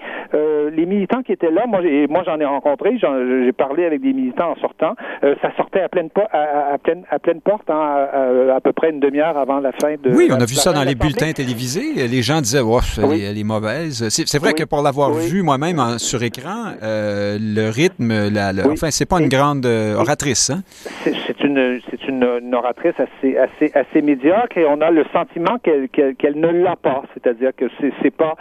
les 0.77 0.85
militants 0.85 1.23
qui 1.25 1.31
étaient 1.31 1.51
là, 1.51 1.63
moi, 1.67 1.81
moi 2.09 2.21
j'en 2.25 2.39
ai 2.39 2.45
rencontré, 2.45 2.97
j'ai 2.97 3.53
parlé 3.65 3.81
avec 3.85 4.01
des 4.01 4.13
militants 4.13 4.51
en 4.53 4.59
sortant, 4.65 4.93
ça 5.41 5.49
sortait 5.59 5.81
à 5.81 5.89
pleine, 5.89 6.09
à, 6.31 6.73
à 6.73 6.77
pleine 6.77 7.03
à 7.09 7.18
pleine 7.19 7.41
porte, 7.41 7.69
hein, 7.69 8.07
à, 8.11 8.55
à, 8.55 8.59
peu 8.61 8.73
près 8.73 8.89
une 8.89 8.99
demi-heure 8.99 9.37
avant 9.37 9.59
la 9.59 9.71
fin 9.71 9.95
de. 10.01 10.11
Oui, 10.11 10.29
on 10.31 10.41
a 10.41 10.45
vu 10.45 10.55
ça 10.55 10.73
dans 10.73 10.83
les 10.83 10.95
bulletins 10.95 11.31
télévisés. 11.31 12.07
Les 12.07 12.21
gens 12.21 12.41
disaient, 12.41 12.61
oh, 12.61 12.79
oui. 13.03 13.23
elle, 13.23 13.37
est 13.37 13.43
mauvaise. 13.43 14.07
C'est 14.09 14.39
vrai 14.39 14.49
oui. 14.49 14.55
que 14.55 14.63
pour 14.63 14.81
l'avoir 14.81 15.11
oui. 15.11 15.27
vu 15.27 15.43
moi-même 15.43 15.81
sur 15.97 16.23
écran, 16.23 16.73
euh, 16.81 17.37
le 17.39 17.69
rythme, 17.69 18.29
la, 18.29 18.53
la, 18.53 18.67
enfin, 18.67 18.91
c'est 18.91 19.07
pas 19.07 19.19
une 19.19 19.29
grande 19.29 19.65
euh, 19.65 19.95
oratrice. 19.95 20.49
Hein? 20.49 20.61
C'est 21.03 21.43
une, 21.43 21.79
une, 22.07 22.39
une, 22.41 22.55
oratrice 22.55 22.95
assez, 22.97 23.37
assez, 23.37 23.71
assez 23.73 24.01
médiocre 24.01 24.57
et 24.57 24.65
on 24.65 24.81
a 24.81 24.91
le 24.91 25.05
sentiment 25.13 25.57
qu'elle 25.63 25.89
qu 25.89 26.15
qu 26.15 26.35
ne 26.35 26.47
l'a 26.47 26.75
pas. 26.75 27.03
C'est-à-dire 27.13 27.51
que 27.55 27.65
c'est 28.01 28.11
pas, 28.11 28.35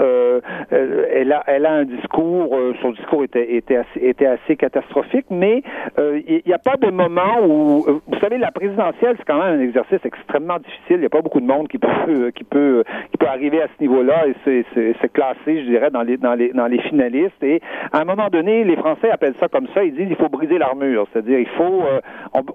euh, 0.00 0.40
elle 0.72 1.32
a, 1.32 1.42
elle 1.46 1.66
a 1.66 1.72
un 1.72 1.84
discours, 1.84 2.54
euh, 2.54 2.74
son 2.82 2.92
discours 2.92 3.24
était, 3.24 3.54
était 3.54 3.76
assez, 3.76 4.00
était 4.00 4.26
assez 4.26 4.56
catastrophique, 4.56 5.26
mais 5.30 5.62
euh, 5.98 6.20
il 6.26 6.42
n'y 6.46 6.52
a 6.52 6.58
pas 6.58 6.76
de 6.76 6.90
moment 6.90 7.44
où 7.46 7.84
vous 8.12 8.20
savez, 8.20 8.36
la 8.36 8.50
présidentielle, 8.50 9.16
c'est 9.16 9.24
quand 9.24 9.42
même 9.42 9.58
un 9.58 9.62
exercice 9.62 10.00
extrêmement 10.04 10.58
difficile. 10.58 10.96
Il 10.96 11.00
n'y 11.00 11.06
a 11.06 11.10
pas 11.10 11.22
beaucoup 11.22 11.40
de 11.40 11.46
monde 11.46 11.68
qui 11.68 11.78
peut 11.78 12.30
qui 12.34 12.44
peut 12.44 12.84
qui 13.10 13.16
peut 13.16 13.26
arriver 13.26 13.62
à 13.62 13.68
ce 13.68 13.82
niveau-là 13.82 14.26
et 14.26 14.34
se 14.44 15.06
classer, 15.06 15.62
je 15.62 15.70
dirais, 15.70 15.90
dans 15.90 16.02
les 16.02 16.18
dans 16.18 16.34
les 16.34 16.52
dans 16.52 16.66
les 16.66 16.80
finalistes. 16.82 17.42
Et 17.42 17.60
à 17.92 18.00
un 18.00 18.04
moment 18.04 18.28
donné, 18.28 18.64
les 18.64 18.76
Français 18.76 19.10
appellent 19.10 19.34
ça 19.40 19.48
comme 19.48 19.66
ça. 19.74 19.82
Ils 19.82 19.94
disent 19.94 20.08
il 20.10 20.16
faut 20.16 20.28
briser 20.28 20.58
l'armure, 20.58 21.06
c'est-à-dire 21.12 21.38
il 21.38 21.48
faut 21.48 21.82
euh, 21.82 22.00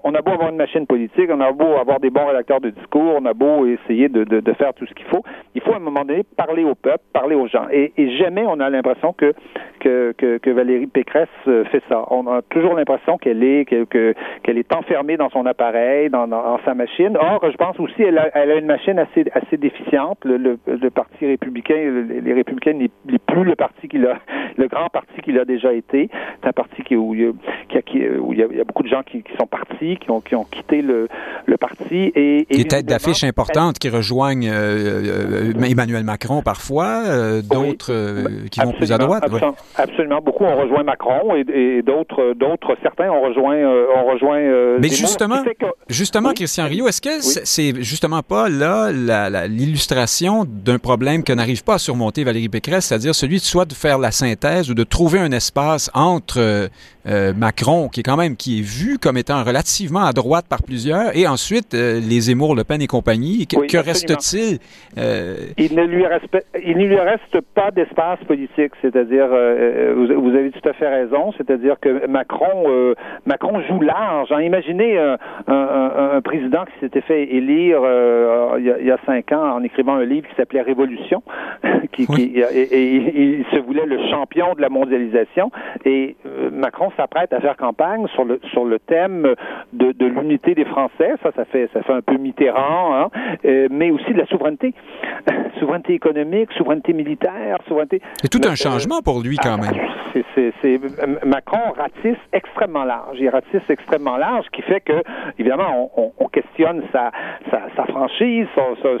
on, 0.04 0.14
a 0.14 0.22
beau 0.22 0.32
avoir 0.32 0.50
une 0.50 0.56
machine 0.56 0.86
politique, 0.86 1.28
on 1.30 1.40
a 1.40 1.50
beau 1.52 1.76
avoir 1.76 1.98
des 1.98 2.10
bons 2.10 2.26
rédacteurs 2.26 2.60
de 2.60 2.70
discours, 2.70 3.16
on 3.20 3.24
a 3.24 3.34
beau 3.34 3.66
essayer 3.66 4.08
de, 4.08 4.24
de, 4.24 4.52
faire 4.52 4.74
tout 4.74 4.86
ce 4.86 4.94
qu'il 4.94 5.06
faut. 5.06 5.22
Il 5.54 5.60
faut 5.60 5.72
à 5.72 5.76
un 5.76 5.80
moment 5.80 6.04
donné 6.04 6.24
parler 6.36 6.64
au 6.64 6.74
peuple, 6.74 7.02
parler 7.12 7.34
aux 7.34 7.48
gens. 7.48 7.66
Et, 7.72 7.92
et 7.96 8.16
jamais 8.16 8.44
on 8.46 8.60
a 8.60 8.70
l'impression 8.70 9.12
que, 9.12 9.34
que, 9.80 10.12
que 10.38 10.50
Valérie 10.50 10.86
Pécresse 10.86 11.28
euh, 11.46 11.64
fait 11.64 11.82
ça. 11.88 12.04
On 12.10 12.26
a 12.26 12.42
toujours 12.42 12.74
l'impression 12.74 13.18
qu'elle 13.18 13.42
est 13.42 13.64
qu'elle 13.64 14.58
est 14.58 14.74
enfermée 14.74 15.16
dans 15.16 15.30
son 15.30 15.46
appareil, 15.48 16.10
dans, 16.10 16.28
dans, 16.28 16.42
dans, 16.42 16.60
sa 16.64 16.74
machine. 16.74 17.16
Or, 17.16 17.40
je 17.50 17.56
pense 17.56 17.78
aussi 17.80 17.94
qu'elle 17.94 18.18
a, 18.18 18.28
elle 18.34 18.50
a 18.50 18.56
une 18.56 18.66
machine 18.66 18.98
assez, 18.98 19.24
assez 19.32 19.56
déficiente. 19.56 20.18
Le, 20.24 20.36
le, 20.36 20.58
le 20.66 20.90
Parti 20.90 21.26
républicain, 21.26 21.74
le, 21.76 22.02
les 22.20 22.32
républicains 22.32 22.74
n'est 22.74 23.18
plus 23.26 23.44
le 23.44 23.56
parti 23.56 23.88
qu'il 23.88 24.06
a, 24.06 24.18
le 24.56 24.68
grand 24.68 24.88
parti 24.88 25.20
qu'il 25.22 25.38
a 25.38 25.44
déjà 25.44 25.72
été. 25.72 26.08
C'est 26.40 26.48
un 26.48 26.52
parti 26.52 26.82
qui, 26.82 26.96
où, 26.96 27.14
il 27.14 27.20
y 27.22 27.26
a, 27.76 27.82
qui, 27.82 28.06
où 28.08 28.32
il, 28.32 28.38
y 28.38 28.42
a, 28.42 28.46
il 28.50 28.56
y 28.56 28.60
a 28.60 28.64
beaucoup 28.64 28.82
de 28.82 28.88
gens 28.88 29.02
qui, 29.02 29.22
qui, 29.22 29.32
sont 29.36 29.46
partis, 29.46 29.96
qui 29.96 30.10
ont, 30.10 30.20
qui 30.20 30.34
ont 30.34 30.44
quitté 30.44 30.82
le, 30.82 31.08
le 31.46 31.56
parti. 31.56 32.12
Et, 32.14 32.46
Des 32.50 32.64
têtes 32.64 32.86
d'affiche 32.86 33.24
importantes 33.24 33.78
qui 33.78 33.88
rejoignent 33.88 34.50
euh, 34.50 35.52
euh, 35.54 35.64
Emmanuel 35.70 36.04
Macron 36.04 36.42
parfois, 36.42 37.02
euh, 37.06 37.42
d'autres 37.42 37.92
oui, 37.92 38.48
qui 38.50 38.60
vont 38.60 38.72
plus 38.72 38.92
à 38.92 38.98
droite. 38.98 39.24
Absolument, 39.24 39.50
ouais. 39.50 39.82
absolument. 39.82 40.18
Beaucoup 40.22 40.44
ont 40.44 40.56
rejoint 40.56 40.82
Macron 40.82 41.34
et, 41.36 41.44
et 41.52 41.82
d'autres, 41.82 42.34
d'autres, 42.34 42.76
certains 42.82 43.10
ont 43.10 43.22
rejoint, 43.22 43.58
ont 43.66 44.04
rejoint. 44.04 44.78
Mais 44.80 44.88
justement, 44.88 45.37
que... 45.44 45.66
justement, 45.88 46.30
oui. 46.30 46.34
Christian 46.34 46.66
Rio, 46.66 46.88
est-ce 46.88 47.00
que 47.00 47.08
oui. 47.08 47.42
c'est 47.44 47.82
justement 47.82 48.22
pas 48.22 48.48
là 48.48 48.90
l'illustration 49.46 50.44
d'un 50.46 50.78
problème 50.78 51.22
que 51.22 51.32
n'arrive 51.32 51.64
pas 51.64 51.74
à 51.74 51.78
surmonter 51.78 52.24
Valérie 52.24 52.48
Pécresse, 52.48 52.86
c'est-à-dire 52.86 53.14
celui 53.14 53.36
de 53.36 53.42
soit 53.42 53.64
de 53.64 53.74
faire 53.74 53.98
la 53.98 54.10
synthèse 54.10 54.70
ou 54.70 54.74
de 54.74 54.84
trouver 54.84 55.18
un 55.18 55.32
espace 55.32 55.90
entre 55.94 56.68
Macron, 57.36 57.88
qui 57.88 58.00
est 58.00 58.02
quand 58.02 58.16
même 58.16 58.36
qui 58.36 58.58
est 58.58 58.62
vu 58.62 58.98
comme 58.98 59.16
étant 59.16 59.42
relativement 59.42 60.04
à 60.04 60.12
droite 60.12 60.44
par 60.48 60.62
plusieurs, 60.62 61.16
et 61.16 61.26
ensuite 61.26 61.72
les 61.72 62.20
Zemmour, 62.20 62.54
Le 62.54 62.64
Pen 62.64 62.82
et 62.82 62.86
compagnie. 62.86 63.46
Que, 63.46 63.78
reste-t-il 63.78 64.58
Il 65.56 65.74
ne 65.74 65.84
lui 65.84 66.06
reste, 66.06 66.36
il 66.64 66.76
ne 66.76 66.86
lui 66.86 67.00
reste 67.00 67.40
pas 67.54 67.70
d'espace 67.70 68.18
politique, 68.26 68.72
c'est-à-dire 68.82 69.28
vous, 69.28 70.20
vous, 70.20 70.36
avez 70.36 70.50
tout 70.50 70.68
à 70.68 70.72
fait 70.74 70.88
raison, 70.88 71.32
c'est-à-dire 71.38 71.76
que 71.80 72.06
Macron 72.06 72.94
Macron 73.26 73.60
joue 73.68 73.80
large. 73.80 74.32
Hein. 74.32 74.42
Imaginez 74.42 74.98
un, 74.98 75.18
un, 75.46 76.10
un, 76.16 76.20
président 76.20 76.64
qui 76.64 76.78
s'était 76.80 77.00
fait 77.00 77.24
élire 77.24 77.80
il 78.58 78.64
y, 78.64 78.70
a, 78.70 78.78
il, 78.78 78.86
y 78.86 78.90
a, 78.90 78.98
cinq 79.06 79.32
ans 79.32 79.56
en 79.56 79.62
écrivant 79.62 79.94
un 79.94 80.04
livre 80.04 80.28
qui 80.28 80.34
s'appelait 80.34 80.62
Révolution, 80.62 81.22
qui, 81.92 82.06
qui 82.06 82.40
et, 82.40 82.94
il 83.38 83.44
se 83.50 83.58
voulait 83.58 83.86
le 83.86 83.98
champion 84.10 84.54
de 84.54 84.60
la 84.60 84.68
mondialisation. 84.68 85.50
Et 85.84 86.16
euh, 86.26 86.50
Macron 86.52 86.90
s'apprête 86.96 87.32
à 87.32 87.40
faire 87.40 87.56
campagne 87.56 88.06
sur 88.14 88.24
le 88.24 88.40
sur 88.50 88.64
le 88.64 88.78
thème 88.78 89.34
de, 89.72 89.92
de 89.92 90.06
l'unité 90.06 90.54
des 90.54 90.64
Français. 90.64 91.14
Ça, 91.22 91.30
ça 91.34 91.44
fait 91.44 91.68
ça 91.72 91.82
fait 91.82 91.92
un 91.92 92.02
peu 92.02 92.16
Mitterrand, 92.16 92.94
hein, 92.94 93.10
euh, 93.44 93.68
mais 93.70 93.90
aussi 93.90 94.12
de 94.12 94.18
la 94.18 94.26
souveraineté, 94.26 94.74
souveraineté 95.58 95.94
économique, 95.94 96.52
souveraineté 96.52 96.92
militaire, 96.92 97.58
souveraineté. 97.66 98.00
C'est 98.22 98.28
tout 98.28 98.40
un 98.44 98.52
euh, 98.52 98.56
changement 98.56 99.00
pour 99.02 99.20
lui 99.20 99.36
quand 99.36 99.58
même. 99.58 99.76
C'est 100.34 100.80
Macron 101.24 101.72
ratisse 101.76 102.18
extrêmement 102.32 102.84
large. 102.84 103.18
Il 103.20 103.28
ratisse 103.28 103.68
extrêmement 103.68 104.16
large, 104.16 104.46
qui 104.52 104.62
fait 104.62 104.80
que 104.80 105.02
évidemment 105.38 105.90
on, 105.96 106.12
on, 106.18 106.28
sa, 106.92 107.86
franchise, 107.86 108.46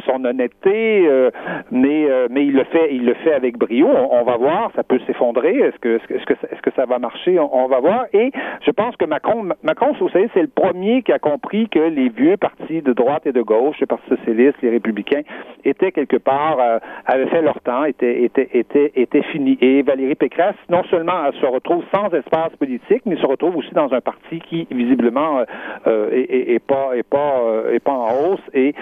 son, 0.04 0.24
honnêteté, 0.24 1.06
euh, 1.06 1.30
mais 1.70 2.06
euh, 2.08 2.28
mais 2.30 2.46
il 2.46 2.54
le 2.54 2.64
fait 2.64 2.94
il 2.94 3.04
le 3.04 3.14
fait 3.14 3.32
avec 3.32 3.58
brio. 3.58 3.88
On, 3.88 4.24
va 4.24 4.36
voir, 4.36 4.70
ça 4.74 4.82
peut 4.82 5.00
s'effondrer. 5.06 5.56
Est-ce 5.56 5.78
que 5.78 5.96
est-ce 5.96 6.24
que 6.24 6.34
est-ce 6.34 6.62
que 6.62 6.70
ça 6.76 6.86
va 6.86 6.98
marcher? 6.98 7.38
On, 7.38 7.66
va 7.68 7.80
voir. 7.80 8.06
Et 8.12 8.30
je 8.64 8.70
pense 8.70 8.96
que 8.96 9.04
Macron 9.04 9.48
Macron, 9.62 9.92
vous 9.98 10.08
savez, 10.10 10.28
c'est 10.34 10.42
le 10.42 10.48
premier 10.48 11.02
qui 11.02 11.12
a 11.12 11.18
compris 11.18 11.68
que 11.68 11.78
les 11.78 12.08
vieux 12.08 12.36
partis 12.36 12.82
de 12.82 12.92
droite 12.92 13.26
et 13.26 13.32
de 13.32 13.42
gauche, 13.42 13.76
les 13.80 13.86
partis 13.86 14.08
socialistes, 14.08 14.58
les 14.62 14.70
républicains, 14.70 15.22
étaient 15.64 15.92
quelque 15.92 16.16
part 16.16 16.58
euh, 16.60 16.78
avaient 17.06 17.26
fait 17.26 17.42
leur 17.42 17.60
temps, 17.60 17.84
étaient 17.84 18.22
étaient 18.22 18.48
étaient 18.52 18.92
étaient 18.94 19.22
finis. 19.22 19.58
Et 19.60 19.82
Valérie 19.82 20.14
Pécresse, 20.14 20.56
non 20.68 20.84
seulement 20.84 21.30
se 21.32 21.46
retrouve 21.46 21.84
sans 21.94 22.08
espace 22.10 22.54
politique, 22.56 23.02
mais 23.06 23.16
se 23.16 23.26
retrouve 23.26 23.56
aussi 23.56 23.72
dans 23.74 23.92
un 23.92 24.00
parti 24.00 24.40
qui 24.40 24.66
visiblement 24.70 25.42
est, 25.86 26.54
est, 26.54 26.64
pas 26.64 26.96
est 26.96 27.08
pas 27.08 27.47
est 27.72 27.80
pas 27.80 27.92
en 27.92 28.14
hausse 28.24 28.40
et, 28.54 28.74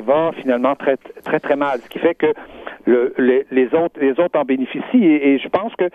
va 0.00 0.32
finalement 0.32 0.74
très 0.74 0.96
très 1.24 1.40
très 1.40 1.56
mal, 1.56 1.78
ce 1.80 1.88
qui 1.88 1.98
fait 1.98 2.14
que 2.14 2.32
le, 2.86 3.14
les, 3.18 3.46
les, 3.50 3.74
autres 3.74 3.98
les 4.00 4.12
autres 4.20 4.38
en 4.38 4.44
bénéficient 4.44 5.04
et, 5.04 5.38
je 5.38 5.48
pense 5.48 5.74
que 5.76 5.88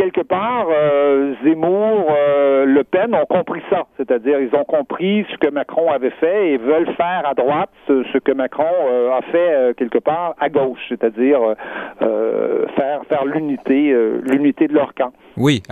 quelque 0.00 0.22
part, 0.22 0.66
euh, 0.70 1.34
Zemmour, 1.44 2.06
euh, 2.10 2.64
Le 2.64 2.84
Pen 2.84 3.14
ont 3.14 3.26
compris 3.26 3.60
ça. 3.68 3.84
C'est-à-dire, 3.98 4.40
ils 4.40 4.54
ont 4.56 4.64
compris 4.64 5.26
ce 5.30 5.36
que 5.36 5.52
Macron 5.52 5.90
avait 5.90 6.12
fait 6.20 6.52
et 6.52 6.56
veulent 6.56 6.90
faire 6.96 7.22
à 7.26 7.34
droite 7.34 7.68
ce, 7.86 8.18
que 8.18 8.32
Macron 8.32 8.64
euh, 8.64 9.10
a 9.12 9.20
fait 9.30 9.74
quelque 9.76 9.98
part 9.98 10.34
à 10.40 10.48
gauche, 10.48 10.80
c'est-à-dire 10.88 11.40
faire 12.76 13.00
faire 13.08 13.24
l'unité 13.24 13.94
l'unité 14.22 14.68
de 14.68 14.74
leur 14.74 14.94
camp. 14.94 15.12
Oui, 15.36 15.62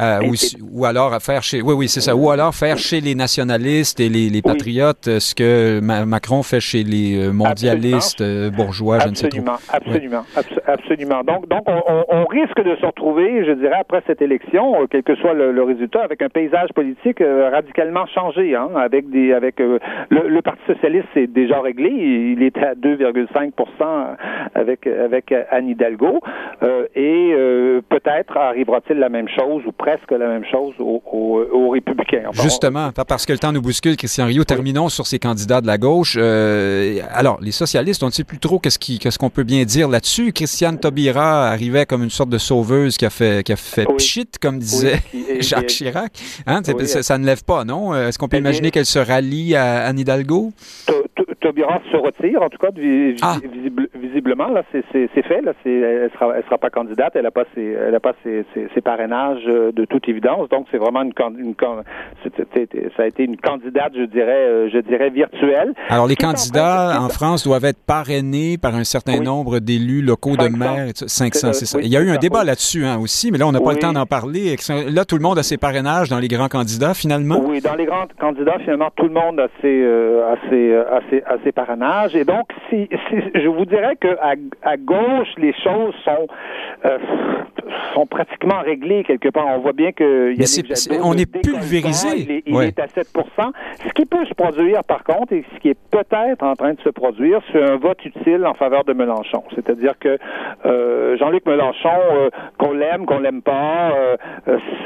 ou, 0.72 0.84
alors 0.84 1.16
faire 1.20 1.42
chez, 1.42 1.62
oui, 1.62 1.74
oui, 1.76 1.88
c'est 1.88 2.00
ça, 2.00 2.14
ou 2.14 2.30
alors 2.30 2.54
faire 2.54 2.78
chez 2.78 3.00
les 3.00 3.14
nationalistes 3.14 4.00
et 4.00 4.08
les, 4.08 4.42
patriotes 4.42 5.18
ce 5.18 5.34
que 5.34 5.80
Macron 5.80 6.42
fait 6.42 6.60
chez 6.60 6.82
les 6.82 7.30
mondialistes 7.32 8.22
bourgeois, 8.50 9.00
je 9.00 9.08
ne 9.08 9.14
sais 9.14 9.28
trop. 9.28 9.40
Absolument, 9.72 10.24
absolument. 10.66 11.22
Donc, 11.22 11.48
donc 11.48 11.64
on, 11.66 12.24
risque 12.26 12.62
de 12.62 12.76
se 12.76 12.86
retrouver, 12.86 13.44
je 13.46 13.52
dirais, 13.52 13.78
après 13.80 14.02
cette 14.06 14.17
élection, 14.20 14.86
quel 14.90 15.02
que 15.02 15.14
soit 15.16 15.34
le, 15.34 15.62
résultat, 15.62 16.02
avec 16.02 16.22
un 16.22 16.28
paysage 16.28 16.70
politique 16.74 17.22
radicalement 17.22 18.06
changé, 18.06 18.54
hein, 18.54 18.68
avec 18.76 19.10
des, 19.10 19.32
avec 19.32 19.58
le, 19.58 20.40
Parti 20.40 20.62
socialiste 20.66 21.06
c'est 21.14 21.26
déjà 21.26 21.60
réglé, 21.60 21.90
il 21.90 22.42
est 22.42 22.56
à 22.58 22.74
2,5 22.74 23.50
avec 24.54 24.86
avec 24.86 25.34
Anne 25.50 25.68
Hidalgo, 25.68 26.20
et 26.94 27.34
peut-être 27.88 28.36
arrivera-t-il 28.36 28.98
la 28.98 29.08
même 29.08 29.28
chose 29.28 29.62
ou 29.66 29.72
presque 29.72 30.10
la 30.10 30.28
même 30.28 30.44
chose 30.44 30.74
aux, 30.78 31.70
républicains. 31.70 32.30
Justement, 32.32 32.90
parce 33.06 33.26
que 33.26 33.32
le 33.32 33.38
temps 33.38 33.52
nous 33.52 33.60
bouscule, 33.60 33.96
Christian 33.96 34.26
Rio, 34.26 34.44
terminons 34.44 34.88
sur 34.88 35.06
ces 35.06 35.18
candidats 35.18 35.60
de 35.60 35.66
la 35.66 35.78
gauche. 35.78 36.16
Euh, 36.18 37.00
alors, 37.12 37.38
les 37.40 37.50
socialistes, 37.50 38.02
on 38.02 38.06
ne 38.06 38.12
sait 38.12 38.24
plus 38.24 38.38
trop 38.38 38.58
qu'est-ce 38.58 39.18
qu'on 39.18 39.30
peut 39.30 39.44
bien 39.44 39.64
dire 39.64 39.88
là-dessus. 39.88 40.32
Christiane 40.32 40.78
Taubira 40.78 41.48
arrivait 41.48 41.86
comme 41.86 42.02
une 42.02 42.10
sorte 42.10 42.30
de 42.30 42.38
sauveuse 42.38 42.96
qui 42.96 43.06
a 43.06 43.10
fait, 43.10 43.42
qui 43.44 43.52
a 43.52 43.56
fait 43.56 43.86
pchit, 43.98 44.30
comme 44.40 44.58
disait 44.58 45.00
Jacques 45.40 45.66
Chirac. 45.66 46.12
Hein, 46.46 46.62
ça, 46.64 47.18
ne 47.18 47.26
lève 47.26 47.44
pas, 47.44 47.64
non? 47.64 47.94
Est-ce 47.94 48.18
qu'on 48.18 48.28
peut 48.28 48.38
imaginer 48.38 48.70
qu'elle 48.70 48.86
se 48.86 48.98
rallie 48.98 49.54
à 49.54 49.84
Anne 49.86 49.98
Hidalgo? 49.98 50.52
Taubira 51.40 51.80
se 51.90 51.96
retire, 51.96 52.42
en 52.42 52.48
tout 52.48 52.58
cas, 52.58 52.70
ah. 53.22 53.38
Visiblement, 54.28 54.52
là, 54.52 54.62
c'est 54.72 55.22
fait. 55.22 55.40
Là, 55.42 55.52
elle 55.64 56.10
sera, 56.12 56.36
elle 56.36 56.44
sera 56.44 56.58
pas 56.58 56.70
candidate. 56.70 57.12
Elle 57.14 57.22
n'a 57.22 57.30
pas 57.30 57.44
ses, 57.54 57.64
elle 57.64 57.94
a 57.94 58.00
pas 58.00 58.12
ses, 58.22 58.44
ses 58.54 58.80
parrainages 58.80 59.42
euh, 59.46 59.72
de 59.72 59.84
toute 59.84 60.08
évidence. 60.08 60.48
Donc, 60.48 60.66
c'est 60.70 60.78
vraiment 60.78 61.02
une, 61.02 61.12
une, 61.38 61.54
ça 62.96 63.02
a 63.02 63.06
été 63.06 63.24
une 63.24 63.36
candidate, 63.36 63.92
je 63.96 64.04
dirais, 64.04 64.32
euh, 64.32 64.70
je 64.72 64.78
dirais 64.78 65.10
virtuelle. 65.10 65.74
Alors, 65.88 66.06
les 66.06 66.16
candidats 66.16 67.00
en, 67.00 67.08
France 67.08 67.44
doivent 67.44 67.64
être 67.64 67.82
parrainés 67.84 68.58
par 68.58 68.74
un 68.74 68.84
certain 68.84 69.20
nombre 69.20 69.58
d'élus 69.60 70.02
locaux 70.02 70.36
de 70.36 70.48
maires. 70.48 70.88
500, 70.94 71.52
c'est 71.52 71.66
ça. 71.66 71.78
Il 71.80 71.88
y 71.88 71.96
a 71.96 72.00
eu 72.00 72.10
un 72.10 72.18
débat 72.18 72.44
là-dessus 72.44 72.84
hein, 72.84 72.98
aussi, 73.00 73.32
mais 73.32 73.38
là, 73.38 73.46
on 73.46 73.52
n'a 73.52 73.60
pas 73.60 73.72
le 73.72 73.78
temps 73.78 73.92
d'en 73.92 74.06
parler. 74.06 74.56
Là, 74.88 75.04
tout 75.04 75.16
le 75.16 75.22
monde 75.22 75.38
a 75.38 75.42
ses 75.42 75.56
parrainages 75.56 76.08
dans 76.08 76.18
les 76.18 76.28
grands 76.28 76.48
candidats, 76.48 76.94
finalement. 76.94 77.40
Oui, 77.44 77.60
dans 77.60 77.74
les 77.74 77.86
grands 77.86 78.06
candidats, 78.18 78.58
finalement, 78.60 78.90
tout 78.96 79.06
le 79.06 79.14
monde 79.14 79.40
a 79.40 79.48
ses, 79.60 79.82
euh, 79.82 80.32
a 80.32 80.50
ses, 80.50 80.74
a 80.74 81.00
ses, 81.10 81.22
a 81.24 81.36
ses 81.44 81.52
parrainages. 81.52 82.14
Et 82.14 82.24
donc, 82.24 82.48
si, 82.68 82.88
je 83.34 83.48
vous 83.48 83.64
dirais 83.64 83.96
que 83.96 84.17
à, 84.20 84.34
à 84.62 84.76
gauche, 84.76 85.28
les 85.36 85.54
choses 85.62 85.94
sont 86.04 86.26
sont 87.94 88.06
pratiquement 88.06 88.60
réglées 88.60 89.04
quelque 89.04 89.28
part. 89.28 89.46
On 89.48 89.58
voit 89.58 89.72
bien 89.72 89.92
que 89.92 90.32
Yannick 90.32 90.72
on 91.02 91.14
est 91.14 91.30
pulvérisé. 91.30 92.42
Il, 92.46 92.56
est, 92.62 92.78
à 92.78 92.86
7% 92.86 93.04
Ce 93.86 93.92
qui 93.92 94.06
peut 94.06 94.24
se 94.26 94.34
produire, 94.34 94.84
par 94.84 95.04
contre, 95.04 95.32
et 95.32 95.44
ce 95.54 95.60
qui 95.60 95.68
est 95.68 95.78
peut-être 95.90 96.42
en 96.42 96.54
train 96.54 96.74
de 96.74 96.80
se 96.80 96.88
produire, 96.88 97.40
c'est 97.52 97.62
un 97.62 97.76
vote 97.76 98.04
utile 98.04 98.46
en 98.46 98.54
faveur 98.54 98.84
de 98.84 98.92
Mélenchon. 98.92 99.42
C'est-à-dire 99.54 99.98
que 99.98 100.18
euh, 100.66 101.16
Jean-Luc 101.16 101.46
Mélenchon, 101.46 101.88
euh, 102.12 102.30
qu'on 102.58 102.72
l'aime, 102.72 103.06
qu'on 103.06 103.18
l'aime 103.18 103.42
pas, 103.42 103.92
euh, 103.92 104.16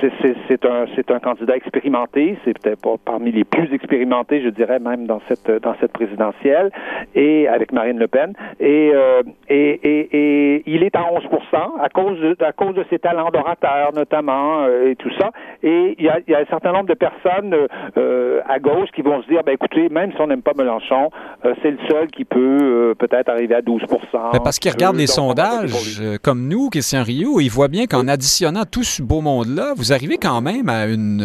c'est 0.01 0.65
un, 0.65 0.87
un 1.15 1.21
candidat 1.21 1.57
expérimenté. 1.57 2.39
C'est 2.45 2.59
peut-être 2.59 2.81
pas 2.81 2.95
parmi 3.05 3.33
les 3.33 3.45
plus 3.45 3.73
expérimentés, 3.73 4.43
je 4.43 4.49
dirais, 4.49 4.79
même 4.79 5.07
dans 5.07 5.21
cette, 5.29 5.51
dans 5.63 5.75
cette 5.81 5.93
présidentielle, 5.93 6.71
et 7.15 7.49
avec 7.49 7.73
Marine 7.73 7.99
Le 7.99 8.09
Pen. 8.09 8.33
Et, 8.61 8.93
et, 9.49 9.81
et, 9.83 10.09
et 10.13 10.63
il 10.67 10.83
est 10.83 10.97
à 10.97 11.05
11 11.13 11.23
à 11.81 11.89
cause 11.89 12.19
de, 12.21 12.37
à 12.41 12.53
cause 12.53 12.72
de 12.73 12.85
ses 12.91 12.99
talents 12.99 13.31
d'orateur, 13.31 13.93
notamment, 13.95 14.65
euh, 14.65 14.91
et 14.91 14.97
tout 14.97 15.11
ça. 15.19 15.31
Et 15.63 15.95
il 15.99 16.05
y 16.05 16.09
a, 16.09 16.19
y 16.27 16.35
a, 16.35 16.41
un 16.41 16.47
certain 16.47 16.73
nombre 16.73 16.89
de 16.89 16.95
personnes 16.95 17.55
euh, 17.97 18.41
à 18.49 18.59
gauche 18.59 18.89
qui 18.95 19.03
vont 19.03 19.23
se 19.23 19.29
dire, 19.29 19.43
ben 19.45 19.53
écoutez, 19.53 19.89
même 19.89 20.13
si 20.13 20.21
on 20.21 20.27
n'aime 20.27 20.43
pas 20.43 20.53
Mélenchon, 20.57 21.11
euh, 21.45 21.55
c'est 21.63 21.71
le 21.71 21.79
seul 21.89 22.09
qui 22.09 22.25
peut 22.25 22.95
peut-être 22.99 23.29
arriver 23.29 23.55
à 23.55 23.61
12% 23.61 23.87
ben, 24.33 24.41
Parce 24.43 24.59
qu'ils 24.59 24.73
regardent 24.73 24.97
les 24.97 25.07
sondages, 25.07 26.03
comme 26.23 26.49
nous, 26.49 26.69
Christian 26.71 27.03
Rio, 27.03 27.41
ils 27.41 27.49
voient 27.49 27.69
bien 27.69 27.87
qu'en 27.87 28.09
additionnant 28.09 28.65
tout 28.71 28.83
ce 28.83 29.03
beau 29.03 29.21
monde-là, 29.21 29.73
vous 29.77 29.93
arrivez 29.93 30.19
quand 30.19 30.41
même 30.41 30.69
à 30.69 30.87
une, 30.87 31.23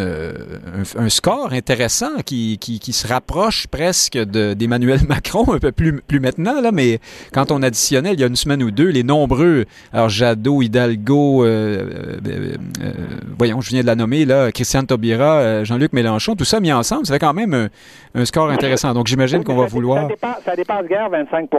un, 0.97 1.09
score 1.09 1.53
intéressant 1.53 2.21
qui, 2.25 2.57
qui, 2.59 2.79
qui, 2.79 2.93
se 2.93 3.07
rapproche 3.07 3.67
presque 3.67 4.17
d'Emmanuel 4.17 4.99
Macron, 5.09 5.45
un 5.53 5.59
peu 5.59 5.71
plus, 5.71 6.01
plus 6.01 6.19
maintenant, 6.19 6.61
là, 6.61 6.71
mais 6.71 6.99
quand 7.33 7.51
on 7.51 7.61
additionnait 7.61 8.13
il 8.13 8.19
y 8.19 8.23
a 8.23 8.27
une 8.27 8.35
semaine 8.35 8.63
ou 8.63 8.71
deux, 8.71 8.89
les 8.89 9.03
nombreux, 9.03 9.65
alors 9.93 10.09
Jadot, 10.09 10.61
Hidalgo, 10.61 11.26
euh, 11.43 11.45
euh, 11.45 12.55
euh, 12.81 12.91
voyons, 13.37 13.61
je 13.61 13.69
viens 13.69 13.81
de 13.81 13.87
la 13.87 13.95
nommer, 13.95 14.25
là, 14.25 14.51
Christiane 14.51 14.85
Taubira, 14.85 15.63
Jean-Luc 15.63 15.93
Mélenchon, 15.93 16.35
tout 16.35 16.45
ça 16.45 16.59
mis 16.59 16.71
ensemble, 16.71 17.05
ça 17.05 17.13
fait 17.13 17.19
quand 17.19 17.33
même 17.33 17.69
un, 18.15 18.25
score 18.25 18.49
intéressant. 18.49 18.93
Donc 18.93 19.07
j'imagine 19.07 19.43
qu'on 19.43 19.55
va 19.55 19.65
vouloir... 19.65 20.07
Ça 20.45 20.55
dépasse, 20.55 20.85
guère 20.87 21.09
25 21.09 21.49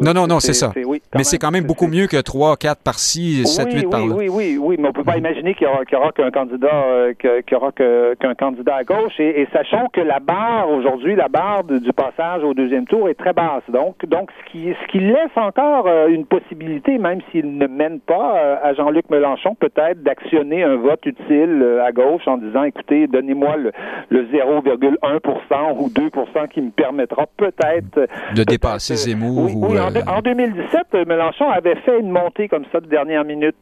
Non, 0.00 0.14
non, 0.14 0.26
non, 0.26 0.40
c'est 0.40 0.54
ça. 0.54 0.72
Mais 1.14 1.24
c'est 1.24 1.38
quand 1.38 1.50
même 1.50 1.64
beaucoup 1.64 1.86
mieux 1.86 2.06
que 2.06 2.20
3, 2.20 2.56
4 2.56 2.82
par-ci, 2.82 3.46
7, 3.46 3.72
8 3.72 3.90
par-là. 3.90 4.14
Oui, 4.14 4.28
oui, 4.28 4.58
oui, 4.60 4.76
mais 4.78 4.86
on 4.86 4.88
ne 4.88 4.94
peut 4.94 5.04
pas 5.04 5.16
imaginer 5.16 5.54
qu'il 5.54 5.66
n'y 5.66 5.96
aura, 5.96 6.12
qu'un 6.12 6.30
candidat, 6.30 7.12
qu'il 7.18 7.56
aura 7.56 7.72
qu'un 7.72 8.34
candidat 8.34 8.76
à 8.76 8.84
gauche. 8.84 9.18
Et, 9.18 9.46
sachant 9.52 9.86
que 9.92 10.00
la 10.00 10.20
barre, 10.20 10.70
aujourd'hui, 10.70 11.16
la 11.16 11.28
barre 11.28 11.64
du 11.64 11.92
passage 11.92 12.42
au 12.42 12.54
deuxième 12.54 12.86
tour 12.86 13.08
est 13.08 13.14
très 13.14 13.32
basse. 13.32 13.62
Donc, 13.68 14.04
donc 14.06 14.30
ce, 14.30 14.52
qui, 14.52 14.74
ce 14.80 14.92
qui 14.92 15.00
laisse 15.00 15.36
encore 15.36 15.88
une 16.08 16.26
possibilité, 16.26 16.98
même 16.98 17.20
s'il 17.30 17.56
ne 17.56 17.66
mène 17.66 18.00
pas 18.00 18.58
à 18.62 18.74
Jean-Luc 18.74 19.10
Mélenchon, 19.10 19.54
peut-être 19.54 20.02
d'actionner 20.02 20.62
un 20.62 20.76
vote 20.76 21.04
utile 21.04 21.62
euh, 21.62 21.84
à 21.84 21.92
gauche 21.92 22.26
en 22.26 22.38
disant, 22.38 22.64
écoutez, 22.64 23.06
donnez-moi 23.06 23.56
le, 23.56 23.72
le 24.10 24.24
0,1% 24.26 25.76
ou 25.78 25.88
2% 25.88 26.48
qui 26.48 26.60
me 26.60 26.70
permettra 26.70 27.26
peut-être 27.36 28.08
de 28.34 28.44
dépasser 28.44 28.96
Zemmour. 28.96 29.50
Oui, 29.54 29.78
en, 29.78 30.20
2017, 30.20 30.85
Mélenchon 30.94 31.48
avait 31.50 31.76
fait 31.76 32.00
une 32.00 32.10
montée 32.10 32.48
comme 32.48 32.64
ça 32.72 32.80
de 32.80 32.86
dernière 32.86 33.24
minute. 33.24 33.56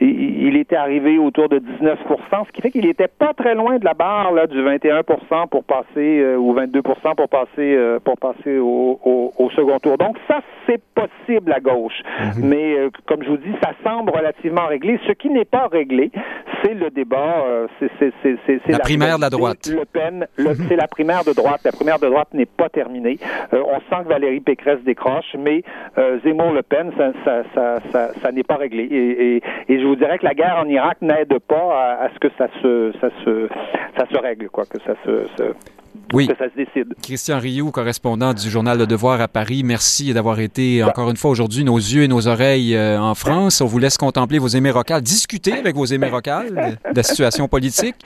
il, 0.00 0.56
était 0.56 0.76
arrivé 0.76 1.18
autour 1.18 1.48
de 1.48 1.58
19 1.58 1.98
ce 2.46 2.52
qui 2.52 2.62
fait 2.62 2.70
qu'il 2.70 2.86
n'était 2.86 3.08
pas 3.08 3.32
très 3.34 3.54
loin 3.54 3.78
de 3.78 3.84
la 3.84 3.94
barre 3.94 4.32
là, 4.32 4.46
du 4.46 4.60
21% 4.62 5.48
pour 5.48 5.64
passer 5.64 6.34
ou 6.36 6.52
22 6.52 6.82
pour 6.82 6.96
passer 7.28 7.98
pour 8.04 8.16
passer 8.16 8.58
au, 8.58 8.98
au, 9.04 9.32
au 9.36 9.50
second 9.50 9.78
tour. 9.78 9.98
Donc 9.98 10.16
ça, 10.26 10.40
c'est 10.66 10.80
possible 10.94 11.52
à 11.52 11.60
gauche. 11.60 12.02
Mhm. 12.20 12.48
Mais 12.48 12.78
euh, 12.78 12.90
comme 13.06 13.22
je 13.22 13.28
vous 13.28 13.36
dis, 13.36 13.52
ça 13.62 13.72
semble 13.84 14.10
relativement 14.10 14.66
réglé. 14.66 14.98
Ce 15.06 15.12
qui 15.12 15.30
n'est 15.30 15.44
pas 15.44 15.68
réglé, 15.68 16.10
c'est 16.62 16.74
le 16.74 16.90
débat. 16.90 17.44
Euh, 17.46 17.66
c'est 17.78 18.68
la, 18.68 18.78
primaire 18.78 19.16
de 19.16 19.22
la 19.22 19.30
droite. 19.30 19.68
Le 19.68 19.84
Pen, 19.84 20.26
mhm. 20.38 20.54
c'est 20.68 20.76
la 20.76 20.88
primaire 20.88 21.24
de 21.24 21.32
droite. 21.32 21.60
La 21.64 21.72
primaire 21.72 21.98
de 21.98 22.06
droite 22.06 22.28
n'est 22.34 22.46
pas 22.46 22.68
terminée. 22.68 23.18
Euh, 23.52 23.62
on 23.66 23.78
sent 23.80 24.04
que 24.04 24.08
Valérie 24.08 24.40
Pécresse 24.40 24.80
décroche, 24.84 25.36
mais 25.38 25.62
Zemmour-Le 26.38 26.62
Pen, 26.62 26.92
ça, 27.24 28.32
n'est 28.32 28.42
pas 28.42 28.56
réglé. 28.56 28.84
Et, 29.68 29.78
je 29.78 29.84
vous 29.84 29.96
dirais 29.96 30.18
que 30.18 30.24
la 30.24 30.34
guerre 30.34 30.58
en 30.58 30.68
Irak 30.68 30.98
n'aide 31.00 31.38
pas 31.40 31.98
à, 32.00 32.08
ce 32.14 32.18
que 32.18 32.28
ça 32.38 32.48
se, 32.62 34.18
règle, 34.18 34.48
quoi, 34.48 34.64
que 34.64 34.78
ça 34.80 34.94
se 35.04 35.52
oui. 36.12 36.28
que 36.28 36.36
ça 36.36 36.50
se 36.50 36.56
décide. 36.56 36.94
Christian 37.02 37.38
Rioux, 37.38 37.70
correspondant 37.70 38.34
du 38.34 38.48
journal 38.48 38.78
Le 38.78 38.86
Devoir 38.86 39.20
à 39.20 39.28
Paris, 39.28 39.62
merci 39.64 40.12
d'avoir 40.12 40.40
été 40.40 40.82
encore 40.82 41.10
une 41.10 41.16
fois 41.16 41.30
aujourd'hui 41.30 41.64
nos 41.64 41.76
yeux 41.76 42.04
et 42.04 42.08
nos 42.08 42.28
oreilles 42.28 42.74
euh, 42.74 43.00
en 43.00 43.14
France. 43.14 43.60
On 43.60 43.66
vous 43.66 43.78
laisse 43.78 43.96
contempler 43.96 44.38
vos 44.38 44.48
émérocales, 44.48 45.02
discuter 45.02 45.52
avec 45.52 45.76
vos 45.76 45.84
émérocales 45.84 46.78
de 46.90 46.96
la 46.96 47.02
situation 47.02 47.48
politique 47.48 47.96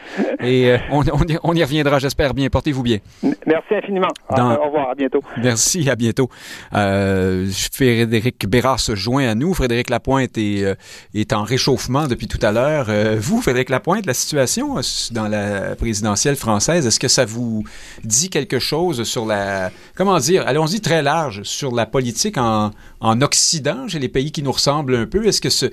et 0.40 0.72
euh, 0.72 0.78
on, 0.90 1.02
on, 1.42 1.54
y 1.54 1.62
reviendra, 1.62 1.98
j'espère 1.98 2.34
bien. 2.34 2.48
Portez-vous 2.48 2.82
bien. 2.82 2.98
Merci 3.46 3.74
infiniment. 3.74 4.08
Au 4.28 4.64
revoir, 4.64 4.90
à 4.90 4.94
bientôt. 4.94 5.22
Merci, 5.42 5.88
à 5.88 5.96
bientôt. 5.96 6.28
Euh, 6.74 7.46
Frédéric 7.72 8.48
Bérard 8.48 8.80
se 8.80 8.94
joint 8.94 9.28
à 9.28 9.34
nous. 9.34 9.54
Frédéric 9.54 9.90
Lapointe 9.90 10.36
est, 10.38 10.64
euh, 10.64 10.74
est 11.14 11.32
en 11.32 11.42
réchauffement 11.42 12.08
depuis 12.08 12.26
tout 12.26 12.38
à 12.42 12.52
l'heure. 12.52 12.88
vous, 13.18 13.40
Frédéric 13.40 13.70
Lapointe, 13.70 14.06
la 14.06 14.14
situation 14.14 14.76
dans 15.12 15.28
la 15.28 15.76
présidentielle 15.76 16.36
française, 16.36 16.86
est-ce 16.86 17.00
que 17.00 17.08
ça 17.08 17.24
vous 17.24 17.64
dit 18.04 18.30
quelque 18.30 18.58
chose 18.58 19.04
sur 19.04 19.26
la, 19.26 19.70
comment 19.94 20.18
dire, 20.18 20.44
allons-y 20.46 20.80
très 20.80 21.02
large, 21.02 21.42
sur 21.42 21.74
la 21.74 21.86
politique 21.86 22.38
en, 22.38 22.70
en 23.00 23.20
Occident, 23.20 23.88
chez 23.88 23.98
les 23.98 24.08
pays 24.08 24.32
qui 24.32 24.42
nous 24.42 24.52
ressemblent 24.52 24.94
un 24.94 25.06
peu. 25.06 25.26
Est-ce 25.26 25.40
que 25.40 25.50
ce, 25.50 25.66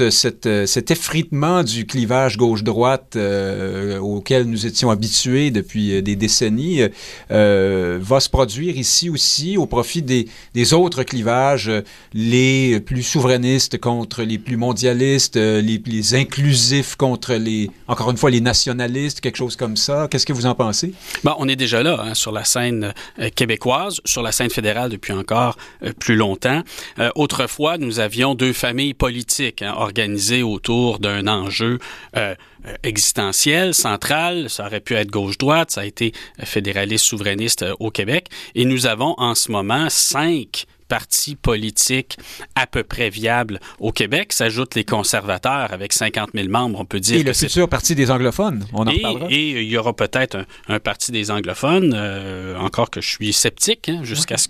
euh, 0.00 0.66
cet, 0.66 0.90
effritement 0.90 1.62
du 1.62 1.86
clivage 1.86 2.36
gauche-droite 2.36 3.14
euh, 3.16 3.98
auquel 3.98 4.44
nous 4.44 4.66
étions 4.66 4.90
habitués 4.90 5.50
depuis 5.50 5.94
euh, 5.94 6.02
des 6.02 6.16
décennies 6.16 6.82
va 7.30 8.20
se 8.20 8.28
produire 8.28 8.76
ici 8.76 9.08
aussi 9.08 9.56
au 9.56 9.66
profit 9.66 10.02
des, 10.02 10.28
des, 10.54 10.74
autres 10.74 11.02
clivages, 11.02 11.70
les 12.12 12.80
plus 12.80 13.02
souverainistes 13.02 13.78
contre 13.78 14.22
les 14.22 14.38
plus 14.38 14.56
mondialistes, 14.56 15.36
les, 15.36 15.82
les 15.84 16.14
inclusifs 16.14 16.96
contre 16.96 17.34
les, 17.34 17.70
encore 17.88 18.10
une 18.10 18.16
fois, 18.16 18.30
les 18.30 18.40
nationalistes, 18.40 19.20
quelque 19.20 19.36
chose 19.36 19.56
comme 19.56 19.76
ça? 19.76 20.08
Qu'est-ce 20.10 20.26
que 20.26 20.32
vous 20.32 20.46
en 20.46 20.54
pensez? 20.54 20.92
Bon, 21.24 21.34
on 21.42 21.48
est 21.48 21.56
déjà 21.56 21.82
là 21.82 22.00
hein, 22.00 22.14
sur 22.14 22.30
la 22.30 22.44
scène 22.44 22.94
québécoise, 23.34 24.00
sur 24.04 24.22
la 24.22 24.30
scène 24.30 24.50
fédérale 24.50 24.90
depuis 24.90 25.12
encore 25.12 25.56
plus 25.98 26.14
longtemps. 26.14 26.62
Euh, 26.98 27.10
autrefois, 27.16 27.78
nous 27.78 27.98
avions 27.98 28.34
deux 28.34 28.52
familles 28.52 28.94
politiques 28.94 29.62
hein, 29.62 29.74
organisées 29.76 30.42
autour 30.42 31.00
d'un 31.00 31.26
enjeu 31.26 31.78
euh, 32.16 32.34
euh, 32.66 32.74
existentiel, 32.84 33.74
central. 33.74 34.48
Ça 34.48 34.66
aurait 34.66 34.80
pu 34.80 34.94
être 34.94 35.10
gauche-droite, 35.10 35.72
ça 35.72 35.80
a 35.80 35.84
été 35.84 36.12
fédéraliste 36.44 37.06
souverainiste 37.06 37.64
au 37.80 37.90
Québec. 37.90 38.28
Et 38.54 38.64
nous 38.64 38.86
avons 38.86 39.14
en 39.18 39.34
ce 39.34 39.50
moment 39.50 39.88
cinq 39.90 40.66
partis 40.88 41.36
politiques 41.36 42.18
à 42.54 42.66
peu 42.66 42.82
près 42.82 43.10
viables 43.10 43.60
au 43.78 43.92
Québec. 43.92 44.32
S'ajoutent 44.32 44.74
les 44.74 44.84
conservateurs 44.84 45.72
avec 45.72 45.92
50 45.92 46.30
000 46.34 46.48
membres, 46.48 46.80
on 46.80 46.84
peut 46.84 47.00
dire. 47.00 47.20
Et 47.20 47.22
le 47.22 47.32
futur 47.32 47.68
parti 47.68 47.94
des 47.94 48.10
anglophones, 48.10 48.64
on 48.72 48.86
en 48.86 48.90
et, 48.90 49.02
Et 49.30 49.62
il 49.62 49.68
y 49.68 49.76
aura 49.76 49.94
peut-être 49.94 50.44
un, 50.68 50.80
parti 50.80 51.12
des 51.12 51.30
anglophones, 51.30 51.92
euh, 51.94 52.56
encore 52.56 52.90
que 52.90 53.00
je 53.00 53.08
suis 53.08 53.32
sceptique, 53.32 53.88
hein, 53.88 54.00
jusqu'à 54.04 54.36
ce 54.36 54.48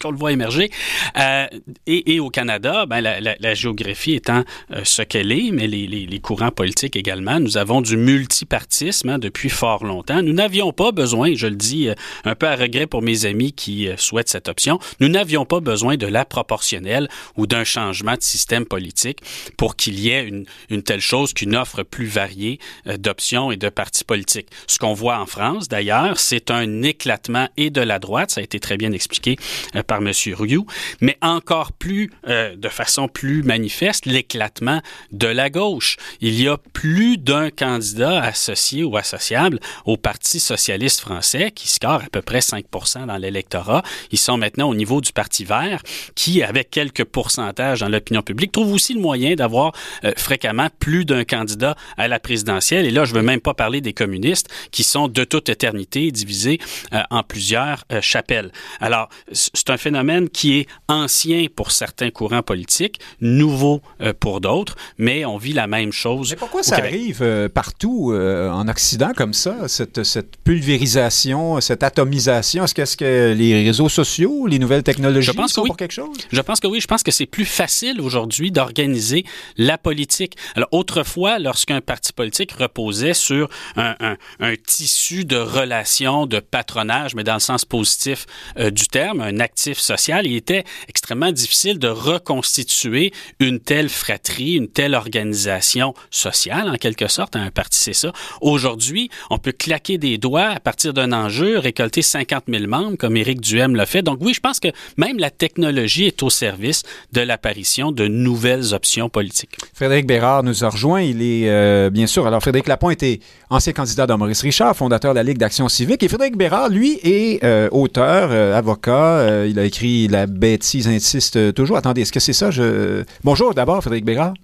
qu'on 0.00 0.10
le 0.10 0.18
voit 0.18 0.32
émerger. 0.32 0.70
Euh, 1.18 1.46
et, 1.86 2.14
et, 2.14 2.20
au 2.20 2.30
Canada, 2.30 2.86
ben, 2.86 3.00
la, 3.00 3.20
la, 3.20 3.36
la 3.38 3.54
géographie 3.54 4.14
étant 4.14 4.44
euh, 4.70 4.80
ce 4.84 5.02
qu'elle 5.02 5.32
est, 5.32 5.50
mais 5.52 5.66
les, 5.66 5.86
les, 5.86 6.06
les, 6.06 6.20
courants 6.20 6.50
politiques 6.50 6.96
également, 6.96 7.40
nous 7.40 7.56
avons 7.56 7.80
du 7.80 7.96
multipartisme 7.96 9.10
hein, 9.10 9.18
depuis 9.18 9.50
fort 9.50 9.84
longtemps. 9.84 10.22
Nous 10.22 10.32
n'avions 10.32 10.72
pas 10.72 10.92
besoin, 10.92 11.34
je 11.34 11.46
le 11.46 11.56
dis 11.56 11.88
euh, 11.88 11.94
un 12.24 12.34
peu 12.34 12.46
à 12.46 12.56
regret 12.56 12.86
pour 12.86 13.02
mes 13.02 13.26
amis 13.26 13.52
qui 13.52 13.88
euh, 13.88 13.96
souhaitent 13.96 14.28
cette 14.28 14.48
option, 14.48 14.78
nous 15.00 15.08
n'avions 15.08 15.43
pas 15.44 15.60
besoin 15.60 15.96
de 15.96 16.06
la 16.06 16.24
proportionnelle 16.24 17.08
ou 17.36 17.46
d'un 17.46 17.64
changement 17.64 18.14
de 18.14 18.22
système 18.22 18.64
politique 18.64 19.20
pour 19.56 19.76
qu'il 19.76 19.98
y 19.98 20.10
ait 20.10 20.28
une, 20.70 20.82
telle 20.82 21.00
chose 21.00 21.32
qu'une 21.32 21.56
offre 21.56 21.82
plus 21.82 22.06
variée 22.06 22.58
euh, 22.86 22.96
d'options 22.96 23.50
et 23.50 23.56
de 23.56 23.68
partis 23.68 24.04
politiques. 24.04 24.48
Ce 24.66 24.78
qu'on 24.78 24.92
voit 24.92 25.18
en 25.18 25.26
France, 25.26 25.68
d'ailleurs, 25.68 26.18
c'est 26.18 26.50
un 26.50 26.82
éclatement 26.82 27.48
et 27.56 27.70
de 27.70 27.80
la 27.80 27.98
droite, 27.98 28.30
ça 28.30 28.40
a 28.40 28.44
été 28.44 28.60
très 28.60 28.76
bien 28.76 28.92
expliqué 28.92 29.36
euh, 29.74 29.82
par 29.82 29.98
M. 29.98 30.12
Rioux, 30.34 30.66
mais 31.00 31.16
encore 31.22 31.72
plus, 31.72 32.10
euh, 32.28 32.56
de 32.56 32.68
façon 32.68 33.08
plus 33.08 33.42
manifeste, 33.42 34.06
l'éclatement 34.06 34.80
de 35.12 35.26
la 35.26 35.50
gauche. 35.50 35.96
Il 36.20 36.40
y 36.40 36.48
a 36.48 36.58
plus 36.72 37.18
d'un 37.18 37.50
candidat 37.50 38.22
associé 38.22 38.84
ou 38.84 38.96
associable 38.96 39.60
au 39.84 39.96
Parti 39.96 40.40
socialiste 40.40 41.00
français 41.00 41.50
qui 41.50 41.68
score 41.68 42.02
à 42.02 42.08
peu 42.10 42.22
près 42.22 42.40
5 42.40 42.64
dans 43.06 43.16
l'électorat. 43.16 43.82
Ils 44.10 44.18
sont 44.18 44.36
maintenant 44.36 44.68
au 44.68 44.74
niveau 44.74 45.00
du 45.00 45.12
Parti 45.12 45.23
Vert, 45.44 45.82
qui, 46.14 46.42
avec 46.42 46.70
quelques 46.70 47.04
pourcentages 47.04 47.80
dans 47.80 47.88
l'opinion 47.88 48.22
publique, 48.22 48.52
trouve 48.52 48.72
aussi 48.72 48.94
le 48.94 49.00
moyen 49.00 49.34
d'avoir 49.34 49.72
euh, 50.04 50.12
fréquemment 50.16 50.68
plus 50.78 51.04
d'un 51.04 51.24
candidat 51.24 51.76
à 51.96 52.08
la 52.08 52.18
présidentielle. 52.18 52.86
Et 52.86 52.90
là, 52.90 53.04
je 53.04 53.14
veux 53.14 53.22
même 53.22 53.40
pas 53.40 53.54
parler 53.54 53.80
des 53.80 53.92
communistes, 53.92 54.48
qui 54.70 54.84
sont 54.84 55.08
de 55.08 55.24
toute 55.24 55.48
éternité 55.48 56.10
divisés 56.10 56.58
euh, 56.92 57.02
en 57.10 57.22
plusieurs 57.22 57.84
euh, 57.92 58.00
chapelles. 58.00 58.52
Alors, 58.80 59.08
c'est 59.32 59.70
un 59.70 59.76
phénomène 59.76 60.28
qui 60.28 60.58
est 60.58 60.66
ancien 60.88 61.46
pour 61.54 61.70
certains 61.70 62.10
courants 62.10 62.42
politiques, 62.42 63.00
nouveau 63.20 63.82
pour 64.20 64.40
d'autres, 64.40 64.76
mais 64.98 65.24
on 65.24 65.38
vit 65.38 65.52
la 65.52 65.66
même 65.66 65.92
chose. 65.92 66.30
Mais 66.30 66.36
pourquoi 66.36 66.62
ça 66.62 66.76
arrive 66.76 67.48
partout 67.54 68.12
en 68.14 68.68
Occident 68.68 69.12
comme 69.16 69.32
ça, 69.32 69.68
cette, 69.68 70.02
cette 70.04 70.36
pulvérisation, 70.38 71.60
cette 71.60 71.82
atomisation? 71.82 72.64
Est-ce 72.64 72.74
que, 72.74 72.82
est 72.82 72.84
-ce 72.84 72.96
que 72.96 73.34
les 73.34 73.64
réseaux 73.64 73.88
sociaux, 73.88 74.46
les 74.46 74.58
nouvelles 74.58 74.82
technologies 74.82 75.13
je 75.20 75.32
pense 75.32 75.52
que 75.52 75.60
oui. 75.60 75.70
quelque 75.76 75.92
chose? 75.92 76.16
Je 76.30 76.40
pense 76.40 76.60
que 76.60 76.66
oui. 76.66 76.80
Je 76.80 76.86
pense 76.86 77.02
que 77.02 77.10
c'est 77.10 77.26
plus 77.26 77.44
facile 77.44 78.00
aujourd'hui 78.00 78.50
d'organiser 78.50 79.24
la 79.56 79.78
politique. 79.78 80.36
Alors, 80.54 80.68
autrefois, 80.72 81.38
lorsqu'un 81.38 81.80
parti 81.80 82.12
politique 82.12 82.52
reposait 82.52 83.14
sur 83.14 83.48
un, 83.76 83.94
un, 84.00 84.16
un, 84.40 84.54
tissu 84.56 85.24
de 85.24 85.36
relations, 85.36 86.26
de 86.26 86.40
patronage, 86.40 87.14
mais 87.14 87.24
dans 87.24 87.34
le 87.34 87.40
sens 87.40 87.64
positif 87.64 88.26
euh, 88.58 88.70
du 88.70 88.86
terme, 88.88 89.20
un 89.20 89.40
actif 89.40 89.78
social, 89.78 90.26
il 90.26 90.36
était 90.36 90.64
extrêmement 90.88 91.32
difficile 91.32 91.78
de 91.78 91.88
reconstituer 91.88 93.12
une 93.40 93.60
telle 93.60 93.88
fratrie, 93.88 94.54
une 94.54 94.68
telle 94.68 94.94
organisation 94.94 95.94
sociale, 96.10 96.68
en 96.68 96.76
quelque 96.76 97.08
sorte. 97.08 97.36
Un 97.36 97.50
parti, 97.50 97.78
c'est 97.78 97.92
ça. 97.92 98.12
Aujourd'hui, 98.40 99.10
on 99.30 99.38
peut 99.38 99.52
claquer 99.52 99.98
des 99.98 100.18
doigts 100.18 100.48
à 100.48 100.60
partir 100.60 100.92
d'un 100.92 101.12
enjeu, 101.12 101.58
récolter 101.58 102.02
50 102.02 102.44
000 102.48 102.66
membres, 102.66 102.96
comme 102.96 103.16
Éric 103.16 103.40
Duhem 103.40 103.74
l'a 103.74 103.86
fait. 103.86 104.02
Donc 104.02 104.18
oui, 104.20 104.34
je 104.34 104.40
pense 104.40 104.60
que 104.60 104.68
même 105.04 105.18
la 105.18 105.30
technologie 105.30 106.06
est 106.06 106.22
au 106.22 106.30
service 106.30 106.82
de 107.12 107.20
l'apparition 107.20 107.92
de 107.92 108.06
nouvelles 108.06 108.74
options 108.74 109.08
politiques. 109.08 109.56
Frédéric 109.74 110.06
Bérard 110.06 110.42
nous 110.42 110.64
a 110.64 110.68
rejoint. 110.68 111.02
Il 111.02 111.22
est, 111.22 111.48
euh, 111.48 111.90
bien 111.90 112.06
sûr, 112.06 112.26
alors 112.26 112.40
Frédéric 112.40 112.68
Lapont 112.68 112.90
était 112.90 113.20
ancien 113.50 113.72
candidat 113.72 114.06
de 114.06 114.14
Maurice 114.14 114.42
Richard, 114.42 114.74
fondateur 114.76 115.12
de 115.12 115.16
la 115.16 115.22
Ligue 115.22 115.38
d'action 115.38 115.68
civique. 115.68 116.02
Et 116.02 116.08
Frédéric 116.08 116.36
Bérard, 116.36 116.68
lui, 116.68 116.98
est 117.02 117.44
euh, 117.44 117.68
auteur, 117.70 118.30
euh, 118.32 118.56
avocat. 118.56 119.46
il 119.46 119.58
a 119.58 119.64
écrit 119.64 120.08
La 120.08 120.26
bêtise 120.26 120.88
insiste 120.88 121.54
toujours. 121.54 121.76
Attendez, 121.76 122.02
est-ce 122.02 122.12
que 122.12 122.20
c'est 122.20 122.32
ça? 122.32 122.50
Je... 122.50 123.04
Bonjour 123.22 123.54
d'abord, 123.54 123.80
Frédéric 123.82 124.04
Bérard. 124.04 124.34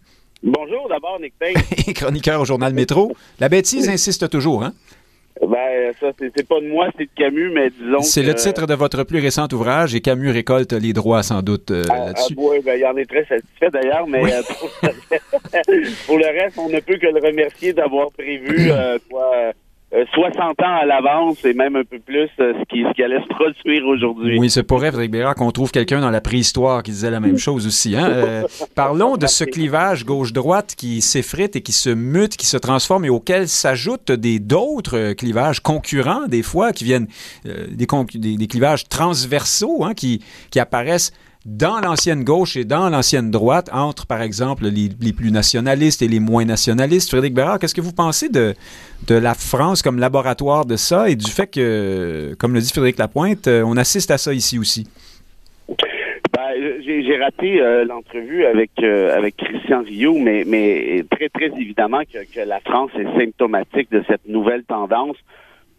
Bonjour 0.42 0.88
d'abord, 0.88 1.18
Nick 1.20 1.34
Payne. 1.38 1.94
Chroniqueur 1.94 2.40
au 2.40 2.44
journal 2.44 2.72
Métro. 2.72 3.14
La 3.40 3.48
bêtise 3.48 3.88
insiste 3.88 4.28
toujours, 4.30 4.64
hein? 4.64 4.72
Ben, 5.40 5.92
ça, 5.98 6.08
c'est 6.18 6.46
pas 6.46 6.60
de 6.60 6.68
moi, 6.68 6.88
c'est 6.98 7.04
de 7.04 7.10
Camus, 7.16 7.50
mais 7.50 7.70
disons. 7.70 8.02
C'est 8.02 8.22
le 8.22 8.34
titre 8.34 8.66
de 8.66 8.74
votre 8.74 9.04
plus 9.04 9.20
récent 9.20 9.48
ouvrage 9.52 9.94
et 9.94 10.02
Camus 10.02 10.30
récolte 10.30 10.74
les 10.74 10.92
droits, 10.92 11.22
sans 11.22 11.40
doute, 11.40 11.70
euh, 11.70 11.82
ah, 11.88 12.06
là-dessus. 12.06 12.34
Ah, 12.36 12.42
oui, 12.42 12.58
ben, 12.62 12.78
il 12.78 12.84
en 12.84 12.96
est 12.96 13.06
très 13.06 13.24
satisfait 13.24 13.70
d'ailleurs, 13.72 14.06
mais 14.06 14.22
euh, 14.22 14.42
pour, 16.06 16.18
le 16.18 16.26
reste, 16.26 16.58
on 16.58 16.68
ne 16.68 16.78
peut 16.80 16.98
que 16.98 17.06
le 17.06 17.26
remercier 17.26 17.72
d'avoir 17.72 18.12
prévu 18.12 18.70
euh, 18.70 18.98
quoi, 19.10 19.52
60 19.92 20.38
euh, 20.38 20.64
ans 20.64 20.76
à 20.82 20.86
l'avance 20.86 21.44
et 21.44 21.52
même 21.52 21.74
un 21.74 21.84
peu 21.84 21.98
plus 21.98 22.28
euh, 22.38 22.52
ce, 22.58 22.64
qui, 22.68 22.84
ce 22.88 22.92
qui 22.94 23.02
allait 23.02 23.20
se 23.20 23.26
produire 23.26 23.86
aujourd'hui. 23.86 24.38
Oui, 24.38 24.48
c'est 24.48 24.62
pourrait, 24.62 24.88
Frédéric 24.88 25.10
Bérard, 25.10 25.34
qu'on 25.34 25.50
trouve 25.50 25.72
quelqu'un 25.72 26.00
dans 26.00 26.10
la 26.10 26.20
préhistoire 26.20 26.82
qui 26.82 26.92
disait 26.92 27.10
la 27.10 27.18
même 27.18 27.38
chose 27.38 27.66
aussi. 27.66 27.96
Hein? 27.96 28.08
Euh, 28.08 28.42
parlons 28.76 29.16
de 29.16 29.26
ce 29.26 29.44
clivage 29.44 30.04
gauche-droite 30.04 30.74
qui 30.76 31.00
s'effrite 31.00 31.56
et 31.56 31.60
qui 31.60 31.72
se 31.72 31.90
mute, 31.90 32.36
qui 32.36 32.46
se 32.46 32.56
transforme 32.56 33.04
et 33.04 33.10
auquel 33.10 33.48
s'ajoutent 33.48 34.12
des 34.12 34.38
d'autres 34.38 35.12
clivages 35.14 35.60
concurrents, 35.60 36.26
des 36.28 36.42
fois, 36.42 36.72
qui 36.72 36.84
viennent 36.84 37.08
des, 37.44 37.86
des, 38.36 38.46
clivages 38.46 38.88
transversaux 38.88 39.84
hein, 39.84 39.94
qui, 39.94 40.22
qui 40.50 40.60
apparaissent 40.60 41.12
dans 41.46 41.80
l'ancienne 41.80 42.22
gauche 42.22 42.56
et 42.56 42.64
dans 42.64 42.90
l'ancienne 42.90 43.30
droite, 43.30 43.70
entre, 43.72 44.06
par 44.06 44.20
exemple, 44.20 44.64
les, 44.66 45.12
plus 45.12 45.30
nationalistes 45.30 46.02
et 46.02 46.08
les 46.08 46.20
moins 46.20 46.44
nationalistes. 46.44 47.08
Frédéric 47.10 47.34
Bérard, 47.34 47.58
qu'est-ce 47.58 47.74
que 47.74 47.80
vous 47.80 47.94
pensez 47.94 48.28
de, 48.28 48.54
de 49.06 49.14
la 49.14 49.34
France 49.34 49.82
comme 49.82 49.98
laboratoire 49.98 50.66
de 50.66 50.76
ça 50.76 51.08
et 51.08 51.16
du 51.16 51.30
fait 51.30 51.46
que, 51.46 52.34
comme 52.38 52.52
le 52.52 52.60
dit 52.60 52.70
Frédéric 52.70 52.98
Lapointe, 52.98 53.48
euh, 53.48 53.62
on 53.64 53.76
assiste 53.76 54.10
à 54.10 54.18
ça 54.18 54.34
ici 54.34 54.58
aussi? 54.58 54.86
Ben, 55.68 56.52
j'ai 56.84 57.18
raté 57.18 57.60
euh, 57.60 57.84
l'entrevue 57.84 58.44
avec 58.44 58.70
euh, 58.82 59.16
avec 59.16 59.36
Christian 59.36 59.82
Rio, 59.82 60.16
mais 60.18 60.44
mais 60.46 61.04
très 61.10 61.28
très 61.28 61.46
évidemment 61.46 62.02
que, 62.02 62.18
que 62.32 62.46
la 62.46 62.60
France 62.60 62.90
est 62.98 63.18
symptomatique 63.18 63.90
de 63.90 64.04
cette 64.06 64.28
nouvelle 64.28 64.62
tendance 64.64 65.16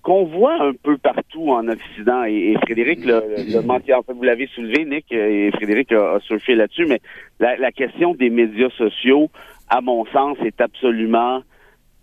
qu'on 0.02 0.26
voit 0.26 0.62
un 0.62 0.74
peu 0.74 0.98
partout 0.98 1.52
en 1.52 1.68
Occident. 1.68 2.24
Et, 2.24 2.56
Frédéric 2.64 3.06
le, 3.06 3.22
le, 3.38 3.70
en 3.70 3.80
fait, 3.80 4.14
vous 4.14 4.24
l'avez 4.24 4.48
soulevé, 4.48 4.86
Nick, 4.86 5.12
et 5.12 5.52
Frédéric 5.52 5.92
a, 5.92 6.20
surfé 6.22 6.56
là-dessus, 6.56 6.86
mais 6.86 7.02
la, 7.40 7.72
question 7.72 8.14
des 8.14 8.30
médias 8.30 8.70
sociaux, 8.72 9.30
à 9.70 9.82
mon 9.82 10.06
sens, 10.08 10.38
est 10.46 10.60
absolument 10.62 11.42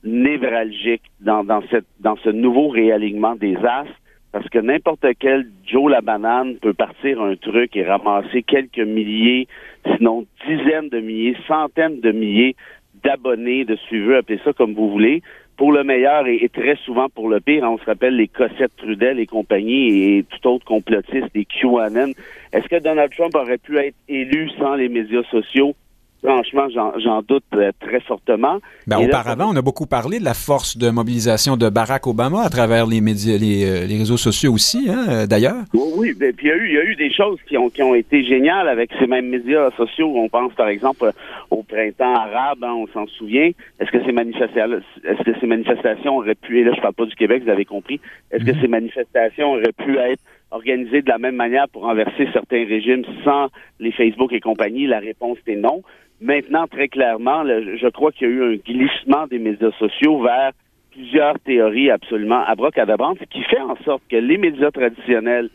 névralgique 0.04 1.02
dans, 1.20 1.44
dans, 1.44 1.62
cette, 1.70 1.86
dans 2.00 2.16
ce 2.16 2.30
nouveau 2.30 2.68
réalignement 2.68 3.34
des 3.34 3.56
astres, 3.56 4.00
parce 4.32 4.48
que 4.48 4.58
n'importe 4.58 5.06
quel 5.18 5.48
Joe 5.66 5.90
la 5.90 6.00
banane 6.00 6.56
peut 6.56 6.74
partir 6.74 7.20
un 7.20 7.34
truc 7.36 7.76
et 7.76 7.84
ramasser 7.84 8.42
quelques 8.42 8.78
milliers, 8.78 9.48
sinon 9.96 10.26
dizaines 10.46 10.90
de 10.90 11.00
milliers, 11.00 11.36
centaines 11.46 12.00
de 12.00 12.12
milliers 12.12 12.54
d'abonnés, 13.02 13.64
de 13.64 13.76
suiveurs, 13.76 14.18
appelez 14.18 14.40
ça 14.44 14.52
comme 14.52 14.74
vous 14.74 14.90
voulez, 14.90 15.22
pour 15.58 15.72
le 15.72 15.82
meilleur 15.84 16.26
et, 16.26 16.48
très 16.48 16.76
souvent 16.76 17.08
pour 17.10 17.28
le 17.28 17.40
pire. 17.40 17.64
On 17.64 17.76
se 17.78 17.84
rappelle 17.84 18.16
les 18.16 18.28
Cossette 18.28 18.74
Trudel 18.76 19.18
et 19.18 19.26
compagnie 19.26 20.16
et 20.16 20.24
tout 20.24 20.48
autre 20.48 20.64
complotiste, 20.64 21.34
des 21.34 21.44
QAnon. 21.44 22.12
Est-ce 22.52 22.68
que 22.68 22.80
Donald 22.80 23.12
Trump 23.14 23.34
aurait 23.34 23.58
pu 23.58 23.76
être 23.76 23.96
élu 24.08 24.48
sans 24.58 24.76
les 24.76 24.88
médias 24.88 25.24
sociaux? 25.24 25.74
Franchement, 26.22 26.66
j'en 26.68 27.22
doute 27.22 27.44
euh, 27.54 27.70
très 27.78 28.00
fortement. 28.00 28.58
Ben, 28.88 28.98
auparavant, 28.98 29.52
on 29.52 29.56
a 29.56 29.62
beaucoup 29.62 29.86
parlé 29.86 30.18
de 30.18 30.24
la 30.24 30.34
force 30.34 30.76
de 30.76 30.90
mobilisation 30.90 31.56
de 31.56 31.68
Barack 31.68 32.08
Obama 32.08 32.42
à 32.42 32.48
travers 32.48 32.86
les 32.86 33.00
médias, 33.00 33.38
les, 33.38 33.64
euh, 33.64 33.86
réseaux 33.86 34.16
sociaux 34.16 34.52
aussi, 34.52 34.88
hein, 34.90 35.04
euh, 35.08 35.26
d'ailleurs. 35.26 35.62
Oui, 35.74 36.14
ben, 36.18 36.32
puis 36.32 36.48
il 36.48 36.50
y, 36.50 36.52
a 36.52 36.56
eu, 36.56 36.66
il 36.66 36.74
y 36.74 36.78
a 36.78 36.84
eu 36.84 36.96
des 36.96 37.12
choses 37.12 37.38
qui 37.46 37.56
ont, 37.56 37.70
qui 37.70 37.84
ont 37.84 37.94
été 37.94 38.24
géniales 38.24 38.68
avec 38.68 38.90
ces 38.98 39.06
mêmes 39.06 39.28
médias 39.28 39.70
sociaux. 39.76 40.12
On 40.16 40.28
pense, 40.28 40.52
par 40.54 40.68
exemple, 40.68 41.12
au 41.50 41.62
printemps 41.62 42.14
arabe, 42.14 42.64
hein, 42.64 42.74
on 42.76 42.88
s'en 42.88 43.06
souvient. 43.06 43.50
Est-ce 43.78 43.90
que 43.92 44.04
ces 44.04 44.12
manifestations, 44.12 44.80
est-ce 45.04 45.22
que 45.22 45.38
ces 45.38 45.46
manifestations 45.46 46.16
auraient 46.16 46.34
pu, 46.34 46.58
et 46.58 46.64
là 46.64 46.72
je 46.74 46.80
parle 46.80 46.94
pas 46.94 47.06
du 47.06 47.14
Québec, 47.14 47.44
vous 47.44 47.50
avez 47.50 47.64
compris, 47.64 48.00
est-ce 48.32 48.44
que 48.44 48.52
mhm. 48.52 48.60
ces 48.60 48.68
manifestations 48.68 49.52
auraient 49.52 49.72
pu 49.72 49.96
être 49.98 50.22
organisées 50.50 51.02
de 51.02 51.08
la 51.08 51.18
même 51.18 51.36
manière 51.36 51.68
pour 51.68 51.82
renverser 51.82 52.26
certains 52.32 52.64
régimes 52.66 53.04
sans 53.24 53.48
les 53.78 53.92
Facebook 53.92 54.32
et 54.32 54.40
compagnie? 54.40 54.86
La 54.86 54.98
réponse 54.98 55.38
est 55.46 55.56
non. 55.56 55.82
Maintenant, 56.20 56.66
très 56.66 56.88
clairement, 56.88 57.44
je 57.46 57.88
crois 57.88 58.10
qu'il 58.10 58.28
y 58.28 58.30
a 58.30 58.34
eu 58.34 58.54
un 58.54 58.56
glissement 58.56 59.26
des 59.28 59.38
médias 59.38 59.70
sociaux 59.78 60.20
vers 60.20 60.52
plusieurs 60.90 61.38
théories 61.40 61.90
absolument 61.90 62.42
abracadabrantes, 62.44 63.18
ce 63.20 63.24
qui 63.26 63.42
fait 63.44 63.60
en 63.60 63.76
sorte 63.84 64.02
que 64.10 64.16
les 64.16 64.36
médias 64.36 64.72
traditionnels 64.72 65.48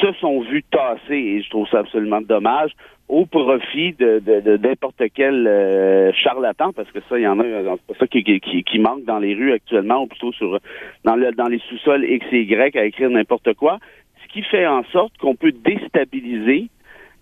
se 0.00 0.12
sont 0.14 0.40
vus 0.40 0.64
tasser, 0.64 1.14
et 1.14 1.42
je 1.42 1.50
trouve 1.50 1.68
ça 1.68 1.80
absolument 1.80 2.20
dommage, 2.20 2.72
au 3.08 3.26
profit 3.26 3.92
de, 3.92 4.20
n'importe 4.56 5.02
quel 5.14 5.46
euh, 5.46 6.10
charlatan, 6.12 6.72
parce 6.72 6.90
que 6.90 6.98
ça, 7.08 7.18
il 7.18 7.22
y 7.22 7.28
en 7.28 7.38
a, 7.38 7.44
c'est 7.44 7.94
pas 7.94 7.98
ça 8.00 8.06
qui, 8.08 8.24
qui, 8.40 8.78
manque 8.78 9.04
dans 9.04 9.18
les 9.18 9.34
rues 9.34 9.52
actuellement, 9.52 10.02
ou 10.02 10.06
plutôt 10.06 10.32
sur 10.32 10.58
dans, 11.04 11.16
dans 11.36 11.48
les 11.48 11.60
sous-sols 11.68 12.04
X 12.04 12.26
et 12.32 12.42
Y 12.42 12.76
à 12.76 12.84
écrire 12.84 13.10
n'importe 13.10 13.54
quoi, 13.54 13.78
ce 14.22 14.32
qui 14.32 14.42
fait 14.42 14.66
en 14.66 14.82
sorte 14.84 15.16
qu'on 15.18 15.36
peut 15.36 15.52
déstabiliser 15.52 16.68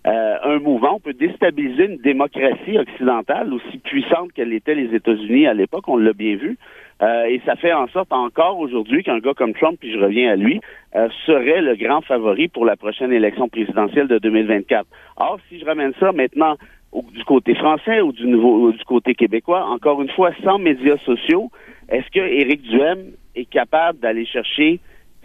euh, 0.05 0.35
un 0.43 0.59
mouvement, 0.59 0.99
peut 0.99 1.13
déstabiliser 1.13 1.85
une 1.85 1.97
démocratie 1.97 2.77
occidentale 2.77 3.53
aussi 3.53 3.77
puissante 3.77 4.33
qu'elle 4.33 4.51
était 4.51 4.75
les 4.75 4.93
États-Unis 4.93 5.47
à 5.47 5.53
l'époque, 5.53 5.87
on 5.87 5.95
l'a 5.95 6.13
bien 6.13 6.35
vu. 6.35 6.57
Euh, 7.01 7.25
et 7.25 7.41
ça 7.45 7.55
fait 7.55 7.73
en 7.73 7.87
sorte 7.87 8.11
encore 8.11 8.59
aujourd'hui 8.59 9.03
qu'un 9.03 9.19
gars 9.19 9.33
comme 9.33 9.53
Trump, 9.53 9.77
puis 9.79 9.93
je 9.93 9.99
reviens 9.99 10.31
à 10.31 10.35
lui, 10.35 10.59
euh, 10.95 11.07
serait 11.25 11.61
le 11.61 11.75
grand 11.75 12.01
favori 12.01 12.49
pour 12.49 12.65
la 12.65 12.75
prochaine 12.75 13.13
élection 13.13 13.47
présidentielle 13.47 14.07
de 14.07 14.19
2024. 14.19 14.85
Or, 15.17 15.39
si 15.49 15.59
je 15.59 15.65
ramène 15.65 15.93
ça 15.99 16.11
maintenant 16.11 16.55
du 16.93 17.23
côté 17.23 17.55
français 17.55 18.01
ou 18.01 18.11
du, 18.11 18.27
nouveau, 18.27 18.71
du 18.71 18.83
côté 18.83 19.15
québécois, 19.15 19.65
encore 19.65 20.01
une 20.01 20.09
fois, 20.09 20.31
sans 20.43 20.59
médias 20.59 20.97
sociaux, 21.05 21.49
est-ce 21.89 22.09
que 22.11 22.19
Éric 22.19 22.61
Duhem 22.61 23.11
est 23.35 23.49
capable 23.49 23.99
d'aller 23.99 24.25
chercher 24.25 24.79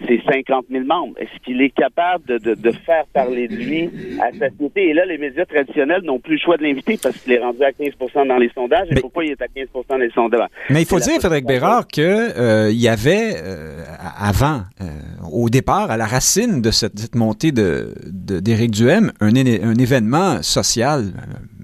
c'est 0.07 0.21
50 0.31 0.67
000 0.71 0.85
membres. 0.85 1.15
Est-ce 1.19 1.45
qu'il 1.45 1.61
est 1.61 1.71
capable 1.71 2.25
de, 2.27 2.55
de, 2.55 2.71
faire 2.71 3.05
parler 3.13 3.49
de 3.49 3.57
lui 3.57 3.91
à 4.21 4.31
sa 4.39 4.51
société? 4.51 4.91
Et 4.91 4.95
là, 4.95 5.05
les 5.07 5.19
médias 5.19 5.45
traditionnels 5.45 6.03
n'ont 6.03 6.19
plus 6.19 6.35
le 6.35 6.41
choix 6.41 6.57
de 6.57 6.63
l'inviter 6.63 6.99
parce 7.03 7.17
qu'il 7.19 7.33
est 7.33 7.39
rendu 7.39 7.63
à 7.63 7.73
15 7.73 8.27
dans 8.29 8.37
les 8.37 8.51
sondages. 8.51 8.89
Et 8.91 9.01
pourquoi 9.01 9.25
il 9.25 9.33
est 9.33 9.43
à 9.43 9.49
15 9.49 9.69
dans 9.89 9.97
les 9.97 10.11
sondages? 10.11 10.49
Mais 10.71 10.83
il 10.83 10.87
faut 10.87 11.01
dire, 11.01 11.19
Frédéric 11.21 11.47
Bérard, 11.47 11.87
qu'il 11.87 12.05
euh, 12.05 12.71
y 12.73 12.89
avait 12.89 13.35
euh, 13.37 13.83
avant, 14.19 14.63
euh, 14.81 14.85
au 15.33 15.49
départ, 15.49 15.91
à 15.91 15.97
la 15.97 16.07
racine 16.07 16.63
de 16.63 16.71
cette, 16.71 17.15
montée 17.15 17.53
de 17.53 17.95
d'Éric 18.07 18.71
Duhem, 18.73 19.13
un, 19.21 19.29
un 19.29 19.75
événement 19.75 20.43
social 20.43 21.13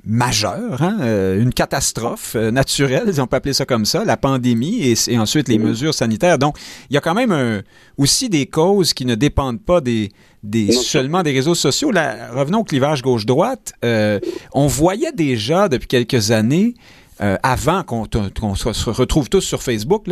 majeur, 0.07 0.83
hein, 0.83 0.99
une 1.39 1.53
catastrophe 1.53 2.35
naturelle, 2.35 3.13
si 3.13 3.21
on 3.21 3.27
peut 3.27 3.37
appeler 3.37 3.55
ça 3.55 3.65
comme 3.65 3.85
ça, 3.85 4.05
la 4.05 4.17
pandémie 4.17 4.83
et, 4.83 4.95
et 5.09 5.19
ensuite 5.19 5.49
les 5.49 5.59
mesures 5.59 5.95
sanitaires. 5.95 6.39
Donc, 6.39 6.59
il 6.91 6.95
y 6.95 6.97
a 6.97 7.01
quand 7.01 7.15
même 7.15 7.33
un, 7.33 7.63
aussi 7.97 8.29
des 8.29 8.47
causes 8.47 8.93
qui 8.93 9.07
ne 9.07 9.15
dépendent 9.15 9.63
pas 9.63 9.81
des, 9.81 10.13
des 10.43 10.73
seulement 10.73 11.23
des 11.23 11.33
réseaux 11.33 11.55
sociaux. 11.55 11.91
Là, 11.91 12.31
revenons 12.33 12.61
au 12.61 12.65
clivage 12.65 13.03
gauche-droite. 13.03 13.73
Euh, 13.85 14.21
on 14.53 14.67
voyait 14.67 15.13
déjà 15.13 15.69
depuis 15.69 15.89
quelques 15.89 16.31
années 16.31 16.75
euh, 17.21 17.37
avant 17.45 17.85
qu'on 17.85 18.07
se 18.55 18.91
retrouve 18.91 19.29
tous 19.29 19.41
sur 19.41 19.63
Facebook, 19.63 20.07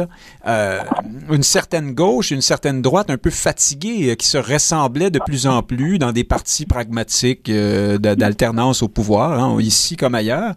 euh, 0.47 0.81
une 1.33 1.43
certaine 1.43 1.95
gauche, 1.95 2.31
une 2.31 2.43
certaine 2.43 2.81
droite 2.81 3.11
un 3.11 3.17
peu 3.17 3.31
fatiguée, 3.31 4.11
euh, 4.11 4.15
qui 4.15 4.27
se 4.29 4.39
ressemblaient 4.39 5.11
de 5.11 5.19
plus 5.19 5.49
en 5.49 5.65
plus 5.65 5.99
dans 5.99 6.13
des 6.13 6.23
partis 6.23 6.65
pragmatiques 6.65 7.51
d'alternance 7.51 8.83
au 8.85 8.89
pouvoir, 8.89 9.33
hein, 9.33 9.61
ici 9.61 9.97
comme 9.97 10.15
ailleurs. 10.15 10.55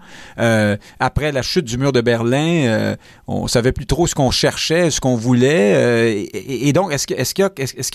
après 0.99 1.31
la 1.31 1.41
chute 1.41 1.65
du 1.65 1.79
mur 1.79 1.91
de 1.91 2.01
Berlin, 2.01 2.95
on 3.27 3.47
savait 3.47 3.71
plus 3.71 3.88
trop 3.88 4.05
ce 4.05 4.13
qu'on 4.13 4.31
cherchait, 4.31 4.91
ce 4.91 5.01
qu'on 5.01 5.15
voulait. 5.15 6.29
Et, 6.34 6.73
donc, 6.73 6.93
est-ce 6.93 7.08
qu'il 7.34 7.43
y, 7.43 7.43
a 7.43 7.49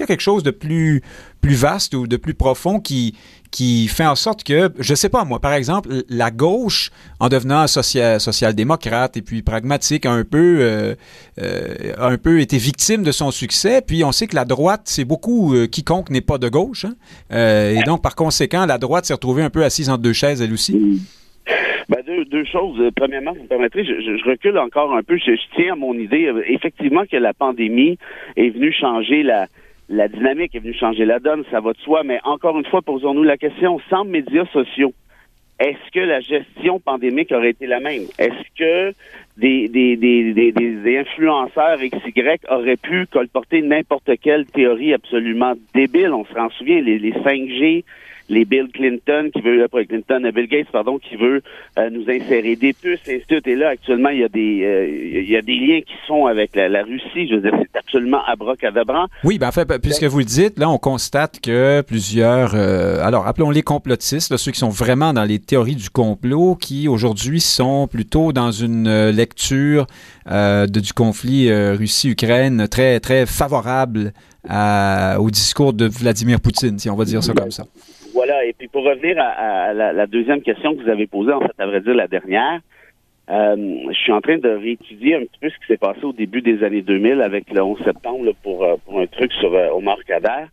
quelque 0.07 0.21
chose 0.21 0.43
de 0.43 0.51
plus 0.51 1.03
vaste 1.43 1.95
ou 1.95 2.07
de 2.07 2.17
plus 2.17 2.35
profond 2.35 2.81
qui 2.81 3.15
qui 3.51 3.89
fait 3.89 4.07
en 4.07 4.15
sorte 4.15 4.45
que, 4.45 4.71
je 4.79 4.95
sais 4.95 5.09
pas 5.09 5.25
moi, 5.25 5.41
par 5.41 5.55
exemple, 5.55 5.89
la 6.09 6.31
gauche, 6.31 6.91
en 7.19 7.29
devenant 7.29 7.67
social, 7.67 8.21
social-démocrate 8.21 9.17
et 9.17 9.23
puis 9.23 9.43
pragmatique, 9.43 10.07
a 10.07 10.13
un 10.13 10.25
peu, 10.25 10.59
euh, 10.61 10.95
euh, 11.41 11.93
un 11.99 12.17
peu 12.17 12.41
été 12.41 12.59
victime 12.59 13.03
de 13.03 13.13
son 13.13 13.31
succès. 13.31 13.83
Puis 13.87 14.05
on 14.05 14.13
sait 14.13 14.27
que 14.27 14.37
la 14.37 14.45
droite, 14.45 14.83
c'est 14.85 15.05
beaucoup 15.05 15.55
euh, 15.55 15.67
quiconque 15.67 16.11
n'est 16.11 16.21
pas 16.21 16.39
de 16.39 16.49
gauche. 16.49 16.85
Hein. 16.85 16.95
et 17.77 17.83
donc, 17.85 18.03
par 18.03 18.15
conséquent, 18.15 18.67
la 18.67 18.79
droite 18.79 19.05
s'est 19.05 19.15
retrouvée 19.15 19.43
un 19.43 19.51
peu 19.51 19.65
assise 19.65 19.91
entre 19.91 20.03
deux 20.03 20.13
chaises, 20.13 20.41
elle 20.43 20.53
aussi. 20.53 21.01
Ben, 21.89 21.99
deux, 22.31 22.45
choses. 22.45 22.81
Premièrement, 22.95 23.33
vous 23.33 23.43
me 23.43 23.49
permettrez, 23.49 23.85
je, 23.85 24.29
recule 24.29 24.57
encore 24.59 24.95
un 24.95 25.03
peu. 25.03 25.17
Je 25.17 25.33
tiens 25.57 25.73
à 25.73 25.77
mon 25.77 25.95
idée, 25.95 26.33
effectivement, 26.47 27.03
que 27.11 27.17
la 27.17 27.35
pandémie 27.35 27.99
est 28.37 28.51
venue 28.51 28.73
changer 28.73 29.25
la, 29.25 29.49
la 29.91 30.07
dynamique 30.07 30.55
est 30.55 30.61
venue 30.61 30.73
changer 30.73 31.05
la 31.05 31.19
donne, 31.19 31.43
ça 31.51 31.61
va 31.61 31.73
de 31.73 31.79
soi, 31.79 32.03
mais 32.05 32.21
encore 32.23 32.57
une 32.57 32.65
fois, 32.65 32.81
posons-nous 32.81 33.25
la 33.25 33.37
question, 33.37 33.81
sans 33.91 34.05
médias 34.05 34.47
sociaux, 34.47 34.95
est-ce 35.59 35.91
que 35.93 36.01
la 36.01 36.21
gestion 36.21 36.79
pandémique 36.79 37.33
aurait 37.33 37.51
été 37.51 37.67
la 37.67 37.81
même? 37.81 38.05
Est-ce 38.19 38.57
que 38.57 38.95
des, 39.37 39.69
des, 39.69 39.97
des, 39.97 40.33
des, 40.33 40.53
des 40.53 40.99
influenceurs 40.99 41.79
XY 41.79 42.23
auraient 42.49 42.77
pu 42.77 43.07
colporter 43.07 43.61
n'importe 43.61 44.11
quelle 44.23 44.47
théorie 44.47 44.95
absolument 44.95 45.55
débile? 45.75 46.13
On 46.15 46.25
se 46.25 46.33
rend 46.33 46.49
souvient, 46.51 46.81
les, 46.81 46.99
les 46.99 47.13
5G, 47.13 47.85
les 48.31 48.45
Bill 48.45 48.69
Clinton 48.73 49.31
qui 49.35 49.43
veut, 49.43 49.67
pas 49.69 49.85
Clinton, 49.85 50.23
Bill 50.35 50.47
Gates, 50.47 50.71
pardon, 50.73 50.99
qui 50.99 51.17
veut 51.17 51.43
nous 51.91 52.05
insérer 52.09 52.57
des 52.57 52.73
puces, 52.73 53.07
et 53.09 53.23
Et 53.47 53.57
là, 53.57 53.71
actuellement, 53.71 54.11
il 54.11 54.21
y 54.21 54.25
a 54.25 54.29
des, 54.29 55.21
il 55.23 55.31
y 55.31 55.37
a 55.37 55.43
des 55.43 55.57
liens 55.57 55.81
qui 55.81 55.95
sont 56.07 56.27
avec 56.27 56.55
la, 56.55 56.83
Russie. 56.83 57.29
Je 57.29 57.35
veux 57.35 57.41
dire, 57.41 57.53
c'est 57.61 57.79
absolument 57.79 58.21
abracadabra. 58.27 59.09
Oui, 59.25 59.39
ben 59.39 59.49
en 59.49 59.53
fait, 59.53 59.67
puisque 59.83 60.05
vous 60.05 60.21
le 60.21 60.25
dites, 60.25 60.59
là, 60.59 60.71
on 60.71 60.79
constate 60.79 61.41
que 61.41 61.83
plusieurs, 61.83 62.55
alors 62.55 63.27
appelons-les 63.27 63.63
complotistes, 63.63 64.37
ceux 64.37 64.53
qui 64.53 64.61
sont 64.61 64.69
vraiment 64.69 65.13
dans 65.13 65.25
les 65.25 65.41
théories 65.41 65.77
du 65.77 65.91
complot, 65.91 66.55
qui 66.55 66.89
aujourd'hui 66.89 67.41
sont 67.41 67.89
plutôt 67.89 68.33
dans 68.33 68.53
une 68.53 69.11
lecture 69.11 69.87
de, 70.27 70.81
du 70.81 70.93
conflit 70.93 71.53
Russie-Ukraine 71.53 72.69
très 72.69 73.01
très 73.01 73.27
favorable 73.27 74.13
au 75.19 75.31
discours 75.31 75.73
de 75.73 75.87
Vladimir 75.87 76.41
Poutine, 76.41 76.79
si 76.79 76.89
on 76.89 76.97
va 76.97 77.05
dire 77.05 77.23
ça 77.23 77.33
comme 77.33 77.51
ça. 77.51 77.65
Voilà, 78.13 78.45
et 78.45 78.53
puis 78.53 78.69
pour 78.69 78.85
revenir 78.85 79.17
à, 79.19 79.73
la, 79.73 80.07
deuxième 80.07 80.43
question 80.43 80.75
que 80.75 80.83
vous 80.83 80.89
avez 80.89 81.07
posée, 81.07 81.33
en 81.33 81.41
fait, 81.41 81.59
à 81.59 81.67
vrai 81.67 81.81
dire 81.81 81.95
la 81.95 82.09
dernière, 82.09 82.61
euh, 83.31 83.57
je 83.89 83.97
suis 83.97 84.13
en 84.13 84.21
train 84.21 84.39
de 84.39 84.49
réétudier 84.49 85.17
un 85.17 85.21
petit 85.21 85.39
peu 85.41 85.51
ce 85.51 85.55
qui 85.59 85.67
s'est 85.69 85.77
passé 85.77 86.03
au 86.03 86.13
début 86.13 86.43
des 86.43 86.65
années 86.65 86.83
2000 86.83 87.23
avec 87.23 87.51
le 87.53 87.63
11 87.63 87.79
septembre 87.85 88.33
pour, 88.43 88.65
euh, 88.65 88.77
pour 88.85 89.01
un 89.01 89.07
truc 89.07 89.33
sur 89.35 89.55
euh, 89.55 89.69
Omar 89.71 89.99
Kader. 90.05 90.47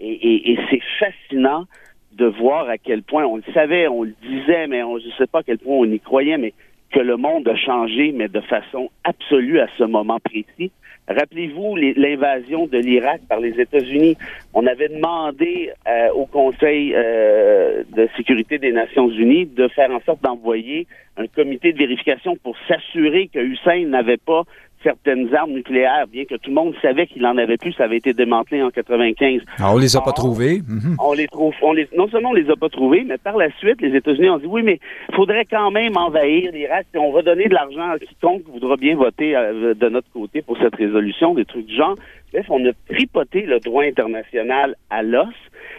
Et, 0.00 0.52
et, 0.52 0.58
c'est 0.70 0.82
fascinant 0.98 1.64
de 2.12 2.26
voir 2.26 2.68
à 2.68 2.78
quel 2.78 3.02
point 3.02 3.24
on 3.24 3.36
le 3.36 3.42
savait, 3.54 3.88
on 3.88 4.02
le 4.02 4.14
disait, 4.22 4.66
mais 4.66 4.82
on, 4.82 4.98
je 4.98 5.06
ne 5.06 5.12
sais 5.12 5.26
pas 5.26 5.40
à 5.40 5.42
quel 5.42 5.58
point 5.58 5.76
on 5.76 5.84
y 5.84 5.98
croyait, 5.98 6.36
mais 6.36 6.52
que 6.92 7.00
le 7.00 7.16
monde 7.16 7.48
a 7.48 7.56
changé, 7.56 8.12
mais 8.12 8.28
de 8.28 8.40
façon 8.40 8.90
absolue 9.04 9.60
à 9.60 9.66
ce 9.76 9.84
moment 9.84 10.18
précis. 10.20 10.70
Rappelez-vous 11.08 11.76
l'invasion 11.76 12.66
de 12.66 12.78
l'Irak 12.78 13.22
par 13.28 13.40
les 13.40 13.58
États-Unis. 13.58 14.16
On 14.52 14.66
avait 14.66 14.88
demandé 14.88 15.70
euh, 15.88 16.10
au 16.12 16.26
Conseil 16.26 16.92
euh, 16.94 17.82
de 17.96 18.08
sécurité 18.16 18.58
des 18.58 18.72
Nations 18.72 19.08
Unies 19.08 19.46
de 19.46 19.68
faire 19.68 19.90
en 19.90 20.00
sorte 20.00 20.22
d'envoyer 20.22 20.86
un 21.16 21.26
comité 21.26 21.72
de 21.72 21.78
vérification 21.78 22.36
pour 22.36 22.56
s'assurer 22.68 23.28
que 23.32 23.38
Hussein 23.38 23.86
n'avait 23.86 24.18
pas 24.18 24.42
certaines 24.82 25.34
armes 25.34 25.52
nucléaires, 25.52 26.06
bien 26.06 26.24
que 26.24 26.34
tout 26.36 26.50
le 26.50 26.54
monde 26.54 26.74
savait 26.80 27.06
qu'il 27.06 27.24
en 27.26 27.36
avait 27.36 27.56
plus, 27.56 27.72
ça 27.72 27.84
avait 27.84 27.96
été 27.96 28.12
démantelé 28.12 28.62
en 28.62 28.70
95. 28.70 29.42
Alors, 29.58 29.74
on 29.74 29.78
les 29.78 29.96
a 29.96 30.00
pas 30.00 30.12
trouvés. 30.12 30.60
Mhm. 30.66 30.96
On 30.98 31.12
les 31.12 31.26
trouve, 31.26 31.54
on 31.62 31.72
les, 31.72 31.88
non 31.96 32.08
seulement 32.08 32.30
on 32.30 32.34
les 32.34 32.50
a 32.50 32.56
pas 32.56 32.68
trouvés, 32.68 33.04
mais 33.04 33.18
par 33.18 33.36
la 33.36 33.50
suite, 33.58 33.80
les 33.80 33.94
États-Unis 33.96 34.30
ont 34.30 34.38
dit 34.38 34.46
oui, 34.46 34.62
mais 34.62 34.80
il 35.08 35.14
faudrait 35.14 35.44
quand 35.44 35.70
même 35.70 35.96
envahir 35.96 36.52
l'Irak 36.52 36.86
et 36.94 36.98
on 36.98 37.12
va 37.12 37.22
donner 37.22 37.48
de 37.48 37.54
l'argent 37.54 37.90
à 37.90 37.98
quiconque 37.98 38.42
voudra 38.48 38.76
bien 38.76 38.96
voter 38.96 39.36
euh, 39.36 39.74
de 39.74 39.88
notre 39.88 40.10
côté 40.12 40.42
pour 40.42 40.56
cette 40.58 40.74
résolution, 40.74 41.34
des 41.34 41.44
trucs 41.44 41.66
du 41.66 41.76
genre. 41.76 41.96
Bref, 42.32 42.46
on 42.48 42.64
a 42.66 42.72
tripoté 42.88 43.42
le 43.42 43.60
droit 43.60 43.84
international 43.84 44.74
à 44.90 45.02
l'os. 45.02 45.34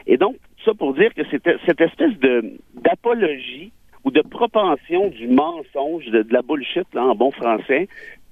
Et 0.07 0.17
donc, 0.17 0.35
ça 0.65 0.73
pour 0.73 0.93
dire 0.93 1.13
que 1.13 1.21
c'était 1.29 1.57
cette 1.65 1.81
espèce 1.81 2.17
de 2.19 2.53
d'apologie 2.73 3.71
ou 4.05 4.11
de 4.11 4.21
propension 4.21 5.09
du 5.09 5.27
mensonge, 5.27 6.05
de, 6.05 6.23
de 6.23 6.33
la 6.33 6.41
bullshit, 6.41 6.87
là, 6.93 7.03
en 7.03 7.15
bon 7.15 7.31
français, 7.31 7.87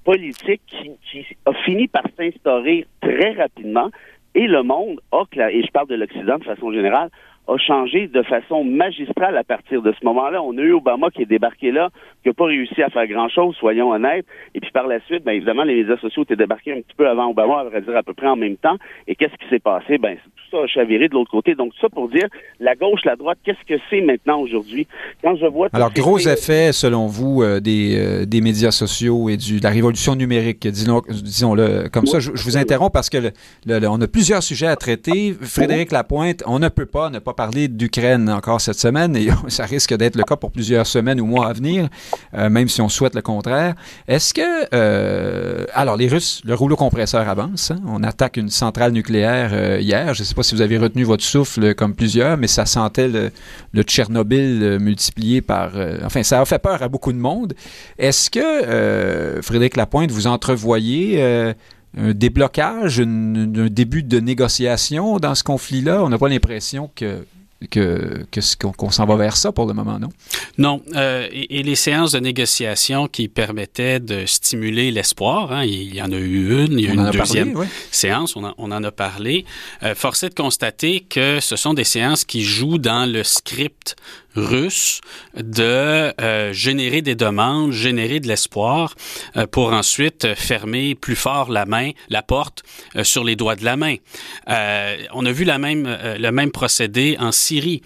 politique 0.08 0.62
qui, 0.66 1.26
a 1.44 1.52
fini 1.66 1.86
par 1.86 2.04
s'instaurer 2.16 2.86
très 3.02 3.32
rapidement. 3.32 3.90
Et 4.34 4.46
le 4.46 4.62
monde 4.62 5.00
a, 5.12 5.24
et 5.50 5.62
je 5.62 5.70
parle 5.70 5.88
de 5.88 5.96
l'Occident 5.96 6.38
de 6.38 6.44
façon 6.44 6.72
générale, 6.72 7.10
a 7.48 7.56
changé 7.56 8.08
de 8.08 8.22
façon 8.22 8.62
magistrale 8.62 9.36
à 9.36 9.42
partir 9.42 9.80
de 9.80 9.92
ce 9.98 10.04
moment-là. 10.04 10.42
On 10.42 10.56
a 10.58 10.60
eu 10.60 10.72
Obama 10.72 11.10
qui 11.10 11.22
est 11.22 11.26
débarqué 11.26 11.72
là, 11.72 11.88
qui 12.22 12.28
n'a 12.28 12.34
pas 12.34 12.44
réussi 12.44 12.82
à 12.82 12.90
faire 12.90 13.06
grand-chose, 13.06 13.56
soyons 13.56 13.90
honnêtes. 13.90 14.26
Et 14.54 14.60
puis 14.60 14.70
par 14.70 14.86
la 14.86 15.00
suite, 15.06 15.24
bien 15.24 15.32
évidemment, 15.32 15.64
les 15.64 15.76
médias 15.76 15.96
sociaux 15.96 16.24
étaient 16.24 16.36
débarqués 16.36 16.72
un 16.72 16.80
petit 16.82 16.94
peu 16.96 17.08
avant 17.08 17.30
Obama, 17.30 17.60
à 17.60 17.64
vrai 17.64 17.80
dire 17.80 17.96
à 17.96 18.02
peu 18.02 18.12
près 18.12 18.26
en 18.26 18.36
même 18.36 18.56
temps. 18.56 18.76
Et 19.06 19.14
qu'est-ce 19.14 19.34
qui 19.42 19.48
s'est 19.48 19.60
passé? 19.60 19.96
Ben, 19.96 20.16
tout 20.16 20.56
ça 20.56 20.62
a 20.62 20.66
chaviré 20.66 21.08
de 21.08 21.14
l'autre 21.14 21.30
côté. 21.30 21.54
Donc 21.54 21.72
ça 21.80 21.88
pour 21.88 22.08
dire, 22.10 22.28
la 22.60 22.74
gauche, 22.74 23.00
la 23.04 23.16
droite, 23.16 23.38
qu'est-ce 23.44 23.64
que 23.66 23.80
c'est 23.88 24.02
maintenant 24.02 24.40
aujourd'hui? 24.40 24.86
Quand 25.22 25.34
je 25.36 25.46
vois... 25.46 25.68
Alors, 25.72 25.92
gros 25.92 26.18
effet, 26.18 26.72
selon 26.72 27.06
vous, 27.06 27.42
euh, 27.42 27.60
des, 27.60 27.96
euh, 27.98 28.26
des 28.26 28.42
médias 28.42 28.70
sociaux 28.72 29.30
et 29.30 29.38
du, 29.38 29.58
de 29.58 29.64
la 29.64 29.70
révolution 29.70 30.14
numérique, 30.14 30.66
disons-le 30.68 31.88
comme 31.88 32.06
ça. 32.06 32.20
Je, 32.20 32.30
vous 32.30 32.56
interromps 32.58 32.92
parce 32.92 33.08
que 33.08 33.18
on 33.66 34.00
a 34.00 34.06
plusieurs 34.06 34.42
sujets 34.42 34.66
à 34.66 34.76
traiter. 34.76 35.32
Frédéric 35.32 35.92
Lapointe, 35.92 36.42
on 36.46 36.58
ne 36.58 36.68
peut 36.68 36.86
pas 36.86 37.08
ne 37.10 37.18
pas 37.18 37.32
parler 37.38 37.68
d'Ukraine 37.68 38.28
encore 38.30 38.60
cette 38.60 38.80
semaine 38.80 39.14
et 39.14 39.28
ça 39.48 39.64
risque 39.64 39.94
d'être 39.94 40.16
le 40.16 40.24
cas 40.24 40.34
pour 40.34 40.50
plusieurs 40.50 40.88
semaines 40.88 41.20
ou 41.20 41.26
mois 41.26 41.46
à 41.46 41.52
venir, 41.52 41.88
euh, 42.34 42.50
même 42.50 42.68
si 42.68 42.80
on 42.80 42.88
souhaite 42.88 43.14
le 43.14 43.22
contraire. 43.22 43.76
Est-ce 44.08 44.34
que, 44.34 44.66
euh, 44.74 45.64
alors 45.72 45.96
les 45.96 46.08
Russes, 46.08 46.42
le 46.44 46.54
rouleau 46.54 46.74
compresseur 46.74 47.28
avance. 47.28 47.70
Hein? 47.70 47.80
On 47.86 48.02
attaque 48.02 48.38
une 48.38 48.50
centrale 48.50 48.90
nucléaire 48.90 49.50
euh, 49.52 49.78
hier. 49.80 50.14
Je 50.14 50.22
ne 50.22 50.26
sais 50.26 50.34
pas 50.34 50.42
si 50.42 50.56
vous 50.56 50.62
avez 50.62 50.78
retenu 50.78 51.04
votre 51.04 51.22
souffle 51.22 51.76
comme 51.76 51.94
plusieurs, 51.94 52.36
mais 52.38 52.48
ça 52.48 52.66
sentait 52.66 53.06
le, 53.06 53.30
le 53.72 53.82
Tchernobyl 53.82 54.78
multiplié 54.80 55.40
par. 55.40 55.70
enfin, 56.04 56.24
ça 56.24 56.40
a 56.40 56.44
fait 56.44 56.58
peur 56.58 56.82
à 56.82 56.88
beaucoup 56.88 57.12
de 57.12 57.18
monde. 57.18 57.54
Est-ce 57.98 58.30
que 58.30 59.40
Frédéric 59.42 59.76
Lapointe, 59.76 60.10
vous 60.10 60.26
entrevoyez 60.26 61.54
un 61.98 62.12
déblocage, 62.12 63.00
un, 63.00 63.68
début 63.68 64.02
de 64.02 64.20
négociation 64.20 65.18
dans 65.18 65.34
ce 65.34 65.44
conflit-là? 65.44 66.02
On 66.02 66.08
n'a 66.08 66.18
pas 66.18 66.28
l'impression 66.28 66.90
que 66.94 67.24
que, 67.70 68.24
qu'on, 68.76 68.90
s'en 68.90 69.04
va 69.04 69.16
vers 69.16 69.36
ça 69.36 69.50
pour 69.50 69.66
le 69.66 69.74
moment, 69.74 69.98
non? 69.98 70.10
Non. 70.58 70.82
Euh, 70.94 71.26
et, 71.32 71.62
les 71.62 71.74
séances 71.74 72.12
de 72.12 72.20
négociation 72.20 73.08
qui 73.08 73.28
permettaient 73.28 73.98
de 73.98 74.26
stimuler 74.26 74.90
l'espoir, 74.90 75.52
hein, 75.52 75.64
il 75.64 75.94
y 75.94 76.00
en 76.00 76.12
a 76.12 76.16
eu 76.16 76.64
une, 76.64 76.78
il 76.78 76.84
y 76.84 76.88
a 76.88 76.90
eu 76.90 76.94
une 76.94 77.10
deuxième 77.10 77.66
séance, 77.90 78.36
on, 78.36 78.54
on, 78.58 78.70
en 78.70 78.84
a 78.84 78.92
parlé. 78.92 79.44
Euh, 79.82 79.94
force 79.94 80.22
est 80.22 80.30
de 80.30 80.34
constater 80.34 81.00
que 81.00 81.40
ce 81.40 81.56
sont 81.56 81.74
des 81.74 81.84
séances 81.84 82.24
qui 82.24 82.42
jouent 82.42 82.78
dans 82.78 83.10
le 83.10 83.24
script 83.24 83.96
russe 84.34 85.00
de 85.36 86.12
euh, 86.20 86.52
générer 86.52 87.02
des 87.02 87.14
demandes, 87.14 87.72
générer 87.72 88.20
de 88.20 88.28
l'espoir 88.28 88.94
euh, 89.36 89.46
pour 89.46 89.72
ensuite 89.72 90.34
fermer 90.34 90.94
plus 90.94 91.16
fort 91.16 91.50
la 91.50 91.66
main, 91.66 91.90
la 92.08 92.22
porte 92.22 92.62
euh, 92.96 93.04
sur 93.04 93.24
les 93.24 93.36
doigts 93.36 93.56
de 93.56 93.64
la 93.64 93.76
main. 93.76 93.96
on 95.12 95.26
a 95.26 95.32
vu 95.32 95.44
la 95.44 95.58
même, 95.58 95.86
le 96.18 96.30
même 96.30 96.50
procédé 96.50 97.16
en 97.18 97.32
Syrie 97.32 97.82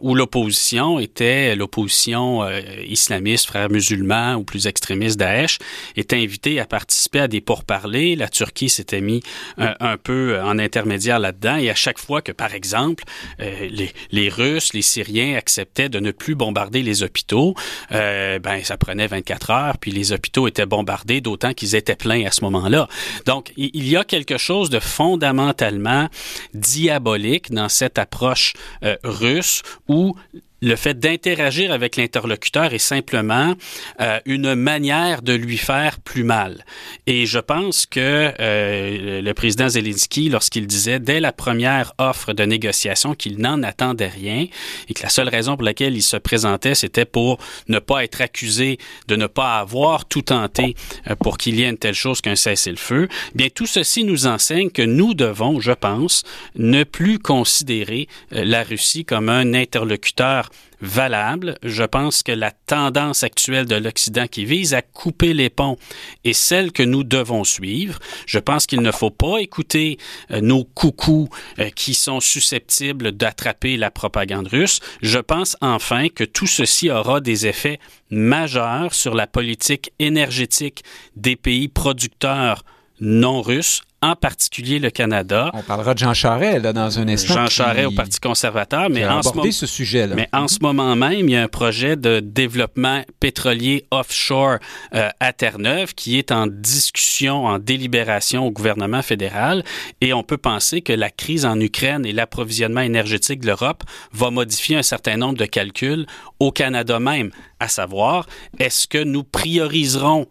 où 0.00 0.14
l'opposition 0.14 0.98
était 0.98 1.54
l'opposition 1.56 2.48
islamiste, 2.86 3.46
frères 3.46 3.70
musulmans 3.70 4.34
ou 4.34 4.44
plus 4.44 4.66
extrémiste 4.66 5.18
Daesh 5.18 5.58
était 5.96 6.16
invitée 6.16 6.60
à 6.60 6.66
participer 6.66 7.20
à 7.20 7.28
des 7.28 7.40
pourparlers. 7.40 8.16
La 8.16 8.28
Turquie 8.28 8.68
s'était 8.68 9.00
mis 9.00 9.22
un 9.58 9.96
peu 9.96 10.40
en 10.40 10.58
intermédiaire 10.58 11.18
là-dedans 11.18 11.56
et 11.56 11.70
à 11.70 11.74
chaque 11.74 11.98
fois 11.98 12.22
que, 12.22 12.32
par 12.32 12.54
exemple, 12.54 13.04
les, 13.38 13.92
les 14.10 14.28
Russes, 14.28 14.72
les 14.74 14.82
Syriens 14.82 15.36
acceptaient 15.36 15.88
de 15.92 16.00
ne 16.00 16.10
plus 16.10 16.34
bombarder 16.34 16.82
les 16.82 17.04
hôpitaux, 17.04 17.54
euh, 17.92 18.40
ben 18.40 18.64
ça 18.64 18.76
prenait 18.76 19.06
24 19.06 19.50
heures, 19.50 19.78
puis 19.78 19.92
les 19.92 20.12
hôpitaux 20.12 20.48
étaient 20.48 20.66
bombardés, 20.66 21.20
d'autant 21.20 21.52
qu'ils 21.52 21.76
étaient 21.76 21.94
pleins 21.94 22.26
à 22.26 22.32
ce 22.32 22.42
moment-là. 22.44 22.88
Donc, 23.26 23.52
il 23.56 23.88
y 23.88 23.96
a 23.96 24.02
quelque 24.02 24.38
chose 24.38 24.70
de 24.70 24.80
fondamentalement 24.80 26.08
diabolique 26.54 27.52
dans 27.52 27.68
cette 27.68 27.98
approche 27.98 28.54
euh, 28.82 28.96
russe 29.04 29.62
où 29.88 30.16
le 30.62 30.76
fait 30.76 30.98
d'interagir 30.98 31.72
avec 31.72 31.96
l'interlocuteur 31.96 32.72
est 32.72 32.78
simplement 32.78 33.54
euh, 34.00 34.20
une 34.24 34.54
manière 34.54 35.20
de 35.20 35.32
lui 35.32 35.58
faire 35.58 35.98
plus 35.98 36.22
mal. 36.22 36.64
Et 37.08 37.26
je 37.26 37.40
pense 37.40 37.84
que 37.84 38.32
euh, 38.38 39.20
le 39.20 39.34
président 39.34 39.68
Zelensky, 39.68 40.28
lorsqu'il 40.28 40.68
disait 40.68 41.00
dès 41.00 41.18
la 41.18 41.32
première 41.32 41.92
offre 41.98 42.32
de 42.32 42.44
négociation 42.44 43.14
qu'il 43.14 43.40
n'en 43.40 43.62
attendait 43.64 44.06
rien 44.06 44.46
et 44.88 44.94
que 44.94 45.02
la 45.02 45.08
seule 45.08 45.28
raison 45.28 45.56
pour 45.56 45.64
laquelle 45.64 45.96
il 45.96 46.02
se 46.02 46.16
présentait, 46.16 46.76
c'était 46.76 47.04
pour 47.04 47.38
ne 47.66 47.80
pas 47.80 48.04
être 48.04 48.20
accusé 48.20 48.78
de 49.08 49.16
ne 49.16 49.26
pas 49.26 49.58
avoir 49.58 50.04
tout 50.04 50.22
tenté 50.22 50.76
euh, 51.10 51.16
pour 51.16 51.38
qu'il 51.38 51.56
y 51.58 51.64
ait 51.64 51.70
une 51.70 51.76
telle 51.78 51.94
chose 51.94 52.20
qu'un 52.20 52.36
cessez-le-feu, 52.36 53.08
bien 53.34 53.48
tout 53.52 53.66
ceci 53.66 54.04
nous 54.04 54.26
enseigne 54.26 54.70
que 54.70 54.82
nous 54.82 55.14
devons, 55.14 55.58
je 55.58 55.72
pense, 55.72 56.22
ne 56.54 56.84
plus 56.84 57.18
considérer 57.18 58.06
la 58.30 58.62
Russie 58.62 59.04
comme 59.04 59.28
un 59.28 59.54
interlocuteur 59.54 60.51
valable. 60.80 61.56
Je 61.62 61.84
pense 61.84 62.22
que 62.22 62.32
la 62.32 62.50
tendance 62.50 63.22
actuelle 63.22 63.66
de 63.66 63.76
l'Occident 63.76 64.26
qui 64.26 64.44
vise 64.44 64.74
à 64.74 64.82
couper 64.82 65.32
les 65.32 65.50
ponts 65.50 65.76
est 66.24 66.32
celle 66.32 66.72
que 66.72 66.82
nous 66.82 67.04
devons 67.04 67.44
suivre. 67.44 67.98
Je 68.26 68.38
pense 68.38 68.66
qu'il 68.66 68.80
ne 68.80 68.90
faut 68.90 69.10
pas 69.10 69.38
écouter 69.38 69.98
euh, 70.30 70.40
nos 70.40 70.64
coucous 70.64 71.28
euh, 71.58 71.70
qui 71.70 71.94
sont 71.94 72.20
susceptibles 72.20 73.12
d'attraper 73.12 73.76
la 73.76 73.90
propagande 73.90 74.48
russe. 74.48 74.80
Je 75.02 75.18
pense 75.18 75.56
enfin 75.60 76.08
que 76.08 76.24
tout 76.24 76.46
ceci 76.46 76.90
aura 76.90 77.20
des 77.20 77.46
effets 77.46 77.78
majeurs 78.10 78.94
sur 78.94 79.14
la 79.14 79.26
politique 79.26 79.92
énergétique 79.98 80.82
des 81.16 81.36
pays 81.36 81.68
producteurs 81.68 82.64
non 83.00 83.42
russes 83.42 83.82
en 84.02 84.16
particulier 84.16 84.78
le 84.80 84.90
Canada. 84.90 85.50
On 85.54 85.62
parlera 85.62 85.94
de 85.94 85.98
Jean 86.00 86.12
Charest 86.12 86.62
là, 86.62 86.72
dans 86.72 86.98
un 86.98 87.08
instant. 87.08 87.34
Jean 87.34 87.46
Charest 87.46 87.86
au 87.86 87.92
Parti 87.92 88.20
conservateur, 88.20 88.90
mais 88.90 89.06
en, 89.06 89.22
ce, 89.22 89.50
ce 89.52 89.66
sujet 89.66 90.06
-là. 90.06 90.14
mais 90.14 90.28
en 90.32 90.48
ce 90.48 90.58
moment 90.60 90.96
même, 90.96 91.28
il 91.28 91.30
y 91.30 91.36
a 91.36 91.42
un 91.42 91.48
projet 91.48 91.96
de 91.96 92.20
développement 92.20 93.02
pétrolier 93.20 93.86
offshore 93.90 94.58
euh, 94.94 95.08
à 95.20 95.32
Terre-Neuve 95.32 95.94
qui 95.94 96.18
est 96.18 96.32
en 96.32 96.46
discussion, 96.46 97.46
en 97.46 97.58
délibération 97.58 98.46
au 98.46 98.50
gouvernement 98.50 99.02
fédéral, 99.02 99.62
et 100.00 100.12
on 100.12 100.24
peut 100.24 100.38
penser 100.38 100.82
que 100.82 100.92
la 100.92 101.10
crise 101.10 101.46
en 101.46 101.58
Ukraine 101.60 102.04
et 102.04 102.12
l'approvisionnement 102.12 102.80
énergétique 102.80 103.40
de 103.40 103.46
l'Europe 103.46 103.84
va 104.12 104.30
modifier 104.30 104.76
un 104.76 104.82
certain 104.82 105.16
nombre 105.16 105.38
de 105.38 105.46
calculs 105.46 106.06
au 106.40 106.50
Canada 106.50 106.98
même, 106.98 107.30
à 107.60 107.68
savoir, 107.68 108.26
est-ce 108.58 108.88
que 108.88 109.02
nous 109.02 109.22
prioriserons 109.22 110.26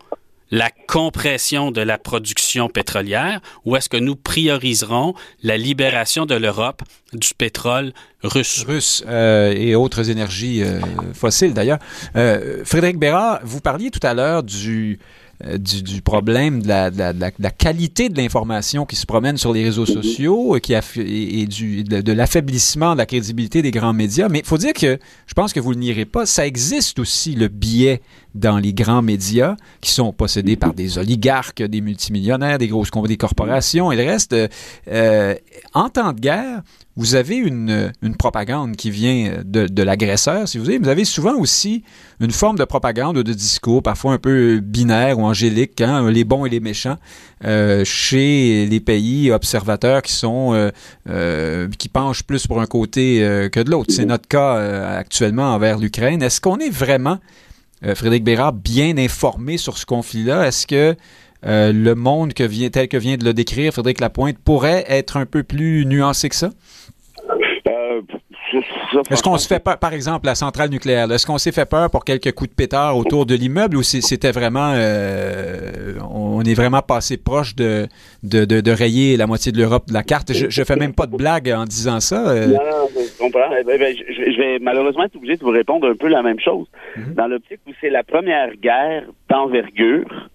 la 0.51 0.69
compression 0.87 1.71
de 1.71 1.81
la 1.81 1.97
production 1.97 2.67
pétrolière 2.67 3.41
ou 3.65 3.75
est-ce 3.75 3.89
que 3.89 3.97
nous 3.97 4.15
prioriserons 4.15 5.13
la 5.43 5.57
libération 5.57 6.25
de 6.25 6.35
l'Europe 6.35 6.83
du 7.13 7.29
pétrole 7.37 7.93
russe? 8.21 8.65
Russe 8.67 9.03
euh, 9.07 9.53
et 9.55 9.75
autres 9.75 10.09
énergies 10.09 10.61
euh, 10.61 10.79
fossiles 11.13 11.53
d'ailleurs. 11.53 11.79
Euh, 12.15 12.63
Frédéric 12.65 12.99
Bérard, 12.99 13.39
vous 13.43 13.61
parliez 13.61 13.89
tout 13.89 14.05
à 14.05 14.13
l'heure 14.13 14.43
du 14.43 14.99
du, 15.57 16.01
problème 16.01 16.61
de 16.61 16.67
la, 16.67 17.51
qualité 17.51 18.09
de 18.09 18.17
l'information 18.17 18.85
qui 18.85 18.95
se 18.95 19.05
promène 19.05 19.37
sur 19.37 19.53
les 19.53 19.63
réseaux 19.63 19.85
sociaux 19.85 20.57
qui 20.61 20.73
et, 20.73 21.45
du, 21.47 21.83
de, 21.83 22.11
l'affaiblissement 22.11 22.93
de 22.93 22.99
la 22.99 23.05
crédibilité 23.05 23.61
des 23.61 23.71
grands 23.71 23.93
médias. 23.93 24.29
Mais 24.29 24.39
il 24.39 24.45
faut 24.45 24.57
dire 24.57 24.73
que, 24.73 24.99
je 25.25 25.33
pense 25.33 25.53
que 25.53 25.59
vous 25.59 25.71
le 25.71 25.77
nierez 25.77 26.05
pas, 26.05 26.25
ça 26.25 26.45
existe 26.45 26.99
aussi 26.99 27.33
le 27.33 27.47
biais 27.47 28.01
dans 28.35 28.57
les 28.57 28.73
grands 28.73 29.01
médias 29.01 29.55
qui 29.81 29.91
sont 29.91 30.13
possédés 30.13 30.55
par 30.55 30.73
des 30.73 30.97
oligarques, 30.97 31.61
des 31.61 31.81
multimillionnaires, 31.81 32.57
des 32.57 32.67
grosses 32.67 32.91
des 33.07 33.17
corporations 33.17 33.91
et 33.91 33.97
le 33.97 34.03
reste. 34.03 34.35
Euh, 34.87 35.35
en 35.73 35.89
temps 35.89 36.13
de 36.13 36.19
guerre, 36.19 36.61
vous 36.95 37.15
avez 37.15 37.37
une, 37.37 37.91
une 38.01 38.15
propagande 38.15 38.75
qui 38.75 38.91
vient 38.91 39.41
de, 39.43 39.67
de 39.67 39.83
l'agresseur, 39.83 40.47
si 40.47 40.57
vous 40.57 40.65
voulez. 40.65 40.77
Vous 40.77 40.89
avez 40.89 41.05
souvent 41.05 41.35
aussi 41.35 41.83
une 42.19 42.31
forme 42.31 42.57
de 42.57 42.65
propagande 42.65 43.17
ou 43.17 43.23
de 43.23 43.33
discours, 43.33 43.81
parfois 43.81 44.13
un 44.13 44.17
peu 44.17 44.59
binaire 44.59 45.17
ou 45.17 45.23
angélique, 45.23 45.79
hein, 45.81 46.09
les 46.11 46.23
bons 46.23 46.45
et 46.45 46.49
les 46.49 46.59
méchants, 46.59 46.97
euh, 47.45 47.83
chez 47.85 48.67
les 48.69 48.79
pays 48.79 49.31
observateurs 49.31 50.01
qui 50.01 50.13
sont 50.13 50.71
euh, 51.07 51.67
qui 51.77 51.89
penchent 51.89 52.23
plus 52.23 52.45
pour 52.45 52.61
un 52.61 52.65
côté 52.65 53.19
que 53.51 53.61
de 53.61 53.71
l'autre. 53.71 53.91
C'est 53.93 54.05
notre 54.05 54.27
cas 54.27 54.55
actuellement 54.97 55.53
envers 55.53 55.77
l'Ukraine. 55.79 56.21
Est-ce 56.21 56.41
qu'on 56.41 56.59
est 56.59 56.69
vraiment, 56.69 57.19
Frédéric 57.83 58.23
Bérard, 58.23 58.53
bien 58.53 58.97
informé 58.97 59.57
sur 59.57 59.77
ce 59.77 59.85
conflit-là? 59.85 60.47
Est-ce 60.47 60.67
que 60.67 60.95
le 61.43 61.93
monde 61.93 62.33
que 62.33 62.43
vient, 62.43 62.69
tel 62.69 62.87
que 62.87 62.97
vient 62.97 63.17
de 63.17 63.25
le 63.25 63.33
décrire 63.33 63.73
Frédéric 63.73 63.99
Lapointe 63.99 64.37
pourrait 64.37 64.85
être 64.87 65.17
un 65.17 65.25
peu 65.25 65.43
plus 65.43 65.85
nuancé 65.85 66.29
que 66.29 66.35
ça? 66.35 66.49
Est-ce 69.09 69.23
qu'on 69.23 69.37
se 69.37 69.47
fait 69.47 69.59
peur, 69.59 69.77
par 69.77 69.93
exemple, 69.93 70.25
la 70.25 70.35
centrale 70.35 70.69
nucléaire, 70.69 71.11
est-ce 71.11 71.25
qu'on 71.25 71.37
s'est 71.37 71.51
fait 71.51 71.65
peur 71.65 71.89
pour 71.89 72.03
quelques 72.03 72.31
coups 72.33 72.49
de 72.49 72.55
pétard 72.55 72.97
autour 72.97 73.25
de 73.25 73.35
l'immeuble 73.35 73.77
ou 73.77 73.83
c'était 73.83 74.31
vraiment, 74.31 74.73
euh, 74.75 75.93
on 76.09 76.41
est 76.43 76.53
vraiment 76.53 76.81
passé 76.81 77.17
proche 77.17 77.55
de, 77.55 77.87
de, 78.23 78.45
de, 78.45 78.71
rayer 78.71 79.17
la 79.17 79.27
moitié 79.27 79.51
de 79.51 79.57
l'Europe 79.57 79.87
de 79.87 79.93
la 79.93 80.03
carte? 80.03 80.33
Je, 80.33 80.49
je 80.49 80.63
fais 80.63 80.75
même 80.75 80.93
pas 80.93 81.05
de 81.05 81.15
blague 81.15 81.49
en 81.49 81.65
disant 81.65 81.99
ça. 81.99 82.27
Euh. 82.29 82.47
Non, 82.47 82.53
non, 82.53 82.89
comprends. 83.21 83.49
Eh 83.59 83.63
ben, 83.63 83.79
ben, 83.79 83.95
je, 83.95 84.37
vais 84.37 84.59
malheureusement 84.59 85.03
être 85.03 85.15
obligé 85.15 85.37
de 85.37 85.43
vous 85.43 85.51
répondre 85.51 85.87
un 85.87 85.95
peu 85.95 86.07
la 86.07 86.21
même 86.21 86.39
chose. 86.39 86.67
Mhm. 86.97 87.13
Dans 87.13 87.27
l'optique 87.27 87.59
où 87.67 87.71
c'est 87.79 87.89
la 87.89 88.03
première 88.03 88.55
guerre 88.55 89.03
d'envergure 89.29 90.29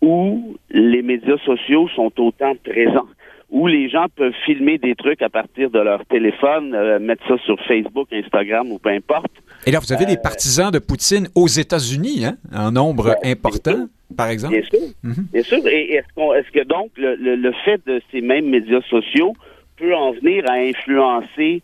où 0.00 0.56
les 0.70 1.02
médias 1.02 1.38
sociaux 1.38 1.88
sont 1.94 2.12
autant 2.18 2.54
présents 2.56 3.08
où 3.54 3.68
les 3.68 3.88
gens 3.88 4.06
peuvent 4.16 4.34
filmer 4.44 4.78
des 4.78 4.96
trucs 4.96 5.22
à 5.22 5.28
partir 5.28 5.70
de 5.70 5.78
leur 5.78 6.04
téléphone, 6.06 6.74
euh, 6.74 6.98
mettre 6.98 7.26
ça 7.28 7.36
sur 7.44 7.56
Facebook, 7.66 8.08
Instagram 8.12 8.70
ou 8.72 8.80
peu 8.80 8.90
importe. 8.90 9.30
Et 9.64 9.70
là, 9.70 9.78
vous 9.78 9.92
avez 9.92 10.06
des 10.06 10.16
euh, 10.16 10.22
partisans 10.22 10.72
de 10.72 10.80
Poutine 10.80 11.28
aux 11.36 11.46
États-Unis, 11.46 12.26
hein, 12.26 12.36
en 12.52 12.72
nombre 12.72 13.16
important, 13.22 13.86
par 14.16 14.28
exemple? 14.28 14.54
Bien 14.54 14.64
sûr. 14.64 14.88
Mhm. 15.04 15.26
Bien 15.32 15.42
sûr. 15.42 15.66
Et 15.68 15.92
est-ce, 15.92 16.50
que 16.50 16.64
donc 16.64 16.90
le, 16.96 17.14
le, 17.14 17.52
fait 17.64 17.80
de 17.86 18.02
ces 18.10 18.20
mêmes 18.20 18.50
médias 18.50 18.82
sociaux 18.90 19.34
peut 19.76 19.94
en 19.94 20.10
venir 20.12 20.44
à 20.50 20.54
influencer 20.54 21.62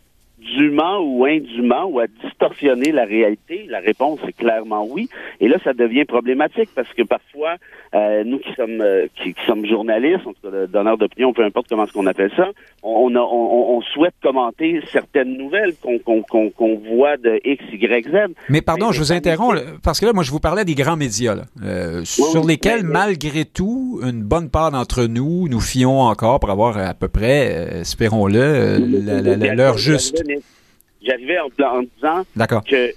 dûment 0.57 0.99
ou 1.01 1.25
indûment 1.25 1.85
ou 1.85 2.01
à 2.01 2.07
distorsionner 2.07 2.93
la 2.93 3.05
réalité? 3.05 3.67
La 3.69 3.81
réponse 3.81 4.21
est 4.27 4.33
clairement 4.33 4.87
oui. 4.89 5.09
Et 5.41 5.49
là, 5.49 5.57
ça 5.63 5.73
devient 5.73 6.05
problématique 6.05 6.71
parce 6.75 6.93
que 6.95 7.03
parfois, 7.03 7.57
euh, 7.95 8.25
nous 8.25 8.39
qui 8.39 8.53
sommes 8.55 8.81
euh, 8.81 9.07
qui, 9.17 9.35
sommes 9.47 9.67
journalistes, 9.67 10.27
en 10.27 10.33
tout 10.33 10.51
cas 10.51 10.67
donneurs 10.67 10.99
d'opinion, 10.99 11.33
peu 11.33 11.45
importe 11.45 11.67
comment 11.69 11.87
ce 11.87 11.93
qu'on 11.93 12.07
appelle 12.07 12.31
ça, 12.37 12.49
on, 12.83 13.15
a, 13.15 13.21
on, 13.21 13.81
souhaite 13.83 14.15
commenter 14.23 14.81
certaines 14.93 15.37
nouvelles 15.37 15.75
qu'on 15.83 16.81
voit 16.95 17.17
de 17.17 17.41
X, 17.45 17.65
Y, 17.73 18.09
Z. 18.09 18.35
Mais 18.49 18.63
pardon, 18.63 18.93
je 18.93 19.01
vous 19.01 19.13
interromps 19.13 19.61
parce 19.83 20.01
que 20.01 20.07
là, 20.07 20.13
moi, 20.13 20.23
je 20.23 20.31
vous 20.31 20.41
parlais 20.41 20.65
des 20.65 20.75
grands 20.75 20.97
médias, 20.97 21.35
là, 21.35 21.43
euh, 21.65 22.05
sur 22.05 22.45
lesquels, 22.45 22.85
malgré 22.85 23.45
tout, 23.45 24.01
une 24.03 24.23
bonne 24.23 24.51
part 24.51 24.71
d'entre 24.71 25.05
nous 25.05 25.49
nous 25.49 25.61
fions 25.61 26.01
encore 26.01 26.41
pour 26.41 26.51
avoir 26.51 26.79
à 26.79 26.95
peu 26.95 27.09
près, 27.09 27.81
espérons-le, 27.81 28.79
l'heure 29.55 29.79
juste. 29.79 30.23
J'arrivais 31.03 31.39
en, 31.39 31.49
disant 31.49 32.23
que, 32.63 32.93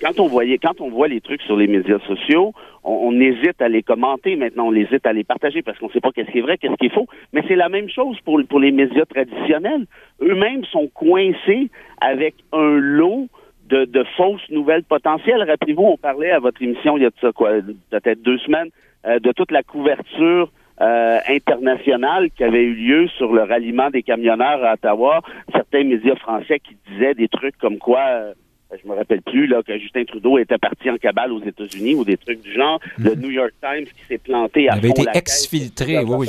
quand 0.00 0.20
on 0.20 0.26
voyait, 0.26 0.58
quand 0.58 0.80
on 0.80 0.90
voit 0.90 1.08
les 1.08 1.20
trucs 1.20 1.42
sur 1.42 1.56
les 1.56 1.66
médias 1.66 1.98
sociaux, 2.06 2.52
on, 2.84 3.18
hésite 3.20 3.60
à 3.60 3.68
les 3.68 3.82
commenter. 3.82 4.36
Maintenant, 4.36 4.66
on 4.68 4.74
hésite 4.74 5.06
à 5.06 5.12
les 5.12 5.24
partager 5.24 5.62
parce 5.62 5.78
qu'on 5.78 5.86
ne 5.86 5.92
sait 5.92 6.00
pas 6.00 6.10
qu'est-ce 6.12 6.30
qui 6.30 6.38
est 6.38 6.42
vrai, 6.42 6.58
qu'est-ce 6.58 6.74
qui 6.74 6.86
est 6.86 6.94
faux. 6.94 7.06
Mais 7.32 7.42
c'est 7.46 7.56
la 7.56 7.68
même 7.68 7.88
chose 7.88 8.18
pour, 8.24 8.40
pour 8.48 8.58
les 8.58 8.72
médias 8.72 9.04
traditionnels. 9.04 9.86
Eux-mêmes 10.20 10.64
sont 10.66 10.88
coincés 10.88 11.70
avec 12.00 12.34
un 12.52 12.76
lot 12.78 13.28
de, 13.68 13.84
de 13.84 14.04
fausses 14.16 14.48
nouvelles 14.50 14.84
potentielles. 14.84 15.42
Rappelez-vous, 15.42 15.82
on 15.82 15.96
parlait 15.96 16.30
à 16.30 16.38
votre 16.38 16.60
émission 16.62 16.96
il 16.96 17.04
y 17.04 17.06
a 17.06 17.32
quoi, 17.32 17.52
peut-être 17.90 18.22
deux 18.22 18.38
semaines, 18.38 18.70
euh, 19.06 19.18
de 19.18 19.32
toute 19.32 19.50
la 19.50 19.62
couverture 19.62 20.50
euh, 20.80 21.18
internationale 21.28 22.30
qui 22.30 22.44
avait 22.44 22.62
eu 22.62 22.74
lieu 22.74 23.08
sur 23.16 23.32
le 23.32 23.42
ralliement 23.42 23.90
des 23.90 24.02
camionneurs 24.02 24.64
à 24.64 24.74
Ottawa. 24.74 25.20
Certains 25.52 25.84
médias 25.84 26.16
français 26.16 26.60
qui 26.60 26.76
disaient 26.90 27.14
des 27.14 27.28
trucs 27.28 27.56
comme 27.58 27.78
quoi, 27.78 28.00
euh, 28.00 28.34
je 28.82 28.88
me 28.88 28.94
rappelle 28.94 29.22
plus, 29.22 29.46
là, 29.46 29.62
que 29.62 29.78
Justin 29.78 30.04
Trudeau 30.04 30.38
était 30.38 30.58
parti 30.58 30.90
en 30.90 30.96
cabale 30.96 31.32
aux 31.32 31.42
États-Unis 31.42 31.94
ou 31.94 32.04
des 32.04 32.16
trucs 32.16 32.40
du 32.40 32.52
genre. 32.52 32.80
Le 32.98 33.14
mhm. 33.14 33.20
New 33.20 33.30
York 33.30 33.52
Times 33.60 33.84
qui 33.84 34.04
s'est 34.08 34.18
planté 34.18 34.68
à 34.68 34.76
Il 34.76 34.78
avait 34.78 34.88
été 34.90 35.04
exfiltré, 35.14 35.98
oui, 35.98 36.16
oui. 36.18 36.28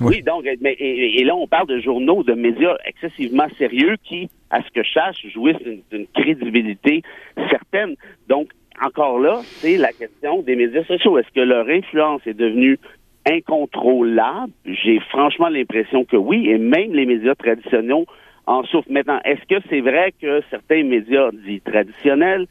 Oui, 0.00 0.22
donc, 0.22 0.44
mais, 0.60 0.72
et, 0.78 1.22
là, 1.22 1.36
on 1.36 1.46
parle 1.46 1.68
de 1.68 1.78
journaux, 1.78 2.24
de 2.24 2.32
médias 2.32 2.76
excessivement 2.84 3.46
sérieux 3.58 3.96
qui, 4.02 4.28
à 4.50 4.60
ce 4.62 4.70
que 4.70 4.82
je 4.82 4.92
sache, 4.92 5.24
jouissent 5.32 5.62
d'une 5.90 6.06
crédibilité 6.14 7.02
certaine. 7.48 7.94
Donc, 8.28 8.48
encore 8.82 9.20
là, 9.20 9.40
c'est 9.44 9.76
la 9.76 9.92
question 9.92 10.42
des 10.42 10.56
médias 10.56 10.84
sociaux. 10.84 11.18
Est-ce 11.18 11.30
que 11.32 11.40
leur 11.40 11.68
influence 11.68 12.22
est 12.26 12.34
devenue 12.34 12.78
incontrôlable? 13.26 14.52
J'ai 14.66 15.00
franchement 15.10 15.48
l'impression 15.48 16.04
que 16.04 16.16
oui, 16.16 16.48
et 16.48 16.58
même 16.58 16.92
les 16.92 17.06
médias 17.06 17.34
traditionnels 17.34 18.04
en 18.46 18.62
souffrent. 18.64 18.90
Maintenant, 18.90 19.20
est-ce 19.24 19.44
que 19.46 19.62
c'est 19.68 19.80
vrai 19.80 20.12
que 20.20 20.42
certains 20.50 20.84
médias 20.84 21.30
dits 21.32 21.60
traditionnels 21.60 22.46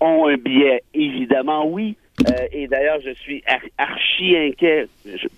ont 0.00 0.26
un 0.26 0.36
biais? 0.36 0.82
Évidemment, 0.94 1.66
oui. 1.66 1.96
Euh, 2.28 2.46
et 2.52 2.66
d'ailleurs, 2.66 3.00
je 3.04 3.10
suis 3.10 3.42
archi 3.76 4.36
inquiet, 4.36 4.88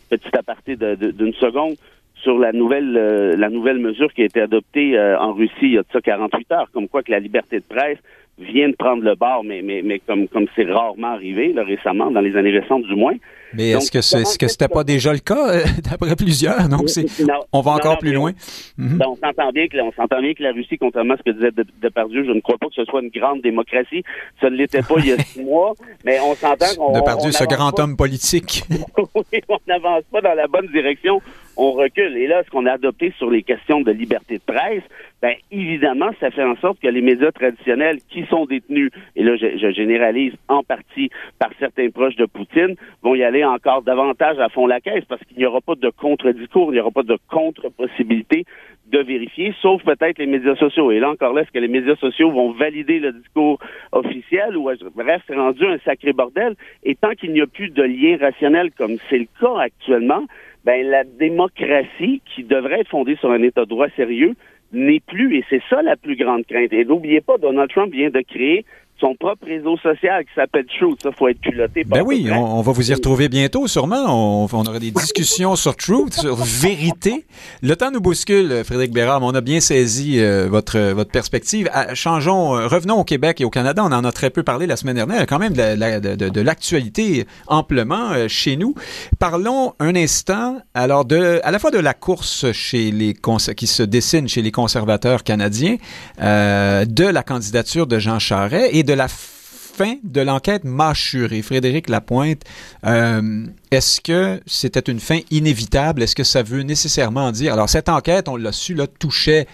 petit 0.09 0.37
aparté 0.37 0.77
d'une 0.77 1.35
seconde, 1.35 1.75
sur 2.23 2.39
la 2.39 2.53
nouvelle 2.53 2.97
euh, 2.97 3.37
la 3.37 3.49
nouvelle 3.49 3.79
mesure 3.79 4.13
qui 4.13 4.23
a 4.23 4.25
été 4.25 4.41
adoptée 4.41 4.97
euh, 4.99 5.19
en 5.19 5.33
Russie 5.33 5.53
il 5.63 5.73
y 5.73 5.79
a 5.79 5.83
de 5.83 5.87
ça 5.93 6.01
48 6.01 6.53
heures, 6.53 6.71
comme 6.73 6.89
quoi 6.89 7.03
que 7.03 7.11
la 7.11 7.19
liberté 7.19 7.59
de 7.59 7.65
presse 7.65 7.99
vient 8.39 8.69
de 8.69 8.77
prendre 8.77 9.03
le 9.03 9.15
bord, 9.15 9.45
mais 9.45 9.63
mais 9.63 9.83
mais 9.85 10.01
comme 10.01 10.29
comme 10.29 10.47
c'est 10.57 10.65
rarement 10.65 11.09
arrivé 11.09 11.53
là, 11.53 11.63
récemment, 11.65 12.11
dans 12.11 12.21
les 12.21 12.37
années 12.37 12.59
récentes 12.59 12.85
du 12.85 12.95
moins. 12.95 13.15
Mais 13.53 13.71
est-ce 13.71 13.91
que 13.91 14.01
c'est, 14.01 14.25
ce 14.25 14.39
que 14.39 14.47
c'était 14.47 14.69
pas 14.69 14.85
déjà 14.85 15.13
le 15.13 15.19
cas 15.19 15.51
euh, 15.51 15.65
d'après 15.91 16.15
plusieurs? 16.15 16.69
Donc 16.69 16.89
c'est 16.89 17.07
on 17.53 17.61
va 17.61 17.73
encore 17.73 17.99
plus 17.99 18.13
loin. 18.13 18.33
Mhm. 18.79 19.03
on 19.05 19.17
s'entend 19.17 19.51
bien 19.51 19.67
que 19.67 19.81
on 19.81 19.93
s'entend 19.93 20.21
bien 20.21 20.35
que 20.35 20.43
la 20.43 20.53
Russie, 20.53 20.79
contrairement 20.79 21.15
à 21.15 21.17
ce 21.17 21.23
que 21.25 21.31
disait 21.31 21.51
Depardieu, 21.83 22.25
je 22.25 22.31
ne 22.31 22.41
crois 22.41 22.59
pas 22.59 22.69
que 22.69 22.75
ce 22.75 22.85
soit 22.85 23.03
une 23.03 23.11
grande 23.11 23.43
démocratie. 23.43 24.05
Ça 24.41 24.51
ne 24.51 24.57
l'était 24.57 24.83
pas 24.83 24.95
il 24.99 25.07
y 25.07 25.13
a 25.13 25.19
six 25.19 25.43
mois, 25.45 25.75
mais 26.05 26.19
on 26.21 26.35
s'entend 26.35 26.67
qu'on 26.77 26.93
Depardieu, 26.93 27.33
ce 27.33 27.45
grand 27.45 27.79
homme 27.81 27.97
politique. 27.97 28.63
oui, 28.99 29.41
on 29.49 29.59
n'avance 29.67 30.05
pas 30.13 30.21
dans 30.21 30.35
la 30.35 30.47
bonne 30.47 30.69
direction 30.69 31.21
on 31.57 31.73
recule. 31.73 32.17
Et 32.17 32.27
là, 32.27 32.43
ce 32.45 32.51
qu'on 32.51 32.67
a 32.67 32.73
adopté 32.73 33.13
sur 33.19 33.31
les 33.31 33.43
questions 33.43 33.81
de 33.81 33.91
liberté 33.93 34.39
de 34.39 34.43
presse, 34.43 34.83
ben 35.23 35.35
évidemment, 35.51 36.11
ça 36.19 36.31
fait 36.31 36.45
en 36.45 36.57
sorte 36.57 36.81
que 36.81 36.89
les 36.89 37.03
médias 37.03 37.31
traditionnels 37.31 37.99
qui 38.09 38.25
sont 38.27 38.47
détenus, 38.47 38.91
et 39.17 39.23
là 39.23 39.37
je, 39.37 39.71
généralise 39.71 40.33
en 40.49 40.63
partie 40.63 41.11
par 41.39 41.51
certains 41.59 41.91
proches 41.91 42.17
de 42.17 42.25
Poutine, 42.25 42.77
vont 43.03 43.15
y 43.15 43.23
aller 43.23 43.45
encore 43.45 43.83
davantage 43.83 44.39
à 44.39 44.49
fond 44.49 44.67
la 44.67 44.81
caisse 44.81 45.05
parce 45.07 45.23
qu'il 45.25 45.37
n'y 45.37 45.45
aura 45.45 45.61
pas 45.61 45.75
de 45.75 45.91
contre-discours, 45.91 46.71
il 46.71 46.77
n'y 46.77 46.81
aura 46.81 46.91
pas 46.91 47.03
de 47.03 47.19
contre-possibilité 47.29 48.45
de 48.91 48.99
vérifier, 48.99 49.55
sauf 49.61 49.83
peut-être 49.85 50.19
les 50.19 50.27
médias 50.27 50.57
sociaux. 50.57 50.91
Et 50.91 50.99
là 50.99 51.11
encore 51.11 51.33
là, 51.33 51.43
est-ce 51.43 51.53
que 51.53 51.59
les 51.59 51.69
médias 51.69 51.97
sociaux 51.97 52.31
vont 52.31 52.53
valider 52.53 52.99
le 52.99 53.13
discours 53.13 53.59
officiel 53.93 54.57
ou 54.57 54.71
bref, 54.95 55.23
c'est 55.27 55.37
rendu 55.37 55.65
un 55.67 55.79
sacré 55.85 56.13
bordel? 56.13 56.55
Et 56.83 56.95
tant 56.95 57.13
qu'il 57.13 57.33
n'y 57.33 57.41
a 57.41 57.47
plus 57.47 57.69
de 57.69 57.83
lien 57.83 58.17
rationnel 58.19 58.71
comme 58.73 58.97
c'est 59.09 59.19
le 59.19 59.29
cas 59.41 59.61
actuellement, 59.61 60.25
ben 60.65 60.87
la 60.87 61.05
démocratie 61.05 62.23
qui 62.35 62.45
devrait 62.45 62.81
être 62.81 62.91
fondée 62.91 63.17
sur 63.17 63.31
un 63.31 63.43
État 63.43 63.65
de 63.65 63.69
droit 63.69 63.89
sérieux 63.97 64.35
n'est 64.73 65.01
plus, 65.01 65.37
et 65.37 65.45
c'est 65.51 65.63
ça 65.69 65.83
la 65.83 65.97
plus 65.97 66.17
grande 66.17 66.47
crainte. 66.47 66.73
Et 66.73 66.85
n'oubliez 66.85 67.21
pas, 67.21 67.39
Donald 67.39 67.71
Trump 67.71 67.93
vient 67.93 68.11
de 68.11 68.21
créer 68.21 68.65
son 69.01 69.15
propre 69.15 69.47
réseau 69.47 69.77
social 69.79 70.25
qui 70.25 70.31
s'appelle 70.35 70.67
Truth. 70.67 71.03
Ça, 71.03 71.11
faut 71.13 71.29
être 71.29 71.41
culotté. 71.41 71.85
Ben 71.85 72.03
oui, 72.05 72.29
on, 72.31 72.61
va 72.61 72.73
vous 72.73 72.91
y 72.91 72.95
retrouver 72.95 73.29
bientôt, 73.29 73.67
sûrement. 73.67 74.05
On, 74.09 74.49
on 74.53 74.65
aura 74.65 74.79
des 74.79 74.91
discussions 74.91 75.57
sur 75.57 75.77
Truth, 75.77 76.15
sur 76.15 76.37
vérité. 76.37 77.25
Le 77.63 77.75
temps 77.77 77.91
nous 77.91 78.01
bouscule, 78.01 78.63
Frédéric 78.65 78.93
Bérard, 78.93 79.23
on 79.23 79.35
a 79.35 79.41
bien 79.41 79.61
saisi 79.61 80.19
euh, 80.19 80.49
votre, 80.49 80.79
votre 80.93 81.11
perspective. 81.11 81.69
Ah, 81.73 81.95
changeons, 81.95 82.57
euh, 82.57 82.67
revenons 82.67 82.99
au 82.99 83.05
Québec 83.05 83.41
et 83.41 83.45
au 83.45 83.51
Canada. 83.51 83.83
On 83.85 83.93
en 83.93 84.05
a 84.05 84.13
très 84.13 84.31
peu 84.31 84.43
parlé 84.43 84.67
la 84.67 84.77
semaine 84.77 84.97
dernière. 84.97 85.27
Quand 85.27 85.39
même 85.39 85.55
de, 85.55 86.41
l'actualité 86.41 87.27
amplement 87.47 88.13
euh, 88.13 88.29
chez 88.29 88.57
nous. 88.57 88.75
Parlons 89.19 89.75
un 89.79 89.95
instant, 89.95 90.59
alors, 90.75 91.05
de, 91.05 91.41
à 91.43 91.51
la 91.51 91.59
fois 91.59 91.71
de 91.71 91.79
la 91.79 91.95
course 91.95 92.51
chez 92.53 92.91
les 92.91 93.15
qui 93.57 93.67
se 93.67 93.83
dessine 93.83 94.29
chez 94.29 94.43
les 94.43 94.51
conservateurs 94.51 95.23
canadiens, 95.23 95.77
de 96.19 97.05
la 97.05 97.23
candidature 97.23 97.87
de 97.87 97.99
Jean 97.99 98.19
Charest 98.19 98.71
et 98.73 98.83
de 98.83 98.90
de 98.91 98.95
la 98.95 99.07
fin 99.07 99.97
de 100.03 100.21
l'enquête 100.21 100.65
mâchurée. 100.65 101.43
Frédéric 101.43 101.89
Lapointe, 101.89 102.43
euh, 102.85 103.47
est-ce 103.71 104.01
que 104.01 104.41
c'était 104.47 104.81
une 104.81 104.99
fin 104.99 105.21
inévitable? 105.31 106.03
Est-ce 106.03 106.17
que 106.17 106.25
ça 106.25 106.43
veut 106.43 106.63
nécessairement 106.63 107.31
dire... 107.31 107.53
Alors, 107.53 107.69
cette 107.69 107.89
enquête, 107.89 108.29
on 108.29 108.35
l'a 108.35 108.51
su, 108.51 108.75
là, 108.75 108.89
touchait 108.89 109.47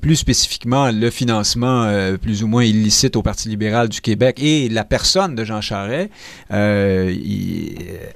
plus 0.00 0.16
spécifiquement 0.16 0.90
le 0.90 1.10
financement 1.10 1.84
euh, 1.84 2.16
plus 2.16 2.42
ou 2.42 2.46
moins 2.46 2.64
illicite 2.64 3.16
au 3.16 3.22
Parti 3.22 3.48
libéral 3.48 3.88
du 3.88 4.00
Québec 4.00 4.38
et 4.40 4.68
la 4.68 4.84
personne 4.84 5.34
de 5.34 5.44
Jean 5.44 5.60
Charest. 5.60 6.10
Euh, 6.52 7.14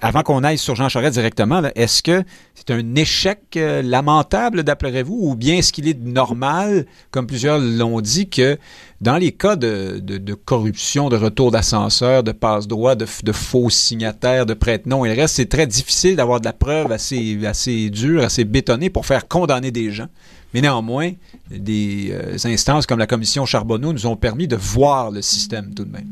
avant 0.00 0.22
qu'on 0.22 0.44
aille 0.44 0.58
sur 0.58 0.74
Jean 0.74 0.88
Charest 0.88 1.14
directement, 1.14 1.62
est-ce 1.74 2.02
que 2.02 2.22
c'est 2.54 2.70
un 2.70 2.94
échec 2.94 3.40
euh, 3.56 3.82
lamentable, 3.82 4.62
d'après-vous, 4.62 5.18
ou 5.20 5.34
bien 5.34 5.56
est-ce 5.56 5.72
qu'il 5.72 5.88
est 5.88 5.98
normal, 5.98 6.86
comme 7.10 7.26
plusieurs 7.26 7.58
l'ont 7.58 8.00
dit, 8.00 8.28
que 8.28 8.58
dans 9.00 9.16
les 9.16 9.32
cas 9.32 9.56
de, 9.56 10.34
corruption, 10.44 11.08
de 11.08 11.16
retour 11.16 11.50
d'ascenseur, 11.50 12.22
de 12.22 12.32
passe-droit, 12.32 12.94
de, 12.94 13.32
faux 13.32 13.70
signataires, 13.70 14.44
de 14.44 14.54
prête-noms 14.54 15.04
et 15.04 15.14
le 15.14 15.20
reste, 15.20 15.36
c'est 15.36 15.48
très 15.48 15.66
difficile 15.66 16.16
d'avoir 16.16 16.40
de 16.40 16.44
la 16.44 16.52
preuve 16.52 16.92
assez, 16.92 17.38
assez 17.46 17.88
dure, 17.88 18.22
assez 18.22 18.44
bétonnée 18.44 18.90
pour 18.90 19.06
faire 19.06 19.26
condamner 19.26 19.70
des 19.70 19.90
gens? 19.90 20.08
Mais 20.52 20.60
néanmoins, 20.60 21.12
des 21.50 22.10
euh, 22.10 22.36
instances 22.44 22.86
comme 22.86 22.98
la 22.98 23.06
commission 23.06 23.46
Charbonneau 23.46 23.92
nous 23.92 24.06
ont 24.06 24.16
permis 24.16 24.48
de 24.48 24.56
voir 24.56 25.10
le 25.10 25.22
système 25.22 25.74
tout 25.74 25.84
de 25.84 25.92
même. 25.92 26.08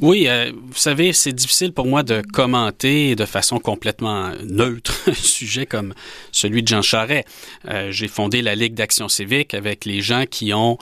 Oui, 0.00 0.28
euh, 0.28 0.52
vous 0.54 0.76
savez, 0.76 1.12
c'est 1.12 1.32
difficile 1.32 1.72
pour 1.72 1.86
moi 1.86 2.04
de 2.04 2.22
commenter 2.32 3.16
de 3.16 3.24
façon 3.24 3.58
complètement 3.58 4.30
neutre 4.44 4.94
un 5.08 5.14
sujet 5.14 5.66
comme 5.66 5.92
celui 6.30 6.62
de 6.62 6.68
Jean 6.68 6.82
Charest. 6.82 7.26
Euh, 7.66 7.90
j'ai 7.90 8.06
fondé 8.06 8.40
la 8.40 8.54
Ligue 8.54 8.74
d'action 8.74 9.08
civique 9.08 9.54
avec 9.54 9.84
les 9.84 10.00
gens 10.00 10.24
qui 10.30 10.54
ont 10.54 10.78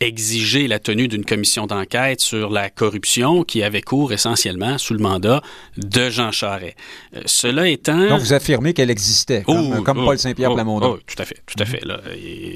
exiger 0.00 0.66
la 0.66 0.78
tenue 0.78 1.08
d'une 1.08 1.24
commission 1.24 1.66
d'enquête 1.66 2.20
sur 2.20 2.50
la 2.50 2.70
corruption 2.70 3.44
qui 3.44 3.62
avait 3.62 3.82
cours 3.82 4.12
essentiellement 4.12 4.78
sous 4.78 4.94
le 4.94 5.00
mandat 5.00 5.42
de 5.76 6.08
Jean 6.08 6.32
Charest. 6.32 6.76
Euh, 7.14 7.22
cela 7.26 7.68
étant... 7.68 8.08
Donc, 8.08 8.20
vous 8.20 8.32
affirmez 8.32 8.72
qu'elle 8.72 8.90
existait, 8.90 9.42
comme, 9.42 9.76
oh, 9.78 9.82
comme 9.82 9.98
oh, 9.98 10.04
Paul 10.06 10.18
Saint-Pierre 10.18 10.52
oh, 10.52 10.54
Plamondon. 10.54 10.96
Oh, 10.96 11.00
tout 11.06 11.20
à 11.22 11.24
fait, 11.24 11.42
tout 11.46 11.62
à 11.62 11.66
fait. 11.66 11.82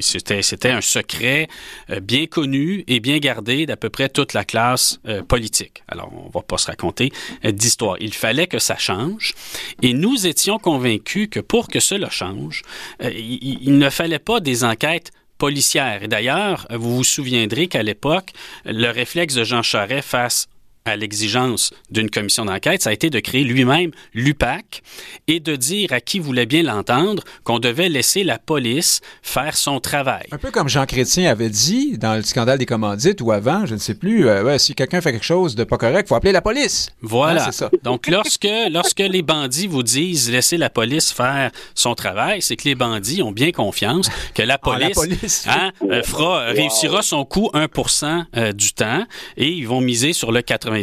C'était, 0.00 0.42
c'était 0.42 0.70
un 0.70 0.80
secret 0.80 1.48
euh, 1.90 2.00
bien 2.00 2.26
connu 2.26 2.82
et 2.88 3.00
bien 3.00 3.18
gardé 3.18 3.66
d'à 3.66 3.76
peu 3.76 3.90
près 3.90 4.08
toute 4.08 4.32
la 4.32 4.44
classe 4.44 5.00
euh, 5.06 5.22
politique. 5.22 5.82
Alors, 5.88 6.10
on 6.12 6.30
va 6.30 6.42
pas 6.42 6.56
se 6.58 6.66
raconter 6.66 7.12
d'histoire. 7.44 7.96
Il 8.00 8.14
fallait 8.14 8.46
que 8.46 8.58
ça 8.58 8.76
change 8.76 9.34
et 9.82 9.92
nous 9.92 10.26
étions 10.26 10.58
convaincus 10.58 11.28
que 11.30 11.40
pour 11.40 11.68
que 11.68 11.80
cela 11.80 12.08
change, 12.08 12.62
il, 13.02 13.58
il 13.62 13.78
ne 13.78 13.90
fallait 13.90 14.18
pas 14.18 14.40
des 14.40 14.64
enquêtes 14.64 15.12
policière. 15.38 16.08
D'ailleurs, 16.08 16.66
vous 16.70 16.96
vous 16.96 17.04
souviendrez 17.04 17.66
qu'à 17.68 17.82
l'époque, 17.82 18.32
le 18.64 18.90
réflexe 18.90 19.34
de 19.34 19.44
Jean 19.44 19.62
Charest 19.62 20.08
face 20.08 20.46
à 20.86 20.96
l'exigence 20.96 21.70
d'une 21.90 22.10
commission 22.10 22.44
d'enquête, 22.44 22.82
ça 22.82 22.90
a 22.90 22.92
été 22.92 23.08
de 23.08 23.18
créer 23.18 23.42
lui-même 23.42 23.90
l'UPAC 24.12 24.82
et 25.28 25.40
de 25.40 25.56
dire 25.56 25.92
à 25.92 26.00
qui 26.00 26.18
voulait 26.18 26.44
bien 26.44 26.62
l'entendre 26.62 27.24
qu'on 27.42 27.58
devait 27.58 27.88
laisser 27.88 28.22
la 28.22 28.38
police 28.38 29.00
faire 29.22 29.56
son 29.56 29.80
travail. 29.80 30.26
Un 30.30 30.36
peu 30.36 30.50
comme 30.50 30.68
Jean 30.68 30.84
Chrétien 30.84 31.30
avait 31.30 31.48
dit 31.48 31.96
dans 31.96 32.16
le 32.16 32.22
scandale 32.22 32.58
des 32.58 32.66
commandites 32.66 33.22
ou 33.22 33.32
avant, 33.32 33.64
je 33.64 33.74
ne 33.74 33.78
sais 33.78 33.94
plus, 33.94 34.28
euh, 34.28 34.58
si 34.58 34.74
quelqu'un 34.74 35.00
fait 35.00 35.12
quelque 35.12 35.24
chose 35.24 35.54
de 35.54 35.64
pas 35.64 35.78
correct, 35.78 36.06
faut 36.06 36.16
appeler 36.16 36.32
la 36.32 36.42
police. 36.42 36.90
Voilà. 37.00 37.48
Hein, 37.48 37.52
ça. 37.52 37.70
Donc 37.82 38.06
lorsque 38.06 38.48
lorsque 38.70 39.00
les 39.00 39.22
bandits 39.22 39.66
vous 39.66 39.82
disent 39.82 40.30
laisser 40.30 40.58
la 40.58 40.68
police 40.68 41.12
faire 41.12 41.50
son 41.74 41.94
travail, 41.94 42.42
c'est 42.42 42.56
que 42.56 42.64
les 42.64 42.74
bandits 42.74 43.22
ont 43.22 43.32
bien 43.32 43.52
confiance 43.52 44.10
que 44.34 44.42
la 44.42 44.58
police, 44.64 45.46
hein, 45.48 45.72
euh, 45.90 46.02
fera 46.02 46.44
réussira 46.48 47.00
son 47.00 47.24
coup 47.24 47.50
1% 47.54 48.24
euh, 48.36 48.52
du 48.52 48.74
temps 48.74 49.04
et 49.38 49.48
ils 49.48 49.66
vont 49.66 49.80
miser 49.80 50.12
sur 50.12 50.30
le 50.30 50.42
80 50.42 50.73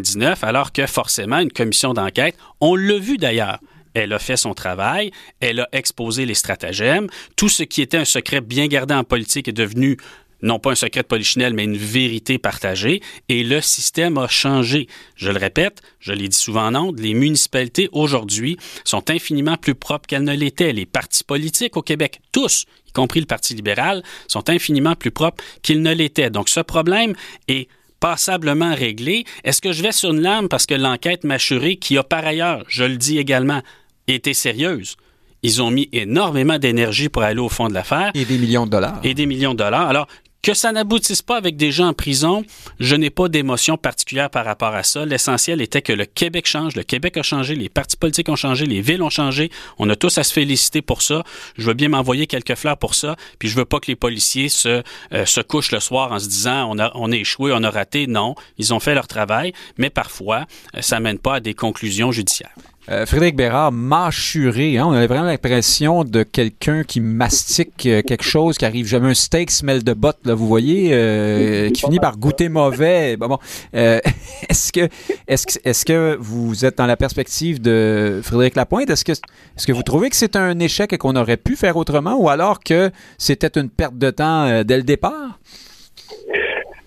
alors 0.41 0.71
que 0.71 0.85
forcément, 0.85 1.39
une 1.39 1.51
commission 1.51 1.93
d'enquête, 1.93 2.35
on 2.59 2.75
l'a 2.75 2.97
vu 2.97 3.17
d'ailleurs, 3.17 3.59
elle 3.93 4.13
a 4.13 4.19
fait 4.19 4.37
son 4.37 4.53
travail, 4.53 5.11
elle 5.39 5.59
a 5.59 5.67
exposé 5.71 6.25
les 6.25 6.33
stratagèmes. 6.33 7.07
Tout 7.35 7.49
ce 7.49 7.63
qui 7.63 7.81
était 7.81 7.97
un 7.97 8.05
secret 8.05 8.41
bien 8.41 8.67
gardé 8.67 8.93
en 8.93 9.03
politique 9.03 9.47
est 9.47 9.53
devenu 9.53 9.97
non 10.41 10.59
pas 10.59 10.71
un 10.71 10.75
secret 10.75 11.03
de 11.03 11.07
polichinelle, 11.07 11.53
mais 11.53 11.65
une 11.65 11.77
vérité 11.77 12.39
partagée, 12.39 13.01
et 13.29 13.43
le 13.43 13.61
système 13.61 14.17
a 14.17 14.27
changé. 14.27 14.87
Je 15.15 15.29
le 15.29 15.37
répète, 15.37 15.81
je 15.99 16.13
l'ai 16.13 16.27
dit 16.27 16.37
souvent 16.37 16.67
en 16.67 16.75
ondes, 16.75 16.99
les 16.99 17.13
municipalités 17.13 17.89
aujourd'hui 17.91 18.57
sont 18.83 19.09
infiniment 19.09 19.57
plus 19.57 19.75
propres 19.75 20.07
qu'elles 20.07 20.23
ne 20.23 20.35
l'étaient. 20.35 20.73
Les 20.73 20.85
partis 20.85 21.23
politiques 21.23 21.77
au 21.77 21.81
Québec, 21.81 22.21
tous, 22.31 22.65
y 22.87 22.91
compris 22.91 23.19
le 23.19 23.25
Parti 23.25 23.53
libéral, 23.53 24.03
sont 24.27 24.49
infiniment 24.49 24.95
plus 24.95 25.11
propres 25.11 25.43
qu'ils 25.61 25.81
ne 25.81 25.93
l'étaient. 25.93 26.29
Donc 26.29 26.49
ce 26.49 26.61
problème 26.61 27.13
est 27.47 27.67
passablement 28.01 28.75
réglé. 28.75 29.23
Est-ce 29.45 29.61
que 29.61 29.71
je 29.71 29.81
vais 29.81 29.93
sur 29.93 30.11
une 30.11 30.19
lame 30.19 30.49
parce 30.49 30.65
que 30.65 30.73
l'enquête 30.73 31.23
mâchurée, 31.23 31.77
qui 31.77 31.97
a 31.97 32.03
par 32.03 32.25
ailleurs, 32.25 32.65
je 32.67 32.83
le 32.83 32.97
dis 32.97 33.17
également, 33.17 33.61
été 34.07 34.33
sérieuse, 34.33 34.97
ils 35.43 35.61
ont 35.61 35.71
mis 35.71 35.89
énormément 35.93 36.59
d'énergie 36.59 37.09
pour 37.09 37.23
aller 37.23 37.39
au 37.39 37.49
fond 37.49 37.67
de 37.67 37.73
l'affaire. 37.73 38.11
Et 38.13 38.25
des 38.25 38.37
millions 38.37 38.65
de 38.65 38.71
dollars. 38.71 38.99
Et 39.03 39.13
des 39.13 39.25
millions 39.25 39.53
de 39.53 39.59
dollars. 39.59 39.87
Alors, 39.87 40.07
que 40.41 40.53
ça 40.53 40.71
n'aboutisse 40.71 41.21
pas 41.21 41.37
avec 41.37 41.55
des 41.55 41.71
gens 41.71 41.87
en 41.87 41.93
prison, 41.93 42.43
je 42.79 42.95
n'ai 42.95 43.09
pas 43.09 43.29
d'émotion 43.29 43.77
particulière 43.77 44.29
par 44.29 44.45
rapport 44.45 44.73
à 44.73 44.83
ça. 44.83 45.05
L'essentiel 45.05 45.61
était 45.61 45.81
que 45.81 45.93
le 45.93 46.05
Québec 46.05 46.47
change, 46.47 46.75
le 46.75 46.83
Québec 46.83 47.17
a 47.17 47.23
changé, 47.23 47.55
les 47.55 47.69
partis 47.69 47.97
politiques 47.97 48.29
ont 48.29 48.35
changé, 48.35 48.65
les 48.65 48.81
villes 48.81 49.03
ont 49.03 49.09
changé. 49.09 49.51
On 49.77 49.89
a 49.89 49.95
tous 49.95 50.17
à 50.17 50.23
se 50.23 50.33
féliciter 50.33 50.81
pour 50.81 51.01
ça. 51.01 51.23
Je 51.57 51.65
veux 51.67 51.73
bien 51.73 51.89
m'envoyer 51.89 52.27
quelques 52.27 52.55
fleurs 52.55 52.77
pour 52.77 52.95
ça. 52.95 53.15
Puis 53.39 53.49
je 53.49 53.55
veux 53.55 53.65
pas 53.65 53.79
que 53.79 53.87
les 53.87 53.95
policiers 53.95 54.49
se, 54.49 54.83
euh, 55.13 55.25
couchent 55.47 55.71
le 55.71 55.79
soir 55.79 56.11
en 56.11 56.19
se 56.19 56.27
disant 56.27 56.69
on 56.69 56.79
a, 56.79 56.91
on 56.95 57.11
a 57.11 57.15
échoué, 57.15 57.51
on 57.53 57.63
a 57.63 57.69
raté. 57.69 58.07
Non, 58.07 58.35
ils 58.57 58.73
ont 58.73 58.79
fait 58.79 58.95
leur 58.95 59.07
travail, 59.07 59.53
mais 59.77 59.89
parfois, 59.89 60.45
euh, 60.75 60.81
ça 60.81 60.99
mène 60.99 61.19
pas 61.19 61.35
à 61.35 61.39
des 61.39 61.53
conclusions 61.53 62.11
judiciaires. 62.11 62.55
Euh, 62.89 63.05
Frédéric 63.05 63.35
Bérard, 63.35 63.71
mâchuré, 63.71 64.79
hein? 64.79 64.87
on 64.87 64.93
avait 64.93 65.05
vraiment 65.05 65.27
l'impression 65.27 66.03
de 66.03 66.23
quelqu'un 66.23 66.83
qui 66.83 66.99
mastique 66.99 67.85
euh, 67.85 68.01
quelque 68.01 68.23
chose, 68.23 68.57
qui 68.57 68.65
arrive 68.65 68.87
jamais 68.87 69.09
un 69.09 69.13
steak 69.13 69.51
smell 69.51 69.83
de 69.83 69.93
botte, 69.93 70.17
là, 70.25 70.33
vous 70.33 70.47
voyez, 70.47 70.89
euh, 70.91 71.69
qui 71.73 71.81
finit 71.81 71.99
par 71.99 72.17
goûter 72.17 72.49
mauvais. 72.49 73.17
Bon, 73.17 73.27
bon. 73.27 73.37
est-ce 73.73 74.71
que, 74.71 74.89
est-ce 75.27 75.45
que, 75.45 75.69
est-ce 75.69 75.85
que 75.85 76.17
vous 76.19 76.65
êtes 76.65 76.79
dans 76.79 76.87
la 76.87 76.97
perspective 76.97 77.61
de 77.61 78.19
Frédéric 78.23 78.55
Lapointe? 78.55 78.89
Est-ce 78.89 79.05
que, 79.05 79.11
est-ce 79.11 79.67
que 79.67 79.73
vous 79.73 79.83
trouvez 79.83 80.09
que 80.09 80.15
c'est 80.15 80.35
un 80.35 80.57
échec 80.59 80.91
et 80.91 80.97
qu'on 80.97 81.15
aurait 81.15 81.37
pu 81.37 81.55
faire 81.55 81.77
autrement, 81.77 82.15
ou 82.15 82.29
alors 82.29 82.59
que 82.61 82.89
c'était 83.19 83.59
une 83.59 83.69
perte 83.69 83.97
de 83.99 84.09
temps 84.09 84.63
dès 84.63 84.77
le 84.77 84.83
départ? 84.83 85.37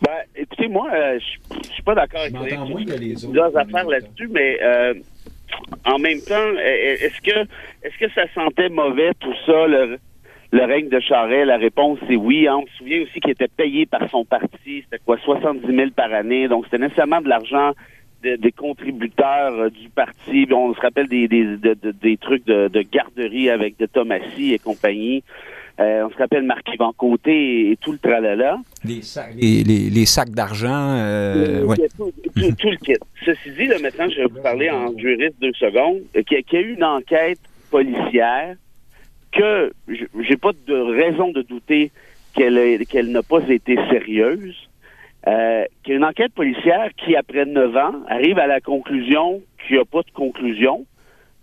Ben, 0.02 0.10
écoutez, 0.34 0.66
moi, 0.66 0.88
je 0.90 1.68
suis 1.70 1.82
pas 1.84 1.94
d'accord 1.94 2.22
avec 2.22 2.34
les, 2.98 3.14
deux 3.14 3.56
affaires 3.56 3.86
là-dessus, 3.86 4.28
mais 4.32 4.58
en 5.84 5.98
même 5.98 6.20
temps, 6.20 6.50
est-ce 6.58 7.20
que 7.20 7.40
est-ce 7.82 7.98
que 7.98 8.10
ça 8.12 8.22
sentait 8.34 8.68
mauvais 8.68 9.12
tout 9.20 9.34
ça, 9.46 9.66
le, 9.66 9.98
règne 10.52 10.88
de 10.88 11.00
Charest? 11.00 11.46
La 11.46 11.56
réponse 11.56 11.98
c'est 12.08 12.16
oui. 12.16 12.46
Hein. 12.48 12.60
On 12.62 12.66
se 12.66 12.76
souvient 12.78 13.02
aussi 13.02 13.20
qu'il 13.20 13.30
était 13.30 13.48
payé 13.48 13.86
par 13.86 14.08
son 14.10 14.24
parti. 14.24 14.82
C'était 14.84 15.02
quoi, 15.04 15.18
70 15.18 15.66
000 15.66 15.90
par 15.90 16.12
année. 16.12 16.48
Donc 16.48 16.64
c'était 16.64 16.78
nécessairement 16.78 17.20
de 17.20 17.28
l'argent 17.28 17.72
des 18.24 18.52
contributeurs 18.52 19.52
euh, 19.54 19.70
du 19.70 19.88
parti. 19.90 20.46
On 20.50 20.74
se 20.74 20.80
rappelle 20.80 21.08
des, 21.08 21.28
des, 21.28 21.56
des 21.56 22.16
trucs 22.16 22.46
de, 22.46 22.82
garderie 22.90 23.50
avec 23.50 23.76
de 23.78 23.86
Thomasy 23.86 24.54
et 24.54 24.58
compagnie. 24.58 25.22
Euh, 25.80 26.06
on 26.06 26.10
se 26.10 26.16
rappelle 26.16 26.44
Marc-Yvan 26.44 26.92
Côté 26.92 27.72
et 27.72 27.76
tout 27.76 27.90
le 27.90 27.98
tralala. 27.98 28.58
Les, 28.84 29.02
sacs, 29.02 29.34
les, 29.34 30.06
sacs 30.06 30.30
d'argent. 30.30 30.96
Euh, 30.98 31.66
tout, 31.96 32.12
le 32.36 32.76
kit. 32.76 32.94
Ceci 33.24 33.50
dit, 33.58 33.66
là, 33.66 33.78
maintenant, 33.80 34.08
je 34.08 34.16
vais 34.18 34.26
vous 34.26 34.40
parler 34.40 34.70
en 34.70 34.96
juriste 34.96 35.34
deux 35.40 35.52
secondes, 35.54 36.00
qu'il 36.26 36.44
y, 36.52 36.56
a 36.56 36.60
eu 36.60 36.74
une 36.74 36.84
enquête 36.84 37.40
policière 37.70 38.54
que 39.32 39.72
j'ai 39.88 40.36
pas 40.36 40.52
de 40.66 40.74
raison 40.74 41.32
de 41.32 41.42
douter 41.42 41.90
qu'elle 42.34 42.86
qu'elle 42.86 43.10
n'a 43.10 43.22
pas 43.22 43.40
été 43.48 43.76
sérieuse. 43.90 44.54
Euh, 45.26 45.64
qu'il 45.82 45.92
y 45.92 45.94
a 45.94 45.98
une 45.98 46.04
enquête 46.04 46.34
policière 46.34 46.90
qui, 46.96 47.16
après 47.16 47.46
neuf 47.46 47.74
ans, 47.76 47.94
arrive 48.08 48.38
à 48.38 48.46
la 48.46 48.60
conclusion 48.60 49.40
qu'il 49.66 49.76
n'y 49.76 49.82
a 49.82 49.84
pas 49.86 50.02
de 50.02 50.10
conclusion, 50.10 50.84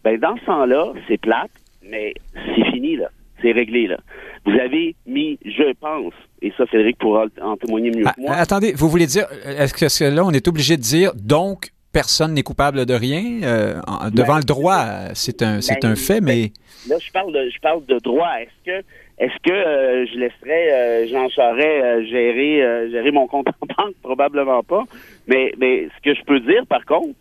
ben 0.04 0.20
dans 0.20 0.38
ce 0.38 0.46
sens-là, 0.46 0.94
c'est 1.08 1.20
plate, 1.20 1.50
mais 1.84 2.14
c'est 2.34 2.66
fini, 2.72 2.96
là. 2.96 3.10
C'est 3.42 3.52
réglé, 3.52 3.88
là. 3.88 3.98
Vous 4.46 4.54
avez 4.54 4.96
mis, 5.06 5.38
je 5.46 5.74
pense, 5.80 6.14
et 6.42 6.52
ça, 6.58 6.66
Frédéric 6.66 6.98
pourra 6.98 7.26
en 7.42 7.58
témoigner 7.58 7.92
mieux 7.92 8.04
que 8.04 8.22
moi. 8.22 8.32
Ah, 8.34 8.42
attendez, 8.42 8.74
vous 8.74 8.90
voulez 8.90 9.06
dire, 9.06 9.26
est-ce 9.46 9.74
que 9.74 10.06
là, 10.06 10.26
on 10.26 10.32
est 10.32 10.48
obligé 10.48 10.78
de 10.78 10.82
dire, 10.82 11.12
donc, 11.16 11.70
personne 11.94 12.34
n'est 12.34 12.44
coupable 12.44 12.86
de 12.86 12.94
rien? 12.94 13.42
Euh, 13.44 13.74
devant 14.12 14.34
ben, 14.34 14.38
le 14.40 14.44
droit, 14.44 14.86
c'est 15.14 15.44
un, 15.44 15.62
c'est 15.62 15.82
ben, 15.82 15.92
un 15.92 15.96
fait, 15.96 16.22
mais... 16.22 16.52
Là, 16.90 16.96
je 17.00 17.12
parle 17.12 17.32
de, 17.32 17.50
je 17.54 17.60
parle 17.60 17.86
de 17.86 18.00
droit. 18.00 18.32
Est-ce 18.40 18.66
que 18.66 18.86
est-ce 19.22 19.38
que 19.44 19.52
euh, 19.52 20.08
je 20.08 20.18
laisserais 20.18 20.72
euh, 20.74 21.08
Jean 21.08 21.30
Charest 21.30 21.62
euh, 21.62 22.04
gérer 22.06 22.90
gérer 22.90 23.12
mon 23.12 23.28
compte 23.28 23.50
en 23.50 23.66
banque? 23.78 23.94
Probablement 24.02 24.64
pas. 24.64 24.84
Mais 25.28 25.54
mais 25.60 25.90
ce 25.96 26.02
que 26.02 26.16
je 26.16 26.24
peux 26.24 26.40
dire 26.40 26.66
par 26.66 26.84
contre, 26.86 27.14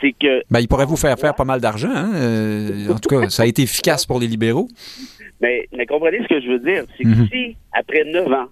c'est 0.00 0.12
que 0.12 0.42
ben, 0.50 0.60
il 0.60 0.68
pourrait 0.68 0.86
vous 0.86 0.96
faire 0.96 1.18
faire 1.18 1.34
pas 1.34 1.44
mal 1.44 1.60
d'argent. 1.60 1.90
Hein? 1.92 2.90
en 2.90 2.98
tout 2.98 3.08
cas, 3.08 3.28
ça 3.28 3.44
a 3.44 3.46
été 3.46 3.62
efficace 3.62 4.06
pour 4.06 4.18
les 4.20 4.26
libéraux. 4.26 4.68
Mais 5.40 5.66
mais 5.76 5.86
comprenez 5.86 6.18
ce 6.22 6.28
que 6.28 6.40
je 6.40 6.48
veux 6.48 6.58
dire, 6.58 6.84
c'est 6.96 7.04
que 7.04 7.08
mhm. 7.08 7.28
si 7.30 7.56
après 7.72 8.04
neuf 8.04 8.32
ans 8.32 8.48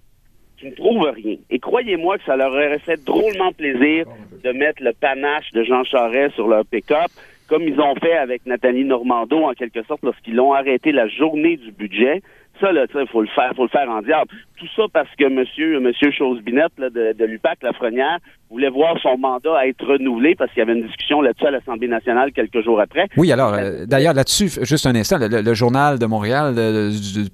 tu 0.58 0.66
ne 0.66 0.74
trouves 0.74 1.08
rien. 1.14 1.36
Et 1.50 1.58
croyez-moi 1.58 2.18
que 2.18 2.24
ça 2.24 2.36
leur 2.36 2.50
aurait 2.50 2.78
fait 2.80 3.02
drôlement 3.04 3.52
plaisir 3.52 4.06
de 4.42 4.50
mettre 4.50 4.82
le 4.82 4.92
panache 4.92 5.50
de 5.52 5.62
Jean 5.62 5.84
Charest 5.84 6.34
sur 6.34 6.48
leur 6.48 6.64
pick-up, 6.66 7.10
comme 7.46 7.62
ils 7.62 7.80
ont 7.80 7.94
fait 7.94 8.16
avec 8.16 8.44
Nathalie 8.44 8.84
Normando, 8.84 9.44
en 9.44 9.54
quelque 9.54 9.82
sorte, 9.84 10.02
lorsqu'ils 10.02 10.34
l'ont 10.34 10.52
arrêté 10.52 10.92
la 10.92 11.08
journée 11.08 11.56
du 11.56 11.72
budget. 11.72 12.22
Ça, 12.60 12.72
là, 12.72 12.86
il 12.92 13.06
faut 13.06 13.20
le 13.20 13.28
faire, 13.28 13.52
faut 13.54 13.64
le 13.64 13.68
faire 13.68 13.88
en 13.88 14.02
diable. 14.02 14.30
Tout 14.56 14.66
ça 14.74 14.82
parce 14.92 15.08
que 15.16 15.28
monsieur, 15.28 15.78
monsieur 15.78 16.10
Chose-Binette, 16.10 16.72
de, 16.78 17.12
de 17.16 17.24
l'UPAC, 17.24 17.62
Lafrenière, 17.62 18.18
voulait 18.50 18.70
voir 18.70 18.96
son 19.00 19.16
mandat 19.16 19.66
être 19.66 19.84
renouvelé 19.86 20.34
parce 20.34 20.50
qu'il 20.50 20.60
y 20.60 20.62
avait 20.62 20.72
une 20.72 20.86
discussion 20.86 21.20
là-dessus 21.20 21.46
à 21.46 21.50
l'Assemblée 21.52 21.86
nationale 21.86 22.32
quelques 22.32 22.64
jours 22.64 22.80
après. 22.80 23.06
Oui, 23.16 23.30
alors, 23.30 23.54
euh, 23.54 23.86
d'ailleurs, 23.86 24.14
là-dessus, 24.14 24.50
juste 24.62 24.86
un 24.86 24.94
instant, 24.96 25.18
le, 25.20 25.54
Journal 25.54 25.98
de 25.98 26.06
Montréal, 26.06 26.54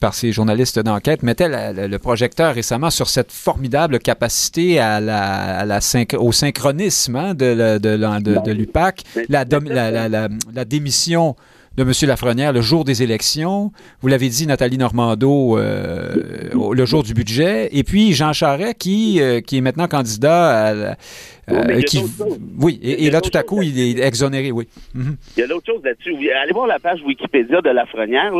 par 0.01 0.15
ses 0.15 0.33
journalistes 0.33 0.79
d'enquête, 0.81 1.23
mettait 1.23 1.49
le 1.49 1.97
projecteur 1.99 2.55
récemment 2.55 2.91
sur 2.91 3.09
cette 3.09 3.33
formidable 3.33 3.99
capacité 4.01 4.79
à 4.79 5.01
la, 5.01 5.65
la 5.65 5.79
au 6.19 6.33
synchronisme 6.33 7.17
hein, 7.17 7.35
de, 7.35 7.79
de, 7.79 8.53
l'UPAC, 8.53 9.03
la, 9.29 9.45
la 9.45 10.65
démission 10.65 11.37
de 11.77 11.83
M. 11.83 11.91
Lafrenière 12.09 12.53
le 12.53 12.61
jour 12.61 12.85
des 12.85 13.03
élections. 13.03 13.73
Vous 14.01 14.09
l'avez 14.09 14.29
dit, 14.29 14.47
Nathalie 14.47 14.79
Normando, 14.79 15.59
euh, 15.59 16.51
le 16.53 16.85
jour 16.85 17.03
du 17.03 17.15
budget. 17.15 17.69
Et 17.73 17.83
puis 17.83 18.13
Jean 18.13 18.33
Charest, 18.33 18.79
qui, 18.79 19.21
euh, 19.21 19.41
qui 19.41 19.59
est 19.59 19.61
maintenant 19.61 19.89
candidat 19.89 20.69
à, 20.69 20.97
euh, 21.51 21.83
qui, 21.83 22.03
oui, 22.59 22.79
et, 22.83 23.11
là, 23.11 23.21
tout 23.21 23.37
à 23.37 23.43
coup, 23.43 23.61
il 23.63 23.79
est 23.79 24.03
exonéré, 24.03 24.51
oui. 24.51 24.67
Mhm. 24.95 25.17
Il 25.37 25.41
y 25.41 25.43
a 25.43 25.47
d'autres 25.47 25.67
choses 25.67 25.85
là-dessus. 25.85 26.15
Allez 26.31 26.53
voir 26.53 26.67
la 26.67 26.79
page 26.79 27.03
Wikipédia 27.05 27.61
de 27.61 27.71
Lafrenière. 27.71 28.33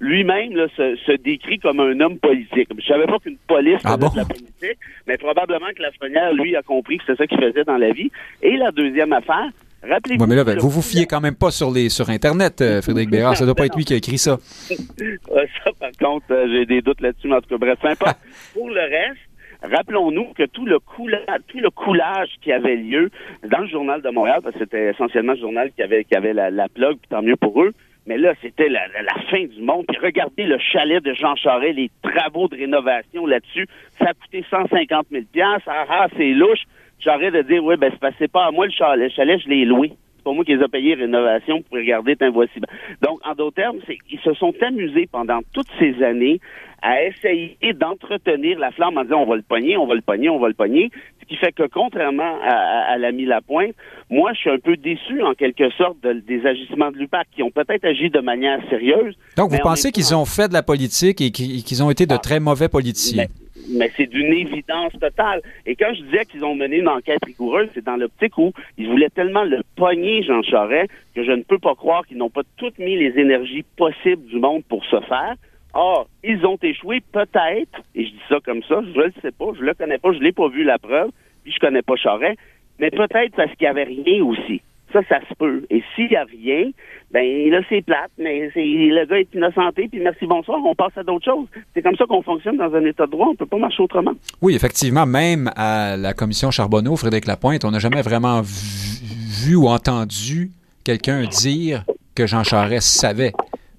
Lui-même 0.00 0.52
se, 0.76 0.96
se, 0.96 1.12
décrit 1.12 1.58
comme 1.58 1.80
un 1.80 2.00
homme 2.00 2.18
politique. 2.18 2.68
Je 2.76 2.86
savais 2.86 3.06
pas 3.06 3.18
qu'une 3.18 3.36
police 3.46 3.80
ah 3.84 3.96
de 3.96 4.04
la 4.16 4.24
politique, 4.24 4.78
mais 5.06 5.16
probablement 5.18 5.66
que 5.76 5.82
Lafrenière, 5.82 6.32
lui, 6.32 6.56
a 6.56 6.62
compris 6.62 6.98
que 6.98 7.04
c'est 7.06 7.16
ça 7.16 7.26
qu'il 7.26 7.38
faisait 7.38 7.64
dans 7.64 7.78
la 7.78 7.92
vie. 7.92 8.10
Et 8.42 8.56
la 8.56 8.70
deuxième 8.70 9.12
affaire, 9.12 9.50
Rappelez-vous. 9.82 10.26
mais 10.26 10.34
là, 10.34 10.44
ben, 10.44 10.58
vous 10.58 10.70
vous 10.70 10.82
fiez 10.82 11.06
quand 11.06 11.20
même 11.20 11.36
pas 11.36 11.50
sur 11.50 11.70
les 11.70 11.88
sur 11.88 12.10
Internet, 12.10 12.60
euh, 12.60 12.82
Frédéric 12.82 13.10
Bérard. 13.10 13.36
Ça 13.36 13.44
doit 13.44 13.54
pas 13.54 13.66
être 13.66 13.76
lui 13.76 13.84
qui 13.84 13.94
a 13.94 13.96
écrit 13.96 14.18
ça. 14.18 14.38
ça, 14.68 15.70
par 15.78 15.92
contre, 16.00 16.26
euh, 16.30 16.48
j'ai 16.50 16.66
des 16.66 16.82
doutes 16.82 17.00
là-dessus, 17.00 17.28
mais 17.28 17.36
en 17.36 17.40
tout 17.40 17.50
cas, 17.50 17.58
bref, 17.58 17.78
sympa. 17.80 18.16
Pour 18.54 18.68
le 18.70 18.80
reste, 18.80 19.20
rappelons-nous 19.62 20.32
que 20.34 20.44
tout 20.44 20.66
le 20.66 20.78
coulage, 20.80 21.24
tout 21.46 21.60
le 21.60 21.70
coulage 21.70 22.30
qui 22.42 22.52
avait 22.52 22.76
lieu 22.76 23.10
dans 23.48 23.60
le 23.60 23.68
journal 23.68 24.02
de 24.02 24.10
Montréal, 24.10 24.40
parce 24.42 24.54
que 24.54 24.60
c'était 24.60 24.90
essentiellement 24.90 25.34
le 25.34 25.40
journal 25.40 25.70
qui 25.72 25.82
avait 25.82 26.04
qui 26.04 26.16
avait 26.16 26.32
la, 26.32 26.50
la 26.50 26.68
plug, 26.68 26.98
puis 26.98 27.08
tant 27.08 27.22
mieux 27.22 27.36
pour 27.36 27.62
eux. 27.62 27.72
Mais 28.08 28.16
là, 28.16 28.32
c'était 28.40 28.70
la, 28.70 28.88
la, 28.88 29.22
fin 29.30 29.44
du 29.44 29.60
monde. 29.60 29.84
Puis 29.86 29.98
regardez 30.02 30.44
le 30.44 30.58
chalet 30.58 31.04
de 31.04 31.12
Jean 31.12 31.36
Charest, 31.36 31.76
les 31.76 31.90
travaux 32.02 32.48
de 32.48 32.56
rénovation 32.56 33.26
là-dessus. 33.26 33.68
Ça 33.98 34.06
a 34.06 34.14
coûté 34.14 34.42
150 34.48 35.08
000 35.12 35.24
Ah, 35.42 35.58
ah 35.66 36.06
c'est 36.16 36.30
louche. 36.30 36.62
J'arrête 37.00 37.34
de 37.34 37.42
dire, 37.42 37.64
oui, 37.64 37.76
ben, 37.76 37.92
c'est 38.18 38.30
pas 38.30 38.46
à 38.46 38.50
moi 38.50 38.66
le 38.66 38.72
chalet, 38.72 39.10
je 39.14 39.48
l'ai 39.48 39.64
loué. 39.64 39.92
C'est 40.16 40.24
pas 40.24 40.32
moi 40.32 40.44
qui 40.44 40.54
les 40.54 40.62
ai 40.62 40.68
payés 40.68 40.94
rénovation 40.94 41.62
pour 41.62 41.78
regarder, 41.78 42.16
un 42.20 42.30
voici. 42.30 42.60
Donc, 43.02 43.20
en 43.24 43.34
d'autres 43.34 43.54
termes, 43.54 43.78
ils 44.10 44.18
se 44.20 44.34
sont 44.34 44.52
amusés 44.60 45.08
pendant 45.10 45.40
toutes 45.52 45.70
ces 45.78 46.02
années 46.02 46.40
à 46.82 47.04
essayer 47.04 47.56
d'entretenir 47.74 48.58
la 48.58 48.70
flamme 48.70 48.98
en 48.98 49.04
disant 49.04 49.22
on 49.22 49.26
va 49.26 49.36
le 49.36 49.42
pogner, 49.42 49.76
on 49.76 49.86
va 49.86 49.94
le 49.94 50.00
pogner, 50.00 50.28
on 50.28 50.38
va 50.38 50.48
le 50.48 50.54
pogner. 50.54 50.90
Ce 51.20 51.26
qui 51.26 51.36
fait 51.36 51.52
que 51.52 51.64
contrairement 51.66 52.38
à, 52.42 52.92
à, 52.92 52.98
l'ami 52.98 53.24
Lapointe, 53.24 53.74
moi 54.10 54.32
je 54.34 54.38
suis 54.38 54.50
un 54.50 54.58
peu 54.58 54.76
déçu 54.76 55.22
en 55.22 55.34
quelque 55.34 55.70
sorte 55.70 55.98
des 56.00 56.46
agissements 56.46 56.90
de 56.90 56.98
l'UPAC 56.98 57.26
qui 57.34 57.42
ont 57.42 57.50
peut-être 57.50 57.84
agi 57.84 58.10
de 58.10 58.20
manière 58.20 58.60
sérieuse. 58.70 59.14
Donc 59.36 59.50
vous 59.50 59.58
pensez 59.58 59.90
qu'ils 59.90 60.14
ont 60.14 60.24
fait 60.24 60.48
de 60.48 60.52
la 60.52 60.62
politique 60.62 61.20
et 61.20 61.30
qu'ils 61.30 61.82
ont 61.82 61.90
été 61.90 62.06
de 62.06 62.14
ah. 62.14 62.18
très 62.18 62.38
mauvais 62.38 62.68
politiciens? 62.68 63.26
Mais 63.68 63.90
c'est 63.96 64.06
d'une 64.06 64.32
évidence 64.32 64.92
totale. 65.00 65.42
Et 65.66 65.76
quand 65.76 65.92
je 65.94 66.02
disais 66.02 66.24
qu'ils 66.24 66.44
ont 66.44 66.54
mené 66.54 66.78
une 66.78 66.88
enquête 66.88 67.24
rigoureuse, 67.24 67.68
c'est 67.74 67.84
dans 67.84 67.96
l'optique 67.96 68.36
où 68.38 68.52
ils 68.76 68.88
voulaient 68.88 69.10
tellement 69.10 69.44
le 69.44 69.62
pogner, 69.76 70.22
Jean 70.22 70.42
Charest, 70.42 70.90
que 71.14 71.24
je 71.24 71.32
ne 71.32 71.42
peux 71.42 71.58
pas 71.58 71.74
croire 71.74 72.06
qu'ils 72.06 72.18
n'ont 72.18 72.30
pas 72.30 72.42
toutes 72.56 72.78
mis 72.78 72.96
les 72.96 73.18
énergies 73.18 73.64
possibles 73.76 74.24
du 74.26 74.38
monde 74.38 74.64
pour 74.68 74.84
ce 74.86 75.00
faire. 75.00 75.34
Or, 75.74 76.08
ils 76.24 76.44
ont 76.46 76.58
échoué 76.62 77.00
peut-être, 77.12 77.80
et 77.94 78.06
je 78.06 78.10
dis 78.10 78.22
ça 78.28 78.38
comme 78.44 78.62
ça, 78.62 78.80
je 78.82 78.98
ne 78.98 79.04
le 79.04 79.12
sais 79.22 79.32
pas, 79.32 79.46
je 79.56 79.62
le 79.62 79.74
connais 79.74 79.98
pas, 79.98 80.12
je 80.12 80.18
l'ai 80.18 80.32
pas 80.32 80.48
vu 80.48 80.64
la 80.64 80.78
preuve, 80.78 81.10
puis 81.44 81.52
je 81.52 81.58
connais 81.58 81.82
pas 81.82 81.96
Charest, 81.96 82.38
mais 82.78 82.90
peut-être 82.90 83.36
parce 83.36 83.52
qu'il 83.54 83.64
y 83.64 83.66
avait 83.66 83.84
rien 83.84 84.24
aussi. 84.24 84.62
Ça, 84.92 85.00
ça 85.08 85.20
se 85.28 85.34
peut. 85.34 85.64
Et 85.70 85.82
s'il 85.94 86.10
y 86.10 86.16
a 86.16 86.24
rien, 86.24 86.70
ben 87.10 87.50
là, 87.50 87.60
c'est 87.68 87.82
plate, 87.82 88.10
mais 88.18 88.50
c'est, 88.54 88.60
le 88.64 89.06
gars 89.06 89.18
est 89.18 89.34
innocenté, 89.34 89.88
puis 89.88 90.00
merci, 90.00 90.26
bonsoir, 90.26 90.58
on 90.64 90.74
passe 90.74 90.96
à 90.96 91.02
d'autres 91.02 91.24
choses. 91.24 91.46
C'est 91.74 91.82
comme 91.82 91.96
ça 91.96 92.04
qu'on 92.06 92.22
fonctionne 92.22 92.56
dans 92.56 92.74
un 92.74 92.84
état 92.84 93.06
de 93.06 93.10
droit, 93.10 93.28
on 93.30 93.34
peut 93.34 93.46
pas 93.46 93.58
marcher 93.58 93.82
autrement. 93.82 94.12
Oui, 94.40 94.54
effectivement, 94.54 95.06
même 95.06 95.50
à 95.56 95.96
la 95.96 96.12
commission 96.14 96.50
Charbonneau, 96.50 96.96
Frédéric 96.96 97.26
Lapointe, 97.26 97.64
on 97.64 97.70
n'a 97.70 97.78
jamais 97.78 98.02
vraiment 98.02 98.42
vu, 98.42 99.56
ou 99.56 99.68
entendu 99.68 100.50
quelqu'un 100.84 101.24
dire 101.24 101.84
que 102.14 102.26
Jean 102.26 102.44
Charest 102.44 102.88
savait 102.88 103.32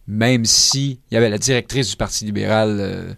même 0.10 0.44
si 0.44 1.00
il 1.12 1.14
y 1.14 1.18
avait 1.18 1.30
la 1.30 1.38
directrice 1.38 1.92
du 1.92 1.96
Parti 1.96 2.26
libéral, 2.26 2.78
euh, 2.80 3.14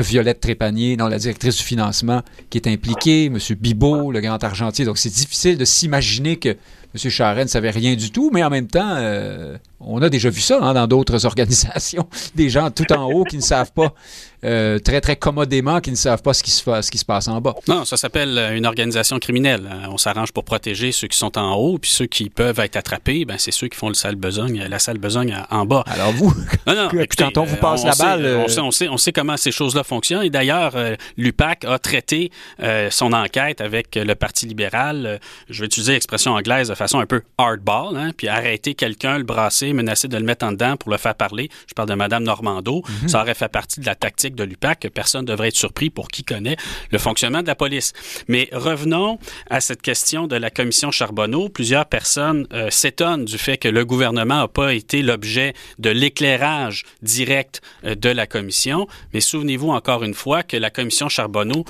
Violette 0.00 0.38
Trépanier, 0.38 0.96
non, 0.96 1.08
la 1.08 1.18
directrice 1.18 1.56
du 1.56 1.64
financement, 1.64 2.22
qui 2.48 2.58
est 2.58 2.68
impliquée, 2.68 3.24
M. 3.24 3.38
Bibot, 3.58 4.12
le 4.12 4.20
grand 4.20 4.42
argentier. 4.44 4.84
Donc, 4.84 4.98
c'est 4.98 5.10
difficile 5.10 5.58
de 5.58 5.64
s'imaginer 5.64 6.36
que 6.36 6.56
M. 6.94 7.10
Charest 7.10 7.46
ne 7.46 7.50
savait 7.50 7.70
rien 7.70 7.94
du 7.94 8.10
tout, 8.10 8.30
mais 8.32 8.44
en 8.44 8.50
même 8.50 8.66
temps, 8.66 8.96
euh, 8.96 9.56
on 9.86 10.02
a 10.02 10.08
déjà 10.08 10.30
vu 10.30 10.40
ça 10.40 10.58
hein, 10.60 10.74
dans 10.74 10.86
d'autres 10.86 11.26
organisations. 11.26 12.06
Des 12.34 12.48
gens 12.48 12.70
tout 12.70 12.90
en 12.92 13.10
haut 13.10 13.24
qui 13.24 13.36
ne 13.36 13.42
savent 13.42 13.72
pas, 13.72 13.94
euh, 14.44 14.80
très, 14.80 15.00
très 15.00 15.14
commodément, 15.14 15.80
qui 15.80 15.92
ne 15.92 15.96
savent 15.96 16.20
pas 16.20 16.34
ce 16.34 16.42
qui 16.42 16.50
se, 16.50 16.64
ce 16.64 16.90
qui 16.90 16.98
se 16.98 17.04
passe 17.04 17.28
en 17.28 17.40
bas. 17.40 17.54
Non, 17.68 17.84
ça 17.84 17.96
s'appelle 17.96 18.36
euh, 18.36 18.56
une 18.56 18.66
organisation 18.66 19.20
criminelle. 19.20 19.70
On 19.88 19.98
s'arrange 19.98 20.32
pour 20.32 20.42
protéger 20.42 20.90
ceux 20.90 21.06
qui 21.06 21.16
sont 21.16 21.38
en 21.38 21.54
haut, 21.54 21.78
puis 21.78 21.90
ceux 21.90 22.06
qui 22.06 22.28
peuvent 22.28 22.58
être 22.58 22.76
attrapés, 22.76 23.24
ben, 23.24 23.36
c'est 23.38 23.52
ceux 23.52 23.68
qui 23.68 23.78
font 23.78 23.86
le 23.86 23.94
sale 23.94 24.16
besogne, 24.16 24.64
la 24.68 24.78
sale 24.80 24.98
besogne 24.98 25.36
en 25.50 25.64
bas. 25.64 25.84
Alors 25.86 26.10
vous, 26.12 26.34
non, 26.66 26.74
non, 26.74 26.90
écoutez, 26.90 27.22
quand 27.22 27.38
on 27.38 27.44
vous 27.44 27.56
passe 27.56 27.84
la 27.84 27.94
balle... 27.94 28.26
on, 28.44 28.48
sait, 28.48 28.60
on, 28.60 28.70
sait, 28.72 28.88
on, 28.88 28.96
sait, 28.96 29.12
comment 29.12 29.36
ces 29.36 29.52
choses-là 29.52 29.84
fonctionnent. 29.84 30.24
Et 30.24 30.30
d'ailleurs, 30.30 30.72
l'UPAC 31.16 31.64
a 31.64 31.78
traité 31.78 32.32
son 32.90 33.12
enquête 33.12 33.60
avec 33.60 33.94
le 33.94 34.14
Parti 34.14 34.46
libéral, 34.46 35.20
je 35.48 35.60
vais 35.60 35.66
utiliser 35.66 35.92
l'expression 35.92 36.32
anglaise 36.32 36.68
de 36.68 36.74
façon 36.74 36.98
un 36.98 37.06
peu 37.06 37.22
hardball, 37.38 37.96
hein, 37.96 38.10
puis 38.16 38.28
arrêter 38.28 38.74
quelqu'un, 38.74 39.18
le 39.18 39.24
brasser, 39.24 39.71
menacer 39.72 40.08
de 40.08 40.16
le 40.16 40.24
mettre 40.24 40.46
en 40.46 40.52
dedans 40.52 40.76
pour 40.76 40.90
le 40.90 40.98
faire 40.98 41.14
parler. 41.14 41.48
Je 41.68 41.74
parle 41.74 41.88
de 41.88 41.94
Mme 41.94 42.24
Normando. 42.24 42.82
Mhm. 43.02 43.08
Ça 43.08 43.22
aurait 43.22 43.34
fait 43.34 43.48
partie 43.48 43.80
de 43.80 43.86
la 43.86 43.94
tactique 43.94 44.34
de 44.34 44.44
l'UPAC 44.44 44.86
personne 44.92 45.22
ne 45.22 45.26
devrait 45.26 45.48
être 45.48 45.56
surpris 45.56 45.90
pour 45.90 46.08
qui 46.08 46.24
connaît 46.24 46.56
le 46.90 46.98
fonctionnement 46.98 47.42
de 47.42 47.46
la 47.46 47.54
police. 47.54 47.92
Mais 48.28 48.48
revenons 48.52 49.18
à 49.50 49.60
cette 49.60 49.82
question 49.82 50.26
de 50.26 50.36
la 50.36 50.50
commission 50.50 50.90
Charbonneau. 50.90 51.48
Plusieurs 51.48 51.86
personnes 51.86 52.46
euh, 52.52 52.70
s'étonnent 52.70 53.24
du 53.24 53.38
fait 53.38 53.58
que 53.58 53.68
le 53.68 53.84
gouvernement 53.84 54.40
n'a 54.42 54.48
pas 54.48 54.74
été 54.74 55.02
l'objet 55.02 55.54
de 55.78 55.90
l'éclairage 55.90 56.84
direct 57.02 57.60
euh, 57.84 57.94
de 57.94 58.08
la 58.08 58.26
commission. 58.26 58.86
Mais 59.12 59.20
souvenez-vous 59.20 59.70
encore 59.70 60.02
une 60.04 60.14
fois 60.14 60.42
que 60.42 60.56
la 60.56 60.70
commission 60.70 61.08
Charbonneau 61.08 61.64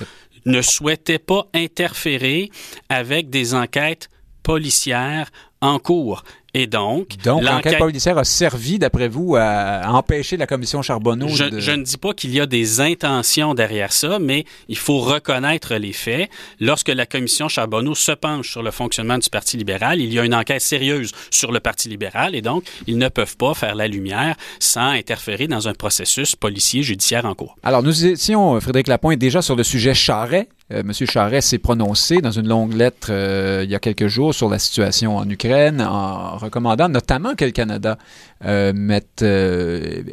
ne 0.45 0.61
souhaitait 0.61 1.19
pas 1.19 1.47
interférer 1.53 2.49
avec 2.89 3.29
des 3.29 3.53
enquêtes 3.53 4.09
policières 4.43 5.31
en 5.63 5.79
cours. 5.79 6.23
Et 6.55 6.67
donc, 6.67 7.17
donc 7.23 7.41
l'enquête 7.41 7.79
policière 7.79 8.19
a 8.19 8.23
servi, 8.23 8.77
d'après 8.77 9.07
vous, 9.07 9.35
à 9.35 9.91
empêcher 9.91 10.37
la 10.37 10.45
commission 10.45 10.83
Charbonneau 10.83 11.27
je, 11.27 11.45
de... 11.45 11.59
je 11.59 11.71
ne 11.71 11.81
dis 11.81 11.97
pas 11.97 12.13
qu'il 12.13 12.31
y 12.31 12.39
a 12.39 12.45
des 12.45 12.79
intentions 12.79 13.55
derrière 13.55 13.91
ça, 13.91 14.19
mais 14.19 14.45
il 14.67 14.77
faut 14.77 14.99
reconnaître 14.99 15.73
les 15.75 15.93
faits. 15.93 16.29
Lorsque 16.59 16.89
la 16.89 17.07
commission 17.07 17.47
Charbonneau 17.47 17.95
se 17.95 18.11
penche 18.11 18.51
sur 18.51 18.61
le 18.61 18.69
fonctionnement 18.69 19.17
du 19.17 19.31
Parti 19.31 19.57
libéral, 19.57 19.99
il 19.99 20.13
y 20.13 20.19
a 20.19 20.25
une 20.25 20.35
enquête 20.35 20.61
sérieuse 20.61 21.11
sur 21.31 21.51
le 21.51 21.59
Parti 21.59 21.89
libéral 21.89 22.35
et 22.35 22.41
donc 22.41 22.65
ils 22.85 22.99
ne 22.99 23.09
peuvent 23.09 23.37
pas 23.37 23.55
faire 23.55 23.73
la 23.73 23.87
lumière 23.87 24.35
sans 24.59 24.89
interférer 24.91 25.47
dans 25.47 25.67
un 25.67 25.73
processus 25.73 26.35
policier 26.35 26.83
judiciaire 26.83 27.25
en 27.25 27.33
cours. 27.33 27.55
Alors, 27.63 27.81
nous 27.81 28.05
étions, 28.05 28.61
Frédéric 28.61 28.89
Lapointe, 28.89 29.17
déjà 29.17 29.41
sur 29.41 29.55
le 29.55 29.63
sujet 29.63 29.95
Charret. 29.95 30.49
Euh, 30.71 30.79
M. 30.79 30.93
Charest 30.93 31.49
s'est 31.49 31.57
prononcé 31.57 32.21
dans 32.21 32.31
une 32.31 32.47
longue 32.47 32.73
lettre 32.73 33.09
euh, 33.09 33.61
il 33.65 33.69
y 33.69 33.75
a 33.75 33.79
quelques 33.79 34.07
jours 34.07 34.33
sur 34.33 34.49
la 34.49 34.59
situation 34.59 35.17
en 35.17 35.29
Ukraine 35.29 35.81
en 35.81 36.37
recommandant 36.37 36.87
notamment 36.87 37.35
que 37.35 37.43
le 37.43 37.51
Canada 37.51 37.97
euh, 38.45 38.71
mette, 38.73 39.25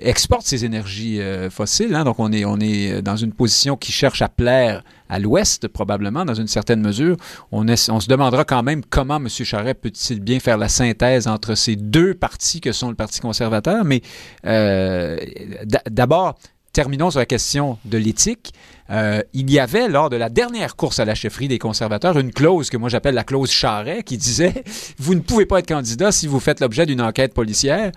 exporte 0.00 0.46
ses 0.46 0.64
énergies 0.64 1.20
fossiles. 1.50 1.94
Hein. 1.94 2.04
donc 2.04 2.18
on 2.18 2.32
est, 2.32 2.44
on 2.44 2.58
est 2.58 3.00
dans 3.00 3.16
une 3.16 3.32
position 3.32 3.76
qui 3.76 3.92
cherche 3.92 4.22
à 4.22 4.28
plaire 4.28 4.82
à 5.08 5.18
l'Ouest, 5.18 5.66
probablement, 5.66 6.24
dans 6.24 6.34
une 6.34 6.46
certaine 6.46 6.80
mesure. 6.80 7.16
On, 7.50 7.66
on 7.68 8.00
se 8.00 8.08
demandera 8.08 8.44
quand 8.44 8.62
même 8.62 8.82
comment 8.88 9.16
M. 9.16 9.28
Charest 9.28 9.80
peut-il 9.80 10.20
bien 10.20 10.38
faire 10.38 10.56
la 10.56 10.68
synthèse 10.68 11.26
entre 11.26 11.56
ces 11.56 11.74
deux 11.74 12.14
partis 12.14 12.60
que 12.60 12.70
sont 12.72 12.88
le 12.90 12.94
Parti 12.94 13.20
conservateur. 13.20 13.84
Mais 13.84 14.02
d'abord, 15.90 16.36
terminons 16.72 17.10
sur 17.10 17.20
la 17.20 17.26
question 17.26 17.78
de 17.84 17.98
l'éthique. 17.98 18.52
Euh, 18.90 19.22
il 19.32 19.50
y 19.50 19.58
avait, 19.58 19.88
lors 19.88 20.10
de 20.10 20.16
la 20.16 20.28
dernière 20.28 20.76
course 20.76 20.98
à 20.98 21.04
la 21.04 21.14
chefferie 21.14 21.48
des 21.48 21.58
conservateurs, 21.58 22.18
une 22.18 22.32
clause 22.32 22.70
que 22.70 22.76
moi 22.76 22.88
j'appelle 22.88 23.14
la 23.14 23.24
clause 23.24 23.50
Charret, 23.50 24.02
qui 24.02 24.18
disait 24.18 24.64
Vous 24.98 25.14
ne 25.14 25.20
pouvez 25.20 25.46
pas 25.46 25.60
être 25.60 25.68
candidat 25.68 26.12
si 26.12 26.26
vous 26.26 26.40
faites 26.40 26.60
l'objet 26.60 26.86
d'une 26.86 27.00
enquête 27.00 27.34
policière. 27.34 27.92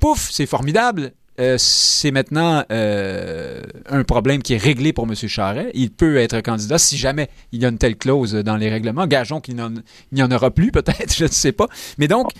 Pouf, 0.00 0.28
c'est 0.30 0.46
formidable. 0.46 1.12
Euh, 1.40 1.54
c'est 1.56 2.10
maintenant 2.10 2.64
euh, 2.72 3.62
un 3.88 4.02
problème 4.02 4.42
qui 4.42 4.54
est 4.54 4.58
réglé 4.58 4.92
pour 4.92 5.04
M. 5.04 5.14
Charret. 5.14 5.70
Il 5.72 5.92
peut 5.92 6.16
être 6.16 6.40
candidat 6.40 6.78
si 6.78 6.96
jamais 6.96 7.30
il 7.52 7.62
y 7.62 7.64
a 7.64 7.68
une 7.68 7.78
telle 7.78 7.96
clause 7.96 8.34
dans 8.34 8.56
les 8.56 8.68
règlements. 8.68 9.06
Gageons 9.06 9.40
qu'il 9.40 9.54
n'y 9.54 10.22
en, 10.22 10.30
aura 10.32 10.50
plus, 10.50 10.72
peut-être, 10.72 11.14
je 11.16 11.24
ne 11.24 11.30
sais 11.30 11.52
pas. 11.52 11.68
Mais 11.96 12.08
donc, 12.08 12.32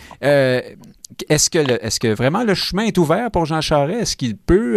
est-ce 1.29 1.51
que, 1.51 1.59
est 1.59 1.99
que 1.99 2.09
vraiment 2.09 2.45
le 2.45 2.55
chemin 2.55 2.85
est 2.85 2.99
ouvert 2.99 3.31
pour 3.31 3.47
Jean 3.47 3.61
Charest? 3.61 4.03
Est-ce 4.03 4.16
qu'il 4.16 4.37
peut... 4.37 4.75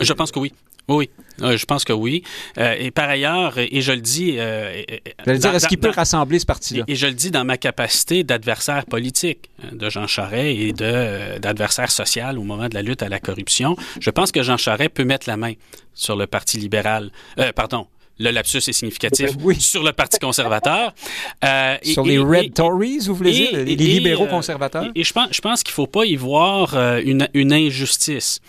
Je 0.00 0.12
pense 0.12 0.32
que 0.32 0.38
oui. 0.38 0.52
Oui, 0.88 1.10
je 1.40 1.64
pense 1.66 1.84
que 1.84 1.92
oui. 1.92 2.22
Euh, 2.56 2.74
et 2.78 2.90
par 2.90 3.10
ailleurs, 3.10 3.58
et 3.58 3.80
je 3.82 3.92
le 3.92 4.00
dis... 4.00 4.36
Euh, 4.38 4.82
dire, 5.26 5.54
est-ce 5.54 5.68
qu'il 5.68 5.78
peut 5.78 5.90
rassembler 5.90 6.38
ce 6.38 6.46
parti-là? 6.46 6.84
Et, 6.88 6.94
je 6.94 7.06
le 7.06 7.12
dis 7.12 7.30
dans 7.30 7.44
ma 7.44 7.58
capacité 7.58 8.24
d'adversaire 8.24 8.86
politique 8.86 9.50
hein, 9.62 9.68
de 9.72 9.90
Jean 9.90 10.06
Charest 10.06 10.58
et 10.58 10.72
de, 10.72 11.38
d'adversaire 11.38 11.90
social 11.90 12.38
au 12.38 12.42
moment 12.42 12.68
de 12.68 12.74
la 12.74 12.82
lutte 12.82 13.02
à 13.02 13.10
la 13.10 13.20
corruption. 13.20 13.76
Je 14.00 14.08
pense 14.08 14.32
que 14.32 14.42
Jean 14.42 14.56
Charest 14.56 14.90
peut 14.90 15.04
mettre 15.04 15.28
la 15.28 15.36
main 15.36 15.52
sur 15.92 16.16
le 16.16 16.26
Parti 16.26 16.56
libéral. 16.56 17.10
Euh, 17.38 17.52
pardon, 17.52 17.86
le 18.18 18.30
lapsus 18.30 18.58
est 18.58 18.72
significatif, 18.72 19.30
sur 19.58 19.82
le 19.82 19.92
Parti 19.92 20.18
conservateur. 20.18 20.94
Euh, 21.44 21.76
sur 21.82 22.04
les 22.04 22.18
Red 22.18 22.54
Tories, 22.54 23.00
vous 23.06 23.14
voulez 23.14 23.32
dire, 23.32 23.52
les, 23.52 23.76
libéraux 23.76 24.24
euh, 24.24 24.28
conservateurs? 24.28 24.90
Et, 24.94 25.04
je 25.04 25.12
pense, 25.12 25.28
je 25.32 25.40
pense 25.40 25.62
qu'il 25.62 25.72
ne 25.72 25.74
faut 25.74 25.86
pas 25.86 26.04
y 26.04 26.16
voir 26.16 26.74
euh, 26.74 27.00
une, 27.04 27.28
une, 27.34 27.52
injustice. 27.52 28.40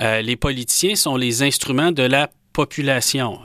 les 0.00 0.36
politiciens 0.36 0.94
sont 0.94 1.16
les 1.16 1.42
instruments 1.42 1.92
de 1.92 2.02
la 2.02 2.30
population. 2.52 3.40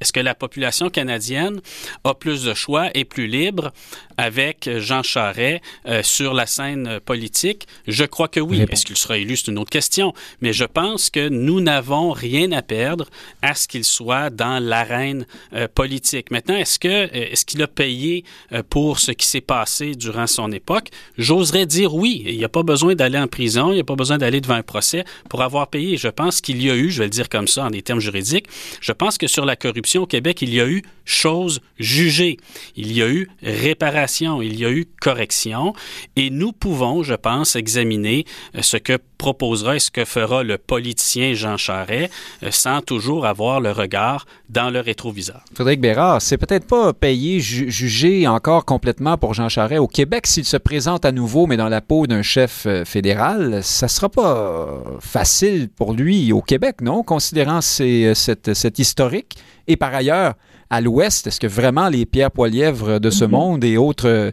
Est-ce 0.00 0.12
que 0.12 0.20
la 0.20 0.34
population 0.34 0.90
canadienne 0.90 1.60
a 2.04 2.14
plus 2.14 2.42
de 2.42 2.52
choix 2.52 2.88
et 2.94 3.04
plus 3.04 3.28
libre? 3.28 3.72
Avec 4.20 4.68
Jean 4.78 5.02
Charest 5.02 5.62
euh, 5.86 6.02
sur 6.02 6.34
la 6.34 6.44
scène 6.44 7.00
politique? 7.04 7.66
Je 7.88 8.04
crois 8.04 8.28
que 8.28 8.38
oui. 8.38 8.60
Est-ce 8.70 8.84
qu'il 8.84 8.98
sera 8.98 9.16
élu? 9.16 9.34
C'est 9.36 9.50
une 9.50 9.58
autre 9.58 9.70
question. 9.70 10.12
Mais 10.42 10.52
je 10.52 10.64
pense 10.64 11.08
que 11.08 11.30
nous 11.30 11.62
n'avons 11.62 12.12
rien 12.12 12.52
à 12.52 12.60
perdre 12.60 13.08
à 13.40 13.54
ce 13.54 13.66
qu'il 13.66 13.84
soit 13.84 14.28
dans 14.28 14.62
l'arène 14.62 15.24
euh, 15.54 15.68
politique. 15.74 16.30
Maintenant, 16.30 16.56
est-ce 16.56 16.78
que 16.78 16.88
euh, 16.88 17.08
est-ce 17.12 17.46
qu'il 17.46 17.62
a 17.62 17.66
payé 17.66 18.24
pour 18.68 18.98
ce 18.98 19.12
qui 19.12 19.26
s'est 19.26 19.40
passé 19.40 19.94
durant 19.94 20.26
son 20.26 20.52
époque? 20.52 20.88
J'oserais 21.16 21.64
dire 21.64 21.94
oui. 21.94 22.22
Il 22.26 22.36
n'y 22.36 22.44
a 22.44 22.48
pas 22.48 22.62
besoin 22.62 22.94
d'aller 22.94 23.18
en 23.18 23.28
prison, 23.28 23.70
il 23.72 23.76
n'y 23.76 23.80
a 23.80 23.84
pas 23.84 23.94
besoin 23.94 24.18
d'aller 24.18 24.40
devant 24.40 24.54
un 24.54 24.62
procès 24.62 25.04
pour 25.30 25.42
avoir 25.42 25.68
payé. 25.68 25.96
Je 25.96 26.08
pense 26.08 26.40
qu'il 26.40 26.62
y 26.62 26.70
a 26.70 26.76
eu, 26.76 26.90
je 26.90 26.98
vais 26.98 27.06
le 27.06 27.10
dire 27.10 27.28
comme 27.28 27.48
ça 27.48 27.64
en 27.64 27.70
des 27.70 27.82
termes 27.82 28.00
juridiques, 28.00 28.46
je 28.80 28.92
pense 28.92 29.16
que 29.16 29.26
sur 29.26 29.44
la 29.46 29.56
corruption 29.56 30.02
au 30.02 30.06
Québec, 30.06 30.42
il 30.42 30.52
y 30.52 30.60
a 30.60 30.66
eu 30.66 30.82
chose 31.10 31.60
jugée. 31.78 32.36
Il 32.76 32.92
y 32.92 33.02
a 33.02 33.08
eu 33.08 33.28
réparation, 33.42 34.09
il 34.18 34.58
y 34.58 34.64
a 34.64 34.70
eu 34.70 34.86
correction 35.00 35.72
et 36.16 36.30
nous 36.30 36.52
pouvons, 36.52 37.02
je 37.02 37.14
pense, 37.14 37.56
examiner 37.56 38.24
euh, 38.56 38.62
ce 38.62 38.76
que 38.76 38.98
proposera 39.18 39.76
et 39.76 39.78
ce 39.78 39.90
que 39.90 40.04
fera 40.04 40.42
le 40.42 40.58
politicien 40.58 41.34
Jean 41.34 41.56
Charest 41.56 42.10
euh, 42.42 42.50
sans 42.50 42.80
toujours 42.80 43.26
avoir 43.26 43.60
le 43.60 43.70
regard 43.70 44.26
dans 44.48 44.70
le 44.70 44.80
rétroviseur. 44.80 45.42
Frédéric 45.54 45.80
Bérard, 45.80 46.22
c'est 46.22 46.38
peut-être 46.38 46.66
pas 46.66 46.92
payé, 46.92 47.40
jugé 47.40 48.26
encore 48.26 48.64
complètement 48.64 49.16
pour 49.18 49.34
Jean 49.34 49.48
Charest. 49.48 49.80
Au 49.80 49.86
Québec, 49.86 50.26
s'il 50.26 50.44
se 50.44 50.56
présente 50.56 51.04
à 51.04 51.12
nouveau, 51.12 51.46
mais 51.46 51.56
dans 51.56 51.68
la 51.68 51.80
peau 51.80 52.06
d'un 52.06 52.22
chef 52.22 52.64
euh, 52.66 52.84
fédéral, 52.84 53.62
ça 53.62 53.88
sera 53.88 54.08
pas 54.08 54.82
facile 55.00 55.68
pour 55.68 55.92
lui 55.92 56.32
au 56.32 56.42
Québec, 56.42 56.76
non, 56.80 57.02
considérant 57.02 57.60
cette, 57.60 58.54
cette 58.54 58.78
historique. 58.78 59.36
Et 59.66 59.76
par 59.76 59.94
ailleurs, 59.94 60.34
à 60.70 60.80
l'ouest, 60.80 61.26
est-ce 61.26 61.40
que 61.40 61.48
vraiment 61.48 61.88
les 61.88 62.06
Pierre 62.06 62.30
Poilièvre 62.30 63.00
de 63.00 63.10
ce 63.10 63.24
mhm. 63.24 63.30
monde 63.32 63.64
et 63.64 63.76
autres 63.76 64.32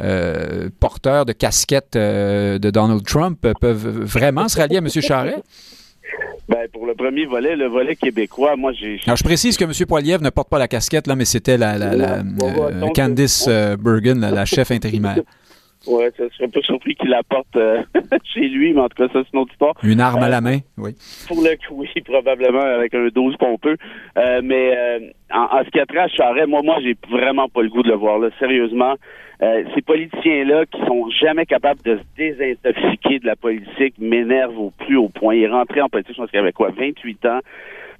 euh, 0.00 0.68
porteurs 0.80 1.24
de 1.24 1.32
casquettes 1.32 1.96
euh, 1.96 2.58
de 2.58 2.70
Donald 2.70 3.04
Trump 3.04 3.46
peuvent 3.60 3.88
vraiment 3.88 4.48
se 4.48 4.58
rallier 4.58 4.76
à 4.76 4.80
M. 4.80 4.88
Charret? 4.88 5.42
Ben, 6.48 6.68
pour 6.72 6.86
le 6.86 6.94
premier 6.94 7.26
volet, 7.26 7.56
le 7.56 7.66
volet 7.66 7.96
québécois, 7.96 8.56
moi, 8.56 8.72
j'ai. 8.72 9.00
Alors, 9.06 9.16
je 9.16 9.24
précise 9.24 9.56
que 9.56 9.64
M. 9.64 9.72
Poilièvre 9.86 10.22
ne 10.22 10.30
porte 10.30 10.48
pas 10.48 10.58
la 10.58 10.68
casquette, 10.68 11.06
là, 11.06 11.16
mais 11.16 11.24
c'était 11.24 11.56
la, 11.56 11.74
euh, 11.74 12.88
Candice 12.94 13.48
Bergen, 13.48 14.20
la 14.20 14.44
chef 14.44 14.70
intérimaire. 14.70 15.22
Ouais, 15.86 16.10
ça 16.16 16.24
serait 16.36 16.48
pas 16.48 16.60
surpris 16.62 16.94
qu'il 16.96 17.12
apporte 17.14 17.54
euh, 17.56 17.82
chez 18.34 18.48
lui, 18.48 18.72
mais 18.72 18.80
en 18.80 18.88
tout 18.88 19.06
cas, 19.06 19.12
ça, 19.12 19.20
c'est 19.24 19.32
une 19.32 19.40
autre 19.40 19.52
histoire. 19.52 19.74
Une 19.82 20.00
arme 20.00 20.22
à 20.22 20.28
la 20.28 20.40
main, 20.40 20.58
oui. 20.78 20.92
Pour 21.28 21.42
le 21.42 21.56
coup, 21.56 21.74
oui, 21.94 22.02
probablement 22.04 22.60
avec 22.60 22.94
un 22.94 23.08
12 23.08 23.36
pompeux. 23.36 23.76
Euh, 24.18 24.40
mais 24.42 24.76
euh, 24.76 24.98
en, 25.32 25.64
ce 25.64 25.70
qui 25.70 25.80
a 25.80 25.86
trait 25.86 25.98
à 25.98 26.08
Charret, 26.08 26.46
moi, 26.46 26.62
moi, 26.62 26.78
j'ai 26.82 26.96
vraiment 27.10 27.48
pas 27.48 27.62
le 27.62 27.68
goût 27.68 27.82
de 27.82 27.88
le 27.88 27.96
voir, 27.96 28.18
là. 28.18 28.28
Sérieusement, 28.38 28.94
ces 29.38 29.82
politiciens-là 29.82 30.64
qui 30.64 30.80
sont 30.86 31.10
jamais 31.10 31.44
capables 31.44 31.82
de 31.82 31.98
se 31.98 32.02
désintoxiquer 32.16 33.18
de 33.18 33.26
la 33.26 33.36
politique 33.36 33.94
m'énervent 33.98 34.58
au 34.58 34.70
plus 34.70 34.96
haut 34.96 35.10
point. 35.10 35.34
Il 35.34 35.42
est 35.42 35.48
rentré 35.48 35.82
en 35.82 35.90
politique, 35.90 36.16
je 36.16 36.22
pense 36.22 36.30
qu'il 36.30 36.38
avait 36.38 36.52
quoi, 36.52 36.70
28 36.70 37.26
ans 37.26 37.40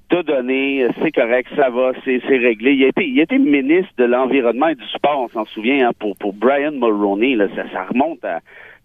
t'as 0.09 0.23
donné, 0.23 0.87
c'est 1.01 1.11
correct, 1.11 1.49
ça 1.55 1.69
va, 1.69 1.91
c'est 2.03 2.21
réglé. 2.27 2.73
Il 2.73 2.83
a 2.85 2.87
été, 2.87 3.07
il 3.07 3.19
a 3.19 3.23
été 3.23 3.37
ministre 3.37 3.91
de 3.97 4.05
l'Environnement 4.05 4.69
et 4.69 4.75
du 4.75 4.87
Sport, 4.95 5.27
on 5.27 5.29
s'en 5.29 5.45
souvient, 5.45 5.89
hein, 5.89 5.91
pour, 5.99 6.15
pour 6.17 6.33
Brian 6.33 6.71
Mulroney. 6.71 7.35
Là, 7.35 7.47
ça, 7.55 7.63
ça 7.71 7.83
remonte 7.85 8.23
à. 8.23 8.39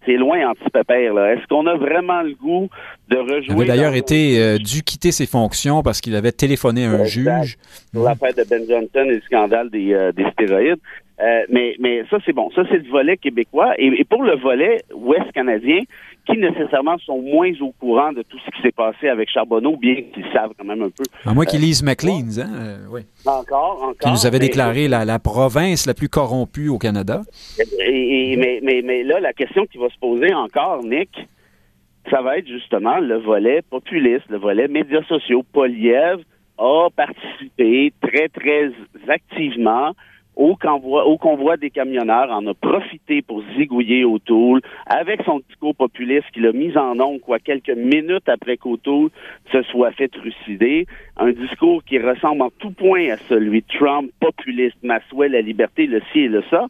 C'est 0.05 0.17
loin 0.17 0.49
anti-pépère. 0.49 1.17
Est-ce 1.17 1.47
qu'on 1.47 1.65
a 1.65 1.75
vraiment 1.77 2.23
le 2.23 2.33
goût 2.33 2.67
de 3.07 3.15
rejouer... 3.15 3.45
Il 3.47 3.53
avait 3.53 3.65
d'ailleurs 3.67 3.95
été 3.95 4.37
euh, 4.37 4.57
dû 4.57 4.83
quitter 4.83 5.13
ses 5.13 5.25
fonctions 5.25 5.81
parce 5.81 6.01
qu'il 6.01 6.13
avait 6.17 6.33
téléphoné 6.33 6.83
à 6.83 6.89
un 6.89 7.05
juge. 7.05 7.55
Pour 7.93 8.03
l'affaire 8.03 8.33
de 8.33 8.43
Ben 8.49 8.67
Johnson 8.67 9.09
et 9.09 9.15
le 9.15 9.21
scandale 9.21 9.69
des, 9.69 9.93
euh, 9.93 10.11
des 10.11 10.29
stéroïdes. 10.31 10.79
Euh, 11.21 11.43
mais, 11.49 11.77
mais 11.79 12.03
ça, 12.09 12.17
c'est 12.25 12.33
bon. 12.33 12.51
Ça, 12.53 12.63
c'est 12.69 12.79
le 12.79 12.89
volet 12.89 13.15
québécois. 13.15 13.75
Et, 13.77 13.85
et 13.97 14.03
pour 14.03 14.23
le 14.23 14.35
volet 14.35 14.81
ouest 14.93 15.31
canadien, 15.31 15.79
qui 16.25 16.37
nécessairement 16.37 16.97
sont 16.99 17.21
moins 17.21 17.51
au 17.61 17.71
courant 17.71 18.13
de 18.13 18.21
tout 18.21 18.37
ce 18.45 18.51
qui 18.51 18.61
s'est 18.61 18.71
passé 18.71 19.09
avec 19.09 19.29
Charbonneau, 19.29 19.75
bien 19.75 19.95
qu'ils 20.13 20.25
savent 20.31 20.51
quand 20.57 20.65
même 20.65 20.81
un 20.81 20.89
peu. 20.89 21.03
À 21.25 21.33
moins 21.33 21.45
qu'ils 21.45 21.59
euh, 21.59 21.65
lisent 21.65 21.83
McLean's, 21.83 22.39
hein? 22.39 22.49
Euh, 22.53 22.77
oui. 22.89 23.01
Encore, 23.25 23.79
encore. 23.81 23.95
Qui 23.99 24.09
nous 24.09 24.25
avait 24.25 24.39
déclaré 24.39 24.87
la, 24.87 25.03
la, 25.03 25.19
province 25.19 25.85
la 25.85 25.93
plus 25.93 26.07
corrompue 26.07 26.69
au 26.69 26.77
Canada. 26.77 27.21
Et, 27.79 28.37
mais, 28.37 28.59
mais, 28.63 28.81
mais 28.83 29.03
là, 29.03 29.19
la 29.19 29.33
question 29.33 29.65
qui 29.65 29.77
va 29.77 29.89
se 29.89 29.97
poser 29.99 30.33
encore, 30.33 30.83
Nick, 30.83 31.09
ça 32.09 32.21
va 32.21 32.37
être 32.37 32.47
justement 32.47 32.99
le 32.99 33.17
volet 33.17 33.61
populiste, 33.69 34.25
le 34.29 34.37
volet 34.37 34.67
médias 34.67 35.03
sociaux. 35.03 35.43
Poliev 35.51 36.19
a 36.57 36.87
participé 36.95 37.91
très, 38.01 38.29
très 38.29 38.71
activement 39.09 39.93
au 40.35 40.55
convoi, 40.55 41.05
au 41.05 41.17
convoi 41.17 41.57
des 41.57 41.69
camionneurs 41.69 42.31
en 42.31 42.45
a 42.47 42.53
profité 42.53 43.21
pour 43.21 43.43
zigouiller 43.55 44.03
O'Toole 44.03 44.61
avec 44.87 45.21
son 45.23 45.41
discours 45.47 45.75
populiste 45.75 46.29
qu'il 46.33 46.47
a 46.47 46.51
mis 46.51 46.75
en 46.77 46.99
ongle 46.99 47.19
quoi 47.19 47.39
quelques 47.39 47.69
minutes 47.69 48.27
après 48.27 48.57
qu'O'Toole 48.57 49.09
se 49.51 49.61
soit 49.63 49.91
fait 49.91 50.07
trucider. 50.07 50.87
Un 51.17 51.31
discours 51.31 51.83
qui 51.83 51.99
ressemble 51.99 52.41
en 52.41 52.51
tout 52.59 52.71
point 52.71 53.09
à 53.09 53.17
celui 53.29 53.61
de 53.61 53.67
Trump, 53.77 54.11
populiste, 54.19 54.77
Maswell, 54.83 55.33
la 55.33 55.41
liberté, 55.41 55.85
le 55.85 56.01
ci 56.11 56.21
et 56.21 56.27
le 56.27 56.43
ça. 56.49 56.67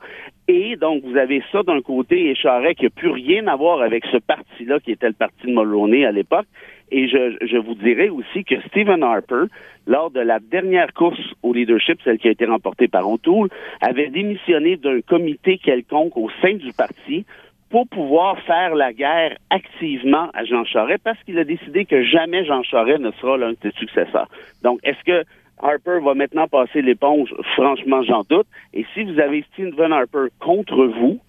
Et 0.49 0.75
donc, 0.75 1.03
vous 1.05 1.15
avez 1.15 1.41
ça 1.53 1.63
d'un 1.63 1.81
côté 1.81 2.29
et 2.29 2.35
Charest 2.35 2.77
qui 2.77 2.83
n'a 2.83 2.89
plus 2.89 3.09
rien 3.09 3.47
à 3.47 3.55
voir 3.55 3.81
avec 3.81 4.05
ce 4.11 4.17
parti-là 4.17 4.79
qui 4.81 4.91
était 4.91 5.07
le 5.07 5.13
parti 5.13 5.47
de 5.47 5.51
Mulroney 5.51 6.05
à 6.05 6.11
l'époque. 6.11 6.47
Et 6.95 7.07
je, 7.07 7.35
je 7.41 7.57
vous 7.57 7.73
dirais 7.73 8.09
aussi 8.09 8.43
que 8.43 8.53
Stephen 8.67 9.01
Harper, 9.01 9.45
lors 9.87 10.11
de 10.11 10.19
la 10.19 10.39
dernière 10.39 10.93
course 10.93 11.19
au 11.41 11.51
leadership, 11.51 11.99
celle 12.03 12.19
qui 12.19 12.27
a 12.27 12.31
été 12.31 12.45
remportée 12.45 12.87
par 12.87 13.09
O'Toole, 13.09 13.49
avait 13.81 14.09
démissionné 14.09 14.77
d'un 14.77 15.01
comité 15.01 15.57
quelconque 15.57 16.15
au 16.15 16.29
sein 16.39 16.53
du 16.53 16.71
parti 16.71 17.25
pour 17.71 17.87
pouvoir 17.87 18.39
faire 18.41 18.75
la 18.75 18.93
guerre 18.93 19.35
activement 19.49 20.29
à 20.35 20.45
Jean 20.45 20.63
Charest 20.65 21.01
parce 21.03 21.17
qu'il 21.23 21.39
a 21.39 21.43
décidé 21.43 21.85
que 21.85 22.03
jamais 22.03 22.45
Jean 22.45 22.61
Charest 22.61 22.99
ne 22.99 23.09
sera 23.13 23.37
l'un 23.37 23.53
de 23.53 23.57
ses 23.63 23.71
successeurs. 23.71 24.29
Donc, 24.61 24.79
est-ce 24.83 25.03
que 25.03 25.27
Harper 25.63 25.97
va 26.03 26.13
maintenant 26.13 26.47
passer 26.47 26.83
l'éponge? 26.83 27.33
Franchement, 27.55 28.03
j'en 28.03 28.21
doute. 28.29 28.45
Et 28.75 28.85
si 28.93 29.03
vous 29.03 29.19
avez 29.19 29.43
Stephen 29.53 29.91
Harper 29.91 30.27
contre 30.39 30.85
vous, 30.85 31.19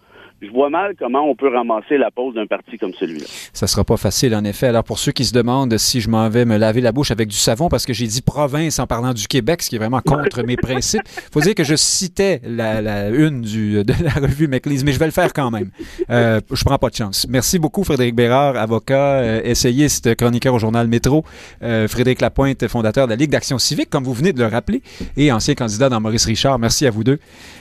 je 0.42 0.50
vois 0.50 0.70
mal 0.70 0.94
comment 0.98 1.28
on 1.28 1.34
peut 1.34 1.48
ramasser 1.48 1.96
la 1.96 2.10
pause 2.10 2.34
d'un 2.34 2.46
parti 2.46 2.76
comme 2.78 2.92
celui-là. 2.92 3.26
Ça 3.52 3.66
sera 3.66 3.84
pas 3.84 3.96
facile, 3.96 4.34
en 4.34 4.44
effet. 4.44 4.66
Alors, 4.66 4.84
pour 4.84 4.98
ceux 4.98 5.12
qui 5.12 5.24
se 5.24 5.32
demandent 5.32 5.76
si 5.78 6.00
je 6.00 6.10
m'en 6.10 6.28
vais 6.28 6.44
me 6.44 6.56
laver 6.56 6.80
la 6.80 6.92
bouche 6.92 7.10
avec 7.10 7.28
du 7.28 7.36
savon, 7.36 7.68
parce 7.68 7.86
que 7.86 7.92
j'ai 7.92 8.06
dit 8.06 8.22
province 8.22 8.78
en 8.78 8.86
parlant 8.86 9.14
du 9.14 9.26
Québec, 9.26 9.62
ce 9.62 9.70
qui 9.70 9.76
est 9.76 9.78
vraiment 9.78 10.00
contre 10.00 10.42
mes 10.42 10.56
principes, 10.56 11.02
faut 11.32 11.40
dire 11.40 11.54
que 11.54 11.64
je 11.64 11.76
citais 11.76 12.40
la, 12.44 13.08
une 13.08 13.40
du, 13.40 13.84
de 13.84 13.94
la 14.02 14.10
revue 14.12 14.48
McLeese, 14.48 14.84
mais 14.84 14.92
je 14.92 14.98
vais 14.98 15.06
le 15.06 15.12
faire 15.12 15.32
quand 15.32 15.50
même. 15.50 15.70
Euh, 16.10 16.40
je 16.52 16.64
prends 16.64 16.78
pas 16.78 16.90
de 16.90 16.96
chance. 16.96 17.26
Merci 17.28 17.58
beaucoup, 17.58 17.84
Frédéric 17.84 18.14
Bérard, 18.14 18.56
avocat, 18.56 19.20
euh, 19.20 19.40
essayiste, 19.44 20.14
chroniqueur 20.16 20.54
au 20.54 20.58
journal 20.58 20.88
Métro. 20.88 21.24
Euh, 21.62 21.88
Frédéric 21.88 22.20
Lapointe, 22.20 22.66
fondateur 22.68 23.06
de 23.06 23.10
la 23.10 23.16
Ligue 23.16 23.30
d'action 23.30 23.58
civique, 23.58 23.90
comme 23.90 24.04
vous 24.04 24.12
venez 24.12 24.32
de 24.32 24.40
le 24.40 24.46
rappeler, 24.46 24.82
et 25.16 25.32
ancien 25.32 25.54
candidat 25.54 25.88
dans 25.88 26.00
Maurice 26.00 26.26
Richard. 26.26 26.58
Merci 26.58 26.86
à 26.86 26.90
vous 26.90 27.04
deux. 27.04 27.18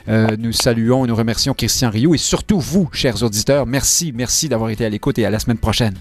Euh, 0.10 0.36
nous 0.38 0.52
saluons 0.52 1.06
et 1.06 1.08
nous 1.08 1.16
remercions 1.16 1.54
Christian 1.54 1.90
Rioux 1.90 2.16
et 2.16 2.18
surtout 2.18 2.60
vous, 2.74 2.90
chers 2.92 3.22
auditeurs. 3.22 3.68
Merci, 3.68 4.12
merci 4.14 4.50
d'avoir 4.50 4.72
été 4.72 4.84
à 4.84 4.90
l'écoute 4.90 5.20
et 5.20 5.26
à 5.26 5.30
la 5.30 5.38
semaine 5.38 5.60
prochaine. 5.60 5.94